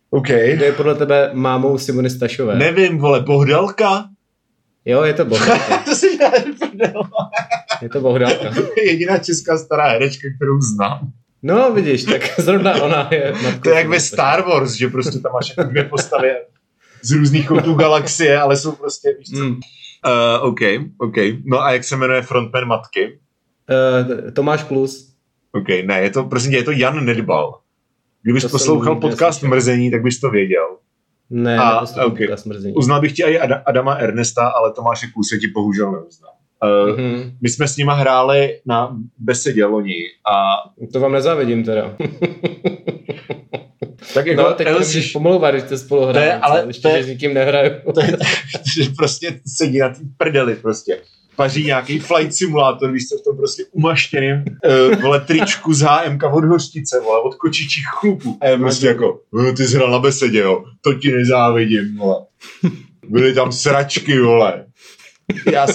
OK. 0.10 0.28
Kdo 0.28 0.66
je 0.66 0.72
podle 0.72 0.96
tebe 0.96 1.30
mámou 1.34 1.78
Simony 1.78 2.10
Stašové? 2.10 2.56
Nevím, 2.56 2.98
vole, 2.98 3.22
Bohdalka? 3.22 4.06
Jo, 4.86 5.04
je 5.04 5.14
to 5.14 5.26
Bohdalka. 5.26 5.78
to 5.86 5.96
si 5.96 6.18
Je 7.82 7.90
to 7.90 8.02
Bohdalka. 8.02 8.52
Jediná 8.86 9.18
česká 9.18 9.58
stará 9.58 9.88
herečka, 9.88 10.28
kterou 10.38 10.62
znám. 10.62 11.12
No, 11.44 11.74
vidíš, 11.74 12.04
tak 12.04 12.22
zrovna 12.40 12.82
ona 12.82 13.10
je... 13.12 13.34
To 13.64 13.70
je 13.70 13.76
jak 13.76 13.88
ve 13.88 14.00
Star 14.00 14.42
Wars, 14.42 14.74
že 14.74 14.88
prostě 14.88 15.20
tam 15.20 15.32
máš 15.34 15.50
jako 15.50 15.70
dvě 15.70 15.84
postavy 15.84 16.30
z 17.02 17.12
různých 17.12 17.48
koutů 17.48 17.74
galaxie, 17.74 18.40
ale 18.40 18.58
jsou 18.58 18.72
prostě, 18.72 19.16
víš 19.20 19.30
co? 19.30 19.44
Mm. 19.44 19.52
Uh, 19.52 20.48
OK, 20.48 20.60
OK. 20.98 21.16
No 21.46 21.62
a 21.62 21.72
jak 21.72 21.84
se 21.84 21.96
jmenuje 21.96 22.22
frontman 22.22 22.68
matky? 22.68 23.20
Uh, 23.70 24.32
Tomáš 24.32 24.64
Plus. 24.64 25.14
OK, 25.52 25.68
ne, 25.86 26.02
je 26.02 26.10
to, 26.10 26.24
prosím 26.24 26.52
tě, 26.52 26.58
je 26.58 26.64
to 26.64 26.72
Jan 26.72 27.06
Nedbal. 27.06 27.60
Kdybys 28.22 28.44
to 28.44 28.50
poslouchal 28.50 28.96
podcast 28.96 29.44
Mrzení, 29.44 29.92
tak 29.92 30.04
bys 30.04 30.20
to 30.20 30.30
věděl. 30.30 30.78
Ne, 31.30 31.58
a, 31.60 31.82
okay. 31.82 32.28
podcast 32.28 32.46
Mrzení. 32.46 32.76
Uznal 32.76 33.02
bych 33.02 33.14
ti 33.14 33.24
i 33.24 33.40
Adama 33.40 33.94
Ernesta, 33.94 34.48
ale 34.48 34.74
Tomáše 34.74 35.08
Kluse 35.08 35.38
ti 35.38 35.48
bohužel 35.48 35.92
neuznal. 35.92 36.32
Mm-hmm. 36.64 37.32
My 37.42 37.50
jsme 37.50 37.68
s 37.68 37.78
nima 37.78 37.94
hráli 37.94 38.60
na 38.66 38.98
besedě 39.18 39.66
loni 39.66 39.96
a... 40.34 40.54
To 40.94 41.00
vám 41.00 41.12
nezávidím 41.12 41.64
teda. 41.64 41.96
tak 44.14 44.26
jako 44.26 44.42
no, 44.42 44.54
tak 44.54 44.68
to 44.68 44.80
můžeš 44.80 45.12
pomlouvat, 45.12 45.54
když 45.54 45.64
jste 45.64 45.78
spolu 45.78 46.06
hráli, 46.06 46.32
ale 46.32 46.64
ještě, 46.68 46.82
to 46.82 46.88
je, 46.88 46.98
že 46.98 47.04
s 47.04 47.08
nikým 47.08 47.34
nehraju. 47.34 47.72
to 47.94 48.02
je, 48.02 48.18
že 48.76 48.90
prostě 48.98 49.40
sedí 49.58 49.80
na 49.80 49.90
té 49.90 50.00
prdeli 50.18 50.56
prostě. 50.56 51.02
Paří 51.36 51.66
nějaký 51.66 52.00
flight 52.00 52.36
simulátor, 52.36 52.92
víš 52.92 53.08
co, 53.08 53.18
v 53.18 53.24
tom 53.24 53.38
prostě 53.38 53.64
umaštěným 53.72 54.36
uh, 54.36 55.02
vole, 55.02 55.20
tričku 55.20 55.74
z 55.74 55.82
HMK 55.82 56.24
od 56.34 56.44
hořtice, 56.44 57.00
vole, 57.00 57.22
od 57.22 57.36
kočičích 57.36 57.86
chlupů. 57.88 58.38
A 58.42 58.48
je 58.48 58.58
prostě 58.58 58.88
jako, 58.88 59.20
no, 59.34 59.54
ty 59.54 59.68
jsi 59.68 59.76
hrál 59.76 59.92
na 59.92 60.00
besedě, 60.00 60.40
jo, 60.40 60.64
to 60.82 60.94
ti 60.94 61.12
nezávidím, 61.12 61.98
vole. 61.98 62.26
Byly 63.08 63.34
tam 63.34 63.52
sračky, 63.52 64.20
vole. 64.20 64.66
Já, 65.52 65.68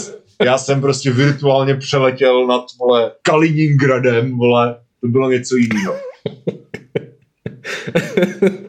já 0.45 0.59
jsem 0.59 0.81
prostě 0.81 1.11
virtuálně 1.11 1.75
přeletěl 1.75 2.47
nad, 2.47 2.65
vole, 2.81 3.13
Kaliningradem, 3.23 4.39
vole, 4.39 4.81
to 5.01 5.09
bylo 5.09 5.31
něco 5.31 5.57
jiného. 5.57 5.95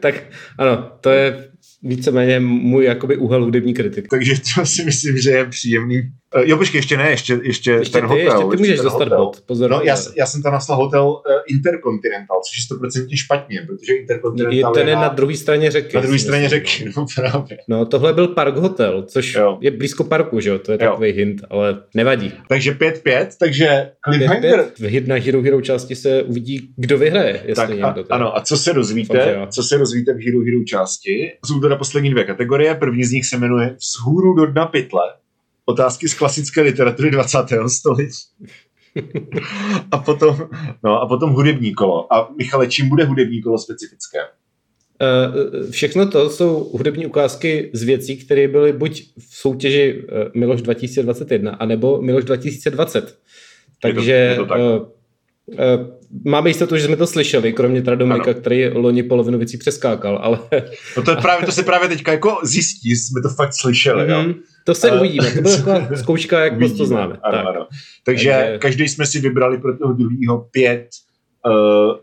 tak 0.00 0.14
ano, 0.58 0.92
to 1.00 1.10
je 1.10 1.50
víceméně 1.82 2.40
můj 2.40 2.84
jakoby 2.84 3.16
úhel 3.16 3.44
hudební 3.44 3.74
kritik. 3.74 4.08
Takže 4.08 4.34
to 4.54 4.66
si 4.66 4.84
myslím, 4.84 5.18
že 5.18 5.30
je 5.30 5.44
příjemný. 5.44 6.02
Uh, 6.36 6.42
jo, 6.44 6.56
počkej, 6.56 6.78
ještě 6.78 6.96
ne, 6.96 7.10
ještě, 7.10 7.40
ještě, 7.42 7.70
ještě 7.70 8.00
ten 8.00 8.00
ty, 8.00 8.06
hotel. 8.06 8.24
Ještě 8.24 8.50
ty 8.50 8.56
můžeš 8.56 8.68
ještě 8.68 8.84
dostat 8.84 9.08
bod, 9.08 9.40
pozor. 9.46 9.70
No, 9.70 9.80
já, 9.84 9.96
já 10.16 10.26
jsem 10.26 10.42
tam 10.42 10.52
naslal 10.52 10.78
hotel 10.78 11.08
uh, 11.08 11.20
Intercontinental, 11.48 12.40
což 12.48 12.58
je 12.58 12.76
100% 12.76 13.16
špatně, 13.16 13.66
protože 13.66 13.94
Intercontinental 13.94 14.70
je, 14.70 14.80
ten 14.80 14.88
je 14.88 14.94
na, 14.94 15.00
na 15.00 15.08
druhé 15.08 15.36
straně 15.36 15.70
řeky. 15.70 15.96
Na 15.96 16.02
druhé 16.02 16.18
straně 16.18 16.48
řeky, 16.48 16.92
no 16.96 17.06
právě. 17.14 17.58
No, 17.68 17.86
tohle 17.86 18.12
byl 18.12 18.28
Park 18.28 18.56
Hotel, 18.56 19.02
což 19.02 19.34
jo. 19.34 19.58
je 19.60 19.70
blízko 19.70 20.04
parku, 20.04 20.40
že 20.40 20.50
jo, 20.50 20.58
to 20.58 20.72
je 20.72 20.78
jo. 20.80 20.90
takový 20.90 21.12
hint, 21.12 21.44
ale 21.50 21.82
nevadí. 21.94 22.32
Takže 22.48 22.72
5-5, 22.72 23.26
takže 23.38 23.90
cliffhanger. 24.04 24.64
V 24.78 25.08
na 25.08 25.16
Hero 25.16 25.42
Hero 25.42 25.60
části 25.60 25.96
se 25.96 26.22
uvidí, 26.22 26.72
kdo 26.76 26.98
vyhraje, 26.98 27.42
jestli 27.44 27.54
tak 27.54 27.70
někdo. 27.70 28.04
A, 28.10 28.14
ano, 28.14 28.36
a 28.36 28.40
co 28.40 28.56
se 28.56 28.72
dozvíte, 28.72 29.46
co 29.50 29.62
se 29.62 29.78
dozvíte 29.78 30.12
v 30.12 30.26
Hero 30.26 30.40
Hero 30.40 30.64
části? 30.64 31.32
Jsou 31.46 31.60
teda 31.60 31.76
poslední 31.76 32.10
dvě 32.10 32.24
kategorie, 32.24 32.74
první 32.74 33.04
z 33.04 33.12
nich 33.12 33.26
se 33.26 33.38
jmenuje 33.38 33.76
Vzhůru 33.78 34.34
do 34.34 34.46
dna 34.46 34.66
pytle 34.66 35.02
otázky 35.70 36.08
z 36.08 36.14
klasické 36.14 36.60
literatury 36.60 37.10
20. 37.10 37.38
století. 37.66 38.18
a 39.90 39.98
potom, 39.98 40.36
no, 40.84 41.00
a 41.00 41.08
potom 41.08 41.30
hudební 41.30 41.74
kolo. 41.74 42.12
A 42.12 42.28
Michale, 42.38 42.66
čím 42.66 42.88
bude 42.88 43.04
hudební 43.04 43.42
kolo 43.42 43.58
specifické? 43.58 44.18
Eh, 45.02 45.70
všechno 45.70 46.10
to 46.10 46.30
jsou 46.30 46.70
hudební 46.72 47.06
ukázky 47.06 47.70
z 47.72 47.82
věcí, 47.82 48.16
které 48.16 48.48
byly 48.48 48.72
buď 48.72 49.02
v 49.18 49.36
soutěži 49.36 50.04
eh, 50.08 50.30
Miloš 50.34 50.62
2021, 50.62 51.52
anebo 51.52 52.02
Miloš 52.02 52.24
2020. 52.24 53.18
Takže 53.82 54.12
je 54.12 54.34
to, 54.36 54.42
je 54.42 54.46
to 54.46 54.46
tak. 54.46 55.99
Máme 56.24 56.50
jistotu, 56.50 56.76
že 56.76 56.84
jsme 56.84 56.96
to 56.96 57.06
slyšeli, 57.06 57.52
kromě 57.52 57.82
teda 57.82 57.96
Dominika, 57.96 58.34
který 58.34 58.68
loni 58.68 59.02
polovinu 59.02 59.38
věcí 59.38 59.58
přeskákal, 59.58 60.18
ale... 60.22 60.38
No 60.96 61.02
to, 61.02 61.10
je 61.10 61.16
právě, 61.16 61.46
to 61.46 61.52
se 61.52 61.62
právě 61.62 61.88
teďka 61.88 62.12
jako 62.12 62.38
zjistí, 62.42 62.96
jsme 62.96 63.22
to 63.22 63.28
fakt 63.28 63.52
slyšeli, 63.54 64.04
mm-hmm. 64.04 64.10
jo. 64.10 64.22
Mhm. 64.22 64.34
To 64.64 64.74
se 64.74 64.90
uh, 64.90 64.98
uvidíme, 64.98 65.30
to 65.30 65.42
byla 65.42 65.56
taková 65.56 65.96
zkouška, 65.96 66.40
jak 66.40 66.60
moc 66.60 66.78
to 66.78 66.86
známe. 66.86 67.18
Ano, 67.22 67.38
tak. 67.38 67.46
ano. 67.46 67.66
Takže, 68.04 68.30
Takže 68.30 68.58
každý 68.58 68.88
jsme 68.88 69.06
si 69.06 69.20
vybrali 69.20 69.58
pro 69.58 69.78
toho 69.78 69.92
druhého 69.92 70.48
pět 70.50 70.88
uh, 71.46 71.96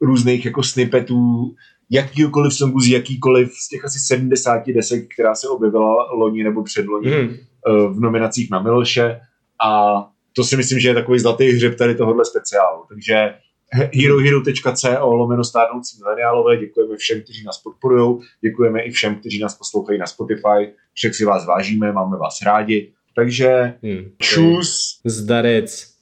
různých 0.00 0.44
jako 0.44 0.62
snippetů, 0.62 1.54
jakýkoliv 1.90 2.54
songu 2.54 2.80
z 2.80 2.88
jakýkoliv 2.88 3.52
z 3.52 3.68
těch 3.68 3.84
asi 3.84 3.98
70 3.98 4.66
desek, 4.66 5.04
která 5.14 5.34
se 5.34 5.48
objevila 5.48 6.12
loni 6.12 6.44
nebo 6.44 6.64
předloni 6.64 7.10
mm. 7.10 7.28
uh, 7.28 7.96
v 7.96 8.00
nominacích 8.00 8.50
na 8.50 8.62
Miloše 8.62 9.20
a 9.64 10.02
to 10.36 10.44
si 10.44 10.56
myslím, 10.56 10.80
že 10.80 10.88
je 10.88 10.94
takový 10.94 11.18
zlatý 11.18 11.44
hřeb 11.44 11.76
tady 11.76 11.94
tohohle 11.94 12.24
speciálu. 12.24 12.82
Takže 12.88 13.34
herohero.co 13.72 15.06
lomeno 15.06 15.44
stárnoucí 15.44 15.98
mileniálové, 15.98 16.56
děkujeme 16.56 16.96
všem, 16.96 17.22
kteří 17.22 17.44
nás 17.44 17.62
podporují, 17.62 18.18
děkujeme 18.40 18.82
i 18.82 18.90
všem, 18.90 19.16
kteří 19.16 19.38
nás 19.38 19.58
poslouchají 19.58 19.98
na 19.98 20.06
Spotify, 20.06 20.72
všech 20.94 21.14
si 21.14 21.24
vás 21.24 21.46
vážíme, 21.46 21.92
máme 21.92 22.16
vás 22.16 22.38
rádi, 22.42 22.92
takže 23.14 23.74
hmm. 23.82 24.10
čus. 24.18 25.00
Zdarec. 25.04 25.94